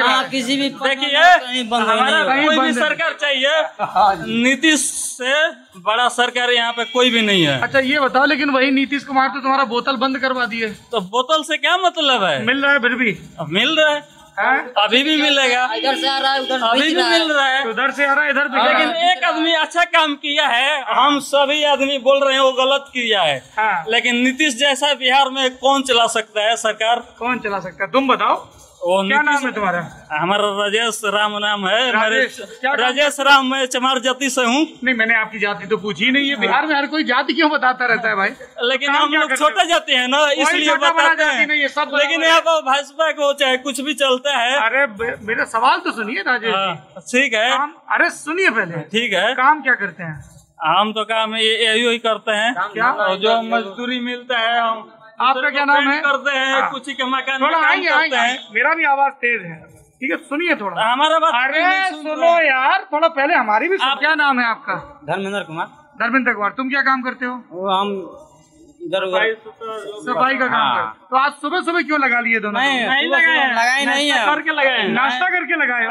हाँ 0.00 0.28
किसी 0.30 0.56
भी 0.56 0.68
देखिए 0.68 1.22
हमारा 1.72 2.22
कोई 2.24 2.58
भी 2.58 2.72
सरकार 2.72 3.16
चाहिए 3.20 4.42
नीतीश 4.42 4.80
से 4.80 5.32
बड़ा 5.80 6.08
सरकार 6.08 6.50
यहाँ 6.50 6.72
पे 6.72 6.84
कोई 6.84 7.10
भी 7.10 7.22
नहीं 7.22 7.42
है। 7.46 7.60
अच्छा 7.62 7.78
ये 7.78 8.00
बताओ 8.00 8.24
लेकिन 8.26 8.50
वही 8.50 8.70
नीतीश 8.70 9.04
कुमार 9.04 9.28
तो 9.28 9.40
तुम्हारा 9.40 9.64
बोतल 9.64 9.96
बंद 9.96 10.18
करवा 10.18 10.46
दिए। 10.46 10.68
तो 10.92 11.00
बोतल 11.00 11.42
से 11.42 11.56
क्या 11.56 11.76
मतलब 11.76 12.24
है? 12.24 12.44
मिल 12.44 12.62
रहा 12.62 12.72
है 12.72 12.78
फिर 12.78 12.94
भी। 12.94 13.16
मिल 13.50 13.76
रहा 13.80 13.94
है। 13.94 14.17
अभी 14.38 15.02
भी 15.02 15.16
मिलेगा। 15.22 15.64
इधर 15.74 15.96
से 15.96 16.08
आ 16.08 16.18
रहा 16.18 16.32
है 16.32 16.40
उधर 16.40 16.60
अभी 16.62 16.94
भी 16.94 17.02
मिल 17.02 17.32
रहा 17.32 17.46
है। 17.46 17.64
उधर 17.68 17.90
से 17.90 18.04
आ 18.06 18.12
रहा 18.12 18.24
है 18.24 18.30
इधर 18.30 18.48
भी 18.48 18.62
लेकिन 18.62 18.90
एक 19.10 19.24
आदमी 19.24 19.54
अच्छा 19.54 19.84
काम 19.84 20.14
किया 20.14 20.46
है 20.46 20.82
हम 20.94 21.18
सभी 21.20 21.62
आदमी 21.64 21.98
बोल 21.98 22.24
रहे 22.24 22.34
हैं 22.34 22.40
वो 22.40 22.52
गलत 22.52 22.84
किया 22.92 23.22
है। 23.22 23.38
हाँ। 23.58 23.84
लेकिन 23.88 24.16
नीतीश 24.16 24.54
जैसा 24.54 24.92
बिहार 24.94 25.30
में 25.30 25.56
कौन 25.56 25.82
चला 25.82 26.06
सकता 26.06 26.40
है 26.40 26.56
सरकार? 26.56 27.02
कौन 27.18 27.38
चला 27.38 27.60
सकता 27.60 27.84
है? 27.84 27.90
तुम 27.90 28.08
बताओ। 28.08 28.36
क्या 28.80 29.20
नाम 29.22 29.44
है 29.44 29.50
तुम्हारा? 29.52 29.80
हमारा 30.12 30.48
राजेश 30.58 31.00
राम 31.06 31.36
नाम 31.38 31.66
है 31.68 31.90
राजेश, 31.92 32.36
राजेश 32.64 33.16
राम 33.20 33.46
मैं 33.50 33.64
चमार 33.66 33.98
जाति 34.00 34.28
से 34.30 34.44
हूँ। 34.44 34.60
नहीं 34.84 34.94
मैंने 34.96 35.14
आपकी 35.14 35.38
जाति 35.38 35.66
तो 35.66 35.76
पूछी 35.78 36.10
नहीं 36.10 36.28
है 36.30 36.36
बिहार 36.40 36.66
में 36.66 36.74
हर 36.74 36.86
कोई 36.86 37.04
जाति 37.04 37.34
क्यों 37.34 37.50
बताता 37.50 37.86
रहता 37.86 38.08
है 38.08 38.14
भाई? 38.16 38.30
लेकिन 38.68 38.90
हम 38.90 39.14
लोग 39.14 39.36
छोटा 39.36 39.64
जाति 39.64 39.92
है 39.92 40.06
ना 40.06 40.20
इसलिए 40.32 40.76
बताते 40.76 41.24
हैं। 41.24 41.68
सब 41.68 41.90
लेकिन 41.94 42.22
यहाँ 42.22 42.40
पर 42.40 42.60
भाजपा 42.66 43.10
को 43.12 43.32
चाहे 43.34 43.56
कुछ 43.58 43.80
भी 43.80 43.94
चलता 43.96 44.36
है। 44.36 44.56
अरे 44.60 44.86
मेरा 45.26 45.44
सवाल 45.52 45.78
तो 45.80 45.92
सुनिए 45.92 46.22
राजेश 46.26 47.04
ठीक 47.12 47.34
है। 47.34 47.50
अरे 47.94 48.10
सुनिए 48.12 48.50
पहले। 48.50 48.82
ठीक 48.92 49.12
है। 49.12 49.32
काम 49.34 49.62
क्या 49.62 49.74
करते 49.74 50.02
हैं? 50.02 50.20
हम 50.66 50.92
तो 50.92 51.04
काम 51.04 51.34
यही 51.36 51.98
करते 51.98 52.32
हैं। 52.32 52.54
क्या? 52.54 53.14
जो 53.16 53.40
मजदूरी 53.50 53.98
मिलता 54.02 54.38
है 54.38 54.60
हम 54.60 54.88
आपका 55.18 55.50
क्या 55.50 55.64
नाम 55.64 55.88
है? 55.88 55.98
करते 56.00 56.30
हैं 56.32 56.70
कुछ 56.70 56.88
ही 56.88 56.94
के 56.94 57.04
मकान 57.10 57.40
थोड़ा 57.40 57.58
आएँगे 57.68 57.88
आएँगे 57.90 58.54
मेरा 58.54 58.74
भी 58.74 58.84
आवाज़ 58.86 59.12
तेज 59.22 59.42
है। 59.42 59.56
ठीक 60.00 60.10
है 60.10 60.16
सुनिए 60.24 60.54
थोड़ा। 60.56 60.82
हमारा 60.82 61.18
बात 61.18 61.34
अरे 61.34 61.62
सुनो 61.92 62.32
यार 62.42 62.86
थोड़ा 62.92 63.08
पहले 63.10 63.34
हमारी 63.34 63.68
भी 63.68 63.76
क्या 63.78 64.14
नाम 64.14 64.40
है 64.40 64.46
आपका? 64.46 64.74
धर्मेंद्र 65.06 65.42
कुमार। 65.44 65.66
धर्मेंद्र 66.00 66.32
कुमार 66.32 66.50
तुम 66.56 66.68
क्या 66.70 66.82
काम 66.84 67.02
करते 67.02 67.26
हो? 67.26 67.34
हम 67.68 67.88
सफ़ाई 68.80 70.36
का 70.38 70.46
काम 70.46 70.68
करते 70.74 71.06
तो 71.10 71.16
आज 71.16 71.32
सुबह 71.40 71.60
सुबह 71.60 71.82
क्यों 71.82 71.98
लगा 72.00 72.20
लिए 72.20 72.40
दोनों 72.40 72.60
नहीं 72.60 73.08
लगाए 73.08 73.48
लगाए 73.48 73.84
नहीं 73.86 74.10
है। 74.10 74.24
करके 74.26 74.50
लगाए 74.52 74.86
नाश्ता 74.90 75.28
करके 75.30 75.56
लगाए 75.62 75.86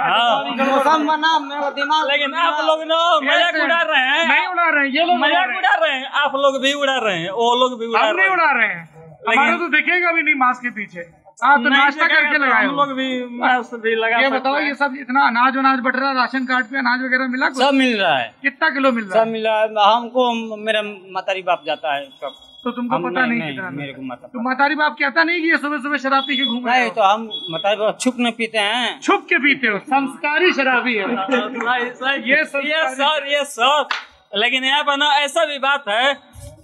मौसम 0.61 1.07
बना 1.07 1.31
मेरा 1.39 1.69
दिमाग 1.71 2.07
लेकिन 2.11 2.33
आप 2.43 2.61
लोग 2.65 2.83
मज़ाक 3.23 3.55
उड़ा 3.63 3.81
रहे 3.81 4.01
हैं। 4.01 4.27
नहीं 4.27 4.47
उड़ा 4.47 4.69
रहे 4.69 4.83
हैं 4.83 4.93
ये 4.93 5.03
लोग 5.05 5.17
मज़ाक 5.19 5.49
उड़ा 5.57 5.75
रहे 5.75 5.91
हैं। 5.91 6.05
आप 6.21 6.35
लोग 6.37 6.61
भी 6.61 6.73
उड़ा 6.75 6.97
रहे 6.97 7.17
हैं 7.17 7.31
वो 7.31 7.53
लोग 7.55 7.79
भी 7.79 7.87
उड़ा 7.87 7.99
हम 7.99 8.15
नहीं 8.15 8.29
उड़ा 8.29 8.51
रहे 8.51 8.67
हैं। 8.67 8.96
हमारा 9.29 9.57
तो 9.57 9.67
देखेगा 9.69 10.11
भी 10.11 10.21
नहीं 10.23 10.35
मास्क 10.39 10.61
के 10.63 10.69
पीछे। 10.79 11.01
हाँ 11.43 11.57
तो 11.63 11.69
नाश्ता 11.69 12.05
करके 12.07 12.37
लगाए 12.37 12.65
हम 12.65 12.75
लोग 12.75 12.91
भी 12.97 13.07
मास्क 13.39 13.75
भी 13.81 13.93
लगा 13.95 14.19
ये 14.19 14.29
बताओ 14.29 14.59
ये 14.59 14.73
सब 14.75 14.95
इतना 14.99 15.25
अनाज 15.27 15.57
वनाज 15.57 15.79
बट 15.85 15.95
रहा 15.95 16.09
है 16.09 16.15
राशन 16.15 16.45
कार्ड 16.45 16.65
पे 16.71 16.77
अनाज 16.77 17.01
वगैरह 17.03 17.27
मिला 17.33 17.49
सब 17.59 17.73
मिल 17.75 17.97
रहा 18.01 18.17
है। 18.17 18.33
कितना 18.41 18.69
किलो 18.69 18.91
मिल 18.91 19.03
रहा 19.03 19.19
है? 19.19 19.25
सब 19.25 19.31
मिल 19.31 19.47
रहा 19.47 19.59
है। 19.61 19.67
हमको 19.93 20.55
मेरा 20.63 20.81
मतारी 21.17 21.41
बाप 21.49 21.63
जाता 21.67 21.95
है 21.95 22.05
कब 22.23 22.35
तो 22.63 22.71
तुमको 22.71 22.97
पता 22.99 23.25
नहीं 23.25 23.39
नहीं 23.39 23.51
कितना 23.51 23.69
मेरे 23.71 23.93
को 23.93 24.01
मता 24.03 24.27
तो 24.27 24.49
मतारी 24.49 24.75
बाप 24.75 24.95
कहता 24.99 25.23
नहीं 25.23 25.41
कि 25.41 25.49
ये 25.49 25.57
सुबह 25.57 25.77
सुबह 25.83 25.97
शराब 26.05 26.23
पी 26.27 26.37
के 26.37 26.45
घूम 26.45 26.67
रहे 26.67 26.79
नहीं 26.79 26.91
तो 26.91 27.01
हम 27.03 27.29
मतारी 27.51 27.75
बाप 27.81 27.99
छुप 28.01 28.15
में 28.19 28.31
पीते 28.37 28.57
हैं। 28.57 28.99
छुप 29.01 29.25
के 29.29 29.37
पीते 29.43 29.67
हो? 29.67 29.77
संस्कारी 29.93 30.51
शराबी 30.53 30.95
है। 30.95 31.05
ये 32.31 32.43
सर 32.45 33.27
ये 33.27 33.43
सर। 33.53 33.87
लेकिन 34.35 34.63
यहाँ 34.63 34.83
पर 34.83 34.97
ना 34.97 35.11
ऐसा 35.19 35.45
भी 35.45 35.57
बात 35.59 35.83
है 35.89 36.13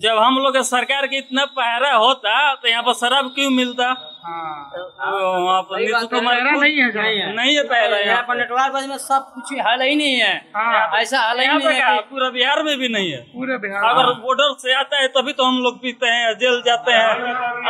जब 0.02 0.18
हम 0.18 0.38
लोग 0.38 0.58
सरकार 0.64 1.08
की 1.08 1.18
इतना 1.18 1.46
पहरा 1.46 1.92
होता 1.94 2.54
तो 2.56 2.68
यहाँ 2.68 2.84
पर 2.84 2.94
शराब 2.94 3.32
क्यों 3.36 3.50
मिलता? 3.50 3.94
वहाँ 4.24 5.62
पर 5.62 5.80
नीतीश 5.80 6.04
कुमार 6.12 6.42
नहीं 6.42 6.78
है 6.78 6.88
नहीं 6.94 7.20
है। 7.20 7.34
नहीं 7.36 7.56
है 7.56 7.64
पहरा 7.64 7.98
यहाँ 7.98 8.22
पर 8.28 8.38
नेटवर्क 8.38 8.88
में 8.90 8.98
सब 8.98 9.32
कुछ 9.34 9.52
हल 9.68 9.82
ही 9.82 9.96
नहीं 9.96 10.16
है। 10.16 10.34
हाँ। 10.56 11.00
ऐसा 11.00 11.22
हल 11.22 11.40
ही 11.40 11.48
नहीं 11.48 11.80
है 11.80 12.00
पूरा 12.10 12.30
बिहार 12.30 12.64
में 12.64 12.78
भी 12.80 12.90
नहीं 12.90 13.12
है। 13.12 13.20
पूरे 13.34 13.58
बिहार 13.68 13.90
अगर 13.90 14.14
बॉर्डर 14.22 14.56
से 14.64 14.74
आता 14.76 15.02
है 15.02 15.08
तभी 15.18 15.34
तो 15.34 15.44
हम 15.44 15.62
लोग 15.64 15.78
पीते 15.84 16.08
हैं 16.08 16.34
जेल 16.40 16.62
जाते 16.66 16.92
हैं। 16.92 17.14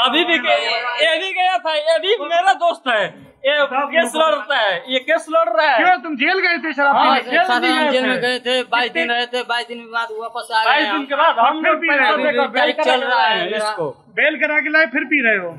अभी 0.05 0.23
भी 0.23 0.33
ये 0.33 1.17
भी 1.19 1.33
गया 1.33 1.57
था 1.57 1.75
ये 1.75 1.99
भी 1.99 2.15
मेरा 2.25 2.53
दोस्त 2.65 2.87
है। 2.87 3.05
ये 3.45 3.55
केस 3.71 4.13
लड़ता 4.15 4.57
है। 4.57 4.75
ये 4.89 4.99
केस 4.99 5.25
लड़ 5.29 5.47
रहा 5.47 5.69
है। 5.69 5.77
क्यों 5.77 5.95
तुम 6.03 6.15
जेल 6.17 6.39
गए 6.39 6.57
थे 6.63 6.71
शराब 6.73 6.95
हाँ? 6.95 7.19
जेल 7.19 7.89
जेल 7.91 8.05
में 8.07 8.19
गए 8.21 8.37
थे 8.39 8.61
बाईस 8.71 8.91
दिन 8.91 9.09
रहे 9.11 9.25
थे 9.25 9.41
बाईस 9.49 9.67
दिन 9.67 9.79
के 9.79 9.91
बाद 9.91 10.07
वापस 10.19 10.51
आ 10.51 10.63
गए 10.63 10.69
बाईस 10.69 10.87
दिन 10.91 11.03
के 11.05 11.15
बाद 11.15 11.39
हम 11.39 11.61
लोग 11.63 12.83
चल 12.83 13.01
रहा 13.01 13.25
है? 13.25 13.49
इसको। 13.57 13.89
बेल 14.13 14.35
करा 14.41 14.59
के 14.59 14.69
लाए 14.69 14.85
फिर 14.85 15.03
पी 15.11 15.21
रहे 15.23 15.37
हो। 15.37 15.49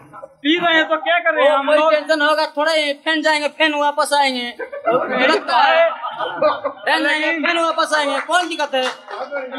पी 0.42 0.56
रहे 0.58 0.74
हैं 0.74 0.84
तो 0.88 0.96
क्या 0.96 1.18
कर 1.18 1.34
रहे 1.34 1.44
हैं 1.44 1.54
हम 1.56 1.70
लोग? 1.70 1.92
टेंशन 1.92 2.20
होगा 2.22 2.46
थोड़ा 2.56 2.72
ही 2.72 2.92
फ़ैन 3.04 3.22
जाएँगे 3.22 3.48
फ़ैन 3.58 3.74
वापस 3.74 4.12
आएँगे। 4.18 4.48
लगता 5.26 5.56
है। 5.58 5.88
जाएँगे 6.14 7.62
वापस 7.62 7.92
आएँगे 7.96 8.20
कौन 8.26 8.48
दिक्कत 8.48 8.74
है? 8.74 8.82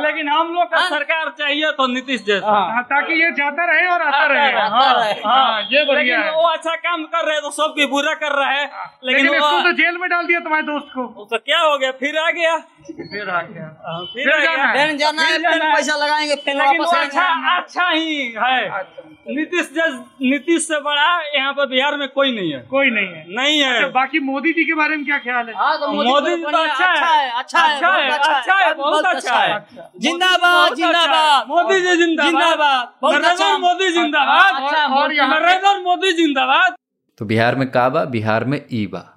लेकिन 0.03 0.29
हम 0.29 0.53
लोग 0.53 0.65
का 0.65 0.81
सरकार 0.89 1.29
चाहिए 1.39 1.71
तो 1.71 1.87
नीतीश 1.87 2.23
जैसा। 2.25 2.51
हाँ, 2.51 2.83
ताकि 2.83 3.13
ये 3.23 3.31
जाता 3.31 3.65
रहे 3.71 3.87
और 3.87 4.01
आता 4.01 4.25
रहे। 4.25 4.51
हाँ। 4.51 5.13
हाँ, 5.25 5.61
ये 5.71 5.83
बढ़िया 5.85 6.19
है। 6.19 6.31
वो 6.31 6.47
अच्छा 6.47 6.75
काम 6.75 7.03
कर 7.05 7.25
रहे 7.25 7.33
हैं 7.33 7.41
तो 7.43 7.51
सबकी 7.51 7.85
बुरा 7.85 8.13
कर 8.13 8.31
रहा 8.31 8.49
है। 8.49 8.69
लेकिन 9.03 9.27
तो 9.27 9.71
जेल 9.71 9.97
में 9.97 10.09
डाल 10.09 10.25
दिया 10.27 10.39
तुम्हारे 10.39 10.65
दोस्त 10.65 10.87
को। 10.95 11.27
तो 11.31 11.37
क्या 11.37 11.59
हो 11.59 11.77
गया? 11.77 11.91
फिर 11.99 12.17
आ 12.17 12.29
गया। 12.31 12.57
फिर 12.57 13.29
आ 13.29 13.41
गया। 13.41 13.65
हाँ, 13.85 14.03
फिर 14.05 14.31
फिर 14.31 14.43
जाना 14.43 14.63
है। 14.63 14.97
जाना 14.97 15.21
है 15.21 15.37
फिर 15.37 15.63
है। 15.63 15.73
पैसा 15.75 15.95
लगाएँगे 15.95 16.33
लेकिन 16.35 16.61
वापस 16.61 16.97
अच्छा 16.97 17.57
अच्छा 17.57 17.89
ही 17.89 18.33
है। 18.37 18.83
नीतीश 19.27 19.69
जैस 19.75 19.93
नीतीश 20.21 20.67
से 20.67 20.79
बड़ा 20.79 21.05
यहाँ 21.35 21.53
पर 21.53 21.65
बिहार 21.65 21.95
में 21.97 22.07
कोई 22.07 22.35
नहीं 22.35 22.51
है। 22.53 22.59
कोई 22.71 22.89
नहीं 22.89 23.07
है। 23.07 23.23
नहीं 23.29 23.59
है। 23.59 23.73
अच्छा, 23.75 23.87
बाकी 23.87 24.19
मोदी 24.19 24.51
जी 24.53 24.63
के 24.65 24.73
बारे 24.73 24.95
में 24.95 25.05
क्या 25.05 25.17
ख्याल 25.17 25.47
है? 25.47 25.53
हाँ 25.55 25.77
तो 25.79 25.87
मोदी 25.91 26.35
तो 26.51 26.57
अच्छा 26.57 26.85
है 26.85 27.31
अच्छा 27.31 27.59
है 27.59 27.75
अच्छा 27.75 27.93
है 27.93 28.09
अच्छा 28.11 28.55
है 28.55 28.73
बहुत 28.73 29.05
अच्छा 29.05 29.35
है। 29.35 29.59
जिंदाबाद। 29.99 30.75
जिंदाबाद। 30.75 31.47
मोदी 31.47 31.81
जी 31.81 31.95
जिंदाबाद। 31.95 32.31
जिंदाबाद। 32.31 33.13
नरेंद्र 33.13 33.29
अच्छा। 33.29 33.57
मोदी 33.57 33.91
जिंदाबाद। 33.91 34.63
अच्छा 34.63 34.87
नरेंद्र 35.27 35.79
मोदी 35.79 36.13
जिंदाबाद। 36.13 36.75
तो 37.17 37.25
बिहार 37.25 37.55
में 37.55 37.71
काबा 37.71 38.05
बिहार 38.05 38.45
में 38.45 38.65
ईबा। 38.71 39.11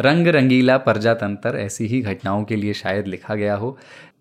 रंग 0.00 0.26
रंगीला 0.26 0.76
प्रजातंत्र 0.78 1.56
ऐसी 1.56 1.86
ही 1.86 2.00
घटनाओं 2.00 2.44
के 2.44 2.56
लिए 2.56 2.72
शायद 2.74 3.06
लिखा 3.06 3.34
गया 3.34 3.54
हो। 3.54 3.78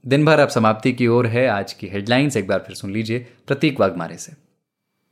दिन 0.07 0.25
भर 0.25 0.39
अब 0.39 0.49
समाप्ति 0.49 0.93
की 0.93 1.07
ओर 1.07 1.27
है। 1.27 1.47
आज 1.47 1.73
की 1.73 1.87
हेडलाइंस 1.87 2.37
एक 2.37 2.47
बार 2.47 2.59
फिर 2.59 2.75
सुन 2.75 2.91
लीजिए। 2.91 3.19
प्रतीक 3.47 3.79
वाघमारे 3.79 4.17
से। 4.17 4.48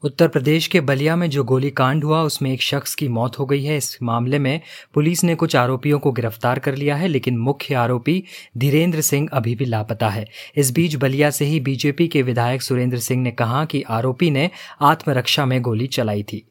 उत्तर 0.04 0.28
प्रदेश 0.28 0.68
के 0.68 0.82
बलिया 0.82 1.16
में 1.16 1.30
जो 1.30 1.44
गोलीकांड 1.44 2.04
हुआ, 2.04 2.22
उसमें 2.22 2.52
एक 2.52 2.62
शख्स 2.62 2.96
की 2.96 3.08
मौत 3.08 3.40
हो 3.40 3.46
गई 3.46 3.64
है। 3.64 3.78
इस 3.78 3.98
मामले 4.04 4.40
में 4.40 4.62
पुलिस 4.94 5.24
ने 5.24 5.36
कुछ 5.36 5.56
आरोपियों 5.56 6.00
को 6.00 6.12
गिरफ़्तार 6.12 6.60
कर 6.60 6.76
लिया 6.76 6.96
है, 6.96 7.08
लेकिन 7.08 7.38
मुख्य 7.38 7.76
आरोपी 7.76 8.24
धीरेन्द्र 8.58 9.02
सिंह 9.02 9.30
अभी 9.34 9.56
भी 9.56 9.66
लापता 9.66 10.10
है। 10.10 10.30
इस 10.56 10.72
बीच 10.72 10.96
बलिया 10.96 11.30
से 11.30 11.46
ही 11.46 11.60
बीजेपी 11.60 12.08
के 12.08 12.22
विधायक 12.22 12.62
सुरेंद्र 12.62 12.98
सिंह 12.98 13.22
ने 13.22 13.32
कहा 13.32 13.66
कि 13.66 13.82
आरोपी 13.82 14.32
ने 14.32 14.50
आत्मरक्षा 14.82 15.46
में 15.46 15.62
गोली 15.62 15.88
चलाई 15.88 16.24
थी। 16.24 16.48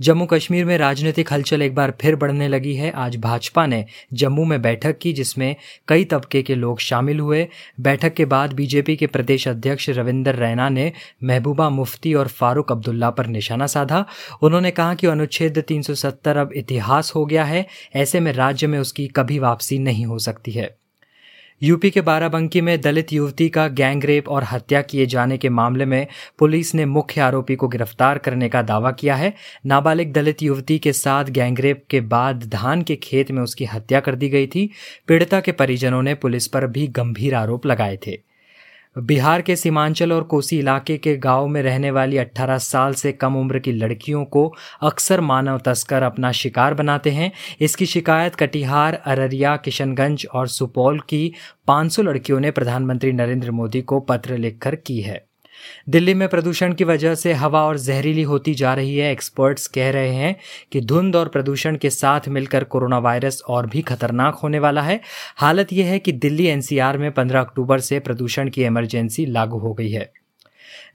जम्मू 0.00 0.26
कश्मीर 0.26 0.64
में 0.64 0.78
राजनीतिक 0.78 1.32
हलचल 1.32 1.62
एक 1.62 1.74
बार 1.74 1.94
फिर 2.00 2.16
बढ़ने 2.16 2.48
लगी 2.48 2.74
है। 2.74 2.90
आज 2.90 3.16
भाजपा 3.16 3.66
ने 3.66 3.84
जम्मू 4.12 4.44
में 4.44 4.62
बैठक 4.62 4.98
की, 4.98 5.12
जिसमें 5.12 5.56
कई 5.88 6.04
तबके 6.04 6.42
के 6.42 6.54
लोग 6.54 6.80
शामिल 6.80 7.20
हुए। 7.20 7.48
बैठक 7.80 8.14
के 8.14 8.24
बाद 8.24 8.52
बीजेपी 8.52 8.96
के 8.96 9.06
प्रदेश 9.06 9.48
अध्यक्ष 9.48 9.90
रविंदर 9.90 10.34
रैना 10.34 10.68
ने 10.68 10.92
महबूबा 11.24 11.70
मुफ्ती 11.70 12.14
और 12.14 12.28
फारूक 12.28 12.72
अब्दुल्ला 12.72 13.10
पर 13.10 13.26
निशाना 13.26 13.66
साधा। 13.66 14.06
उन्होंने 14.42 14.70
कहा 14.70 14.94
कि 14.94 15.06
अनुच्छेद 15.06 15.58
370 15.68 16.36
अब 16.36 16.52
इतिहास 16.52 17.12
हो 17.14 17.26
गया 17.26 17.44
है। 17.44 17.66
ऐसे 17.94 18.20
में 18.20 18.32
राज्य 18.32 18.66
में 18.66 18.78
उसकी 18.78 19.06
कभी 19.06 19.38
वापसी 19.38 19.78
नहीं 19.78 20.06
हो 20.06 20.18
सकती 20.18 20.50
है। 20.50 20.81
यूपी 21.64 21.90
के 21.90 22.00
बाराबंकी 22.00 22.60
में 22.60 22.80
दलित 22.80 23.12
युवती 23.12 23.48
का 23.48 23.68
गैंग 23.68 24.04
रेप 24.04 24.28
और 24.28 24.44
हत्या 24.44 24.82
किए 24.82 25.06
जाने 25.06 25.38
के 25.38 25.48
मामले 25.48 25.84
में 25.84 26.06
पुलिस 26.38 26.74
ने 26.74 26.84
मुख्य 26.84 27.20
आरोपी 27.20 27.56
को 27.56 27.68
गिरफ़्तार 27.68 28.18
करने 28.18 28.48
का 28.48 28.62
दावा 28.62 28.90
किया 28.90 29.14
है। 29.14 29.32
नाबालिग 29.66 30.12
दलित 30.12 30.42
युवती 30.42 30.78
के 30.78 30.92
साथ 30.92 31.24
गैंगरेप 31.24 31.84
के 31.90 32.00
बाद 32.00 32.44
धान 32.48 32.82
के 32.82 32.96
खेत 32.96 33.30
में 33.30 33.42
उसकी 33.42 33.64
हत्या 33.64 34.00
कर 34.00 34.14
दी 34.14 34.28
गई 34.28 34.46
थी। 34.46 34.70
पीड़िता 35.08 35.40
के 35.40 35.52
परिजनों 35.52 36.02
ने 36.02 36.14
पुलिस 36.14 36.46
पर 36.46 36.66
भी 36.66 36.86
गंभीर 36.86 37.34
आरोप 37.34 37.66
लगाए 37.66 37.98
थे। 38.06 38.31
बिहार 38.98 39.42
के 39.42 39.56
सीमांचल 39.56 40.12
और 40.12 40.22
कोसी 40.22 40.58
इलाके 40.58 40.98
के 40.98 41.16
गाँव 41.16 41.46
में 41.46 41.62
रहने 41.62 41.90
वाली 41.90 42.16
18 42.16 42.58
साल 42.58 42.94
से 42.94 43.12
कम 43.12 43.36
उम्र 43.36 43.58
की 43.58 43.72
लड़कियों 43.72 44.24
को 44.24 44.54
अक्सर 44.82 45.20
मानव 45.20 45.58
तस्कर 45.58 46.02
अपना 46.02 46.32
शिकार 46.32 46.74
बनाते 46.74 47.10
हैं। 47.10 47.32
इसकी 47.60 47.86
शिकायत 47.86 48.34
कटिहार, 48.34 48.94
अररिया, 48.94 49.56
किशनगंज 49.56 50.26
और 50.34 50.48
सुपौल 50.48 51.00
की 51.00 51.32
500 51.66 52.02
लड़कियों 52.02 52.40
ने 52.40 52.50
प्रधानमंत्री 52.50 53.12
नरेंद्र 53.12 53.50
मोदी 53.50 53.82
को 53.82 54.00
पत्र 54.00 54.36
लिखकर 54.36 54.74
की 54.74 55.00
है। 55.00 55.31
दिल्ली 55.88 56.14
में 56.14 56.28
प्रदूषण 56.28 56.72
की 56.72 56.84
वजह 56.84 57.14
से 57.14 57.32
हवा 57.32 57.62
और 57.64 57.78
जहरीली 57.78 58.22
होती 58.22 58.54
जा 58.54 58.74
रही 58.74 58.96
है। 58.96 59.10
एक्सपर्ट्स 59.12 59.66
कह 59.66 59.90
रहे 59.90 60.14
हैं 60.14 60.34
कि 60.72 60.80
धुंध 60.80 61.16
और 61.16 61.28
प्रदूषण 61.28 61.76
के 61.76 61.90
साथ 61.90 62.28
मिलकर 62.28 62.64
कोरोना 62.64 62.98
वायरस 62.98 63.42
और 63.48 63.66
भी 63.66 63.82
खतरनाक 63.82 64.34
होने 64.34 64.58
वाला 64.58 64.82
है। 64.82 65.00
हालत 65.36 65.72
यह 65.72 65.86
है 65.86 65.98
कि 65.98 66.12
दिल्ली 66.12 66.46
एनसीआर 66.46 66.98
में 66.98 67.10
15 67.12 67.40
अक्टूबर 67.40 67.80
से 67.80 68.00
प्रदूषण 68.00 68.48
की 68.48 68.64
इमरजेंसी 68.64 69.26
लागू 69.26 69.58
हो 69.58 69.72
गई 69.74 69.90
है। 69.90 70.10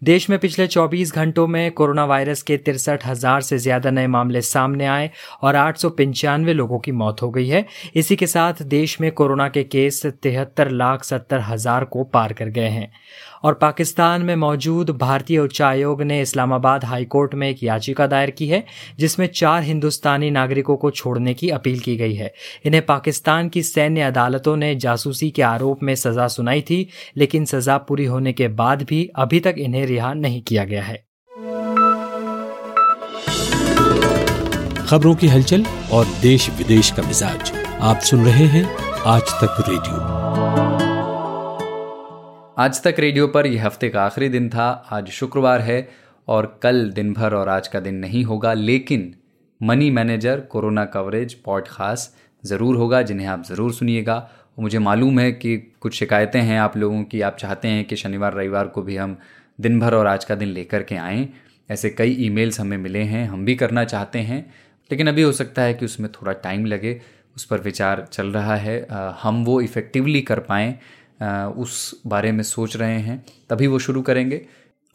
देश 0.04 0.30
में 0.30 0.38
पिछले 0.40 0.66
24 0.68 1.14
घंटों 1.16 1.46
में 1.48 1.72
कोरोना 1.72 2.04
वायरस 2.06 2.42
के 2.42 2.58
तिरसठ 2.58 3.06
हज़ार 3.06 3.42
से 3.42 3.58
ज़्यादा 3.58 3.92
नए 3.92 4.08
मामले 4.08 4.42
सामने 4.42 4.86
आए 4.86 5.10
और 5.42 5.56
आठ 5.56 5.78
सौ 5.78 5.90
पंचानवे 5.90 6.54
लोगों 6.54 6.80
की 6.80 6.92
मौत 6.92 7.22
हो 7.22 7.30
गई 7.30 7.48
है। 7.48 7.66
इसी 7.96 8.16
के 8.16 8.28
साथ 8.28 8.62
देश 8.64 9.00
में 9.02 9.12
कोरोना 9.12 9.48
के 9.48 9.64
केस 9.64 10.06
तिहत्तर 10.06 10.70
लाख 10.72 11.04
सत्तर 11.04 11.40
हज़ार 11.40 11.86
को 11.86 12.04
पार 12.04 12.34
कर 12.34 12.50
गए 12.50 12.68
हैं। 12.68 12.92
और 13.44 13.54
पाकिस्तान 13.54 14.22
में 14.22 14.36
मौजूद 14.36 14.90
भारतीय 14.90 15.40
उच्चायोग 15.40 16.02
ने 16.02 16.22
इस्लामाबाद 16.22 16.86
हाईकोर्ट 16.86 17.36
में 17.36 17.50
एक 17.50 17.64
याचिका 17.64 18.08
दायर 18.08 18.30
की 18.30 18.48
है, 18.48 18.64
जिसमें 19.00 19.28
चार 19.28 19.64
हिंदुस्तानी 19.64 20.32
नागरिकों 20.32 20.78
को 20.78 20.92
छोड़ने 20.92 21.34
की 21.34 21.50
अपील 21.50 21.80
की 21.80 21.96
गई 21.98 22.14
है। 22.14 22.34
इन्हें 22.66 22.86
पाकिस्तान 22.86 23.50
की 23.50 23.64
सैन्य 23.64 24.02
अदालतों 24.02 24.56
ने 24.56 24.76
जासूसी 24.76 25.32
के 25.32 25.42
आरोप 25.42 25.84
में 25.84 25.96
सजा 25.96 26.28
सुनाई 26.28 26.62
थी, 26.62 26.88
लेकिन 27.18 27.46
सजा 27.46 27.78
पूरी 27.78 28.06
होने 28.06 28.34
के 28.34 28.48
बाद 28.48 28.84
भी 28.84 29.10
अभी 29.16 29.40
तक 29.40 29.56
इन्हें 29.58 29.86
रिहा 29.86 30.14
नहीं 30.14 30.42
किया 30.42 30.64
गया 30.64 30.84
है। 30.84 31.06
खबरों 34.86 35.16
की 35.16 35.28
हलचल 35.28 35.66
और 35.92 36.06
देश 36.22 36.50
विदेश 36.50 36.92
का 36.92 37.04
मिजाज 37.04 37.52
आप 37.82 38.00
सुन 38.00 38.26
रहे 38.26 38.46
हैं 38.46 38.66
आज 39.06 39.22
तक 39.22 39.64
रेडियो। 39.70 40.77
आज 42.58 42.82
तक 42.84 42.96
रेडियो 43.00 43.28
पर 43.28 43.48
यह 43.48 43.66
हफ़्ते 43.66 43.88
का 43.90 44.04
आखिरी 44.04 44.28
दिन 44.30 44.48
था, 44.50 44.68
आज 44.92 45.10
शुक्रवार 45.10 45.62
है 45.62 45.88
और 46.28 46.60
कल 46.64 46.90
दिन 46.92 47.14
भर 47.14 47.34
और 47.34 47.50
आज 47.50 47.68
का 47.68 47.80
दिन 47.80 47.96
नहीं 47.96 48.24
होगा, 48.24 48.54
लेकिन 48.54 49.14
money 49.62 49.90
manager, 49.92 50.40
corona 50.42 50.86
coverage 50.86 51.34
podcast 51.36 52.16
ज़रूर 52.44 52.76
होगा, 52.76 53.02
जिन्हें 53.02 53.28
आप 53.28 53.44
ज़रूर 53.46 53.74
सुनिएगा। 53.74 54.30
मुझे 54.60 54.80
मालूम 54.80 55.20
है 55.20 55.32
कि 55.32 55.56
कुछ 55.82 56.00
शिकायतें 56.00 56.42
हैं 56.42 56.60
आप 56.60 56.78
लोगों 56.78 57.04
की, 57.04 57.22
आप 57.22 57.38
चाहते 57.38 57.68
हैं 57.68 57.86
कि 57.86 57.96
शनिवार, 57.96 58.34
रविवार 58.34 58.68
को 58.68 58.82
भी 58.82 58.98
हम 58.98 59.18
दिन 59.60 59.80
भर 59.80 59.96
और 59.96 60.08
आज 60.08 60.26
का 60.26 60.36
दिन 60.36 60.50
लेकर 60.50 60.84
के 60.84 60.96
आएँ। 60.98 61.28
ऐसे 61.70 61.90
कई 61.90 62.18
ईमेल्स 62.26 62.60
हमें 62.60 62.78
मिले 62.78 63.04
हैं, 63.04 63.28
हम 63.30 63.46
भी 63.46 63.56
करना 63.56 63.84
चाहते 63.86 64.20
हैं, 64.22 64.46
लेकिन 64.92 65.08
अभी 65.08 65.22
हो 65.22 65.32
सकता 65.34 65.62
है 65.62 65.74
कि 65.74 65.86
उसमें 65.86 66.12
थोड़ा 66.12 66.34
टाइम 66.34 66.66
लगे, 66.66 67.00
उस 67.36 67.46
पर 67.46 67.62
विचार 67.62 68.08
चल 68.12 68.32
रहा 68.32 68.56
है 68.56 68.86
हम 69.22 69.44
वो 69.46 69.62
इफ़ेक्टिवली 69.62 70.22
कर 70.22 70.40
पाएँ। 70.42 70.78
उस 71.20 72.02
बारे 72.08 72.32
में 72.32 72.44
सोच 72.46 72.76
रहे 72.78 73.00
हैं, 73.00 73.24
तभी 73.50 73.68
वो 73.68 73.80
शुरू 73.80 74.02
करेंगे। 74.02 74.42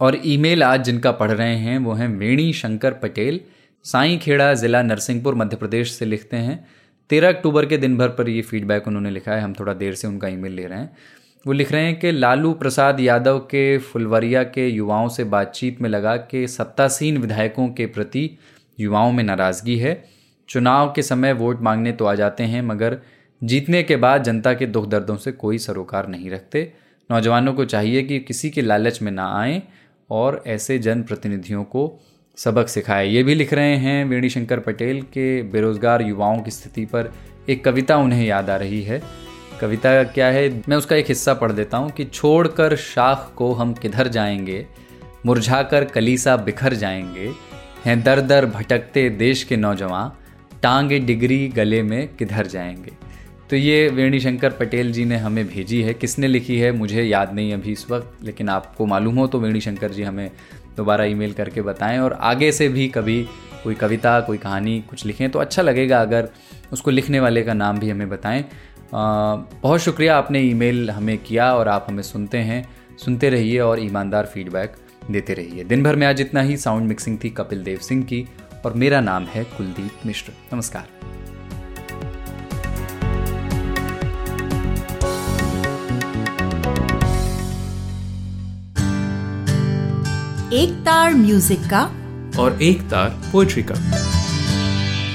और 0.00 0.18
ईमेल 0.24 0.62
आज 0.62 0.84
जिनका 0.84 1.12
पढ़ 1.12 1.30
रहे 1.30 1.56
हैं, 1.56 1.78
वो 1.78 1.92
हैं 1.92 2.08
वेणी 2.08 2.52
शंकर 2.52 2.92
पटेल 2.92 3.40
साई 3.84 4.16
खेड़ा 4.18 4.52
ज़िला 4.54 4.82
नरसिंहपुर, 4.82 5.34
मध्य 5.34 5.56
प्रदेश 5.56 5.92
से 5.92 6.04
लिखते 6.04 6.36
हैं। 6.38 6.64
तेरह 7.10 7.28
अक्टूबर 7.28 7.66
के 7.66 7.76
दिन 7.76 7.96
भर 7.96 8.08
पर 8.08 8.28
ये 8.28 8.42
फीडबैक 8.42 8.86
उन्होंने 8.88 9.10
लिखा 9.10 9.32
है, 9.32 9.40
हम 9.40 9.52
थोड़ा 9.52 9.72
देर 9.74 9.94
से 9.94 10.08
उनका 10.08 10.28
ईमेल 10.28 10.52
ले 10.52 10.66
रहे 10.66 10.78
हैं। 10.78 10.96
वो 11.44 11.52
लिख 11.52 11.72
रहे 11.72 11.84
हैं 11.84 11.98
कि 12.00 12.10
लालू 12.12 12.52
प्रसाद 12.52 13.00
यादव 13.00 13.38
के, 13.40 13.78
फुलवरिया 13.78 14.42
के 14.44 14.68
युवाओं 14.68 15.08
से 15.08 15.24
बातचीत 15.26 15.80
में 15.82 15.88
लगा 15.90 16.16
कि 16.16 16.46
सत्तासीन 16.48 17.18
विधायकों 17.18 17.68
के 17.68 17.86
प्रति 17.86 18.28
युवाओं 18.78 19.12
में 19.12 19.22
नाराज़गी 19.24 19.76
है। 19.76 20.02
चुनाव 20.48 20.92
के 20.92 21.02
समय 21.02 21.32
वोट 21.32 21.60
मांगने 21.62 21.92
तो 21.92 22.04
आ 22.04 22.14
जाते 22.14 22.44
हैं, 22.44 22.62
मगर 22.62 22.98
जीतने 23.44 23.82
के 23.82 23.96
बाद 23.96 24.22
जनता 24.22 24.54
के 24.54 24.66
दुख 24.66 24.88
दर्दों 24.88 25.16
से 25.16 25.32
कोई 25.32 25.58
सरोकार 25.58 26.08
नहीं 26.08 26.30
रखते। 26.30 26.72
नौजवानों 27.10 27.52
को 27.52 27.64
चाहिए 27.64 28.02
कि 28.02 28.18
किसी 28.18 28.50
के 28.50 28.60
लालच 28.60 29.02
में 29.02 29.12
ना 29.12 29.40
आएँ 29.40 29.62
और 30.10 30.44
ऐसे 30.46 30.78
जनप्रतिनिधियों 30.78 31.64
को 31.64 32.00
सबक 32.36 32.68
सिखाए। 32.68 33.08
ये 33.08 33.22
भी 33.22 33.34
लिख 33.34 33.54
रहे 33.54 33.76
हैं 33.76 34.04
वेणी 34.04 34.28
शंकर 34.28 34.58
पटेल 34.58 35.02
के 35.02 35.42
बेरोजगार 35.42 36.02
युवाओं 36.02 36.40
की 36.40 36.50
स्थिति 36.50 36.84
पर 36.84 37.12
एक 37.48 37.64
कविता 37.64 37.96
उन्हें 37.96 38.26
याद 38.26 38.50
आ 38.50 38.56
रही 38.56 38.82
है। 38.82 39.02
कविता 39.60 40.04
क्या 40.04 40.26
है? 40.26 40.62
मैं 40.68 40.76
उसका 40.76 40.96
एक 40.96 41.06
हिस्सा 41.08 41.34
पढ़ 41.34 41.52
देता 41.52 41.76
हूँ 41.76 41.90
कि 41.90 42.04
छोड़कर 42.04 42.76
शाख 42.76 43.32
को 43.36 43.52
हम 43.52 43.74
किधर 43.74 44.08
जाएँगे? 44.08 44.66
मुरझाकर 45.26 45.84
कलीसा 45.84 46.36
बिखर 46.36 46.74
जाएँगे। 46.74 47.30
हैं 47.84 48.02
दर 48.02 48.20
दर 48.20 48.46
भटकते 48.46 49.10
देश 49.10 49.44
के 49.44 49.56
नौजवान। 49.56 50.12
टांगे 50.62 50.98
डिग्री 50.98 51.48
गले 51.48 51.82
में 51.82 52.14
किधर 52.16 52.46
जाएँगे? 52.46 53.01
तो 53.52 53.56
ये 53.56 53.88
वेणी 53.88 54.18
शंकर 54.20 54.50
पटेल 54.50 54.92
जी 54.92 55.04
ने 55.04 55.16
हमें 55.16 55.46
भेजी 55.48 55.80
है। 55.82 55.92
किसने 55.94 56.26
लिखी 56.26 56.56
है, 56.58 56.70
मुझे 56.72 57.02
याद 57.02 57.32
नहीं 57.34 57.52
अभी 57.54 57.72
इस 57.72 57.84
वक्त, 57.90 58.24
लेकिन 58.24 58.48
आपको 58.48 58.86
मालूम 58.86 59.16
हो 59.16 59.26
तो 59.26 59.40
वेणी 59.40 59.60
शंकर 59.60 59.90
जी 59.92 60.02
हमें 60.02 60.30
दोबारा 60.76 61.04
ईमेल 61.04 61.32
करके 61.32 61.62
बताएँ 61.62 61.98
और 61.98 62.12
आगे 62.12 62.50
से 62.52 62.68
भी 62.68 62.88
कभी 62.88 63.20
कोई 63.64 63.74
कविता, 63.74 64.20
कोई 64.20 64.38
कहानी 64.38 64.80
कुछ 64.90 65.04
लिखें 65.06 65.30
तो 65.30 65.38
अच्छा 65.38 65.62
लगेगा 65.62 66.00
अगर 66.00 66.28
उसको 66.72 66.90
लिखने 66.90 67.20
वाले 67.20 67.42
का 67.42 67.54
नाम 67.54 67.78
भी 67.78 67.90
हमें 67.90 68.08
बताएँ। 68.08 68.44
बहुत 68.94 69.80
शुक्रिया 69.80 70.16
आपने 70.16 70.40
ईमेल 70.40 70.90
हमें 70.90 71.16
किया 71.18 71.52
और 71.54 71.68
आप 71.68 71.86
हमें 71.88 72.02
सुनते 72.02 72.38
हैं। 72.38 72.64
सुनते 73.04 73.30
रहिए 73.30 73.58
और 73.58 73.80
ईमानदार 73.80 74.26
फीडबैक 74.26 74.76
देते 75.10 75.34
रहिए। 75.34 75.64
दिन 75.64 75.82
भर 75.82 75.96
में 75.96 76.06
आज 76.06 76.20
इतना 76.20 76.40
ही, 76.40 76.56
साउंड 76.56 76.88
मिक्सिंग 76.88 77.18
थी 77.24 77.30
कपिल 77.30 77.64
देव 77.64 77.78
सिंह 77.78 78.02
की 78.04 78.26
और 78.64 78.74
मेरा 78.74 79.00
नाम 79.00 79.24
है 79.24 79.44
कुलदीप 79.44 80.06
मिश्र। 80.06 80.32
नमस्कार। 80.54 80.88
एक 90.52 90.72
तार 90.86 91.14
म्यूज़िक 91.14 91.60
का 91.60 91.82
और 92.40 92.62
एक 92.62 92.80
तार 92.82 93.08
पोएट्री 93.32 93.62
का। 93.62 93.74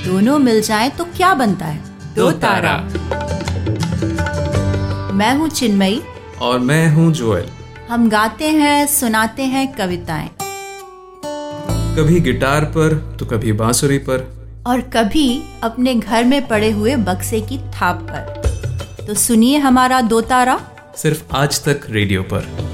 दोनों 0.05 0.37
मिल 0.39 0.61
जाएँ 0.61 0.89
तो 0.89 1.03
क्या 1.05 1.33
बनता 1.33 1.65
है? 1.65 1.81
दो 2.15 2.31
तारा। 2.31 2.77
मैं 5.13 5.33
हूँ 5.37 5.49
चिन्मयी। 5.49 6.01
और 6.41 6.59
मैं 6.59 6.89
हूँ 6.89 7.11
जोएल। 7.13 7.49
हम 7.89 8.09
गाते 8.09 8.49
हैं 8.49 8.87
सुनाते 8.87 9.43
हैं 9.43 9.67
कविताएँ। 9.73 10.29
कभी 11.97 12.19
गिटार 12.19 12.65
पर 12.65 13.17
तो 13.19 13.25
कभी 13.25 13.51
बांसुरी 13.53 13.97
पर। 13.97 14.27
और 14.67 14.81
कभी 14.81 15.43
अपने 15.63 15.95
घर 15.95 16.23
में 16.23 16.47
पड़े 16.47 16.71
हुए 16.71 16.95
बक्से 16.95 17.41
की 17.41 17.57
थाप 17.57 18.07
पर। 18.11 19.05
तो 19.07 19.13
सुनिए 19.13 19.57
हमारा 19.57 20.01
दो 20.01 20.21
तारा। 20.21 20.59
सिर्फ़ 20.97 21.23
आज 21.35 21.63
तक 21.65 21.87
रेडियो 21.89 22.23
पर। 22.23 22.67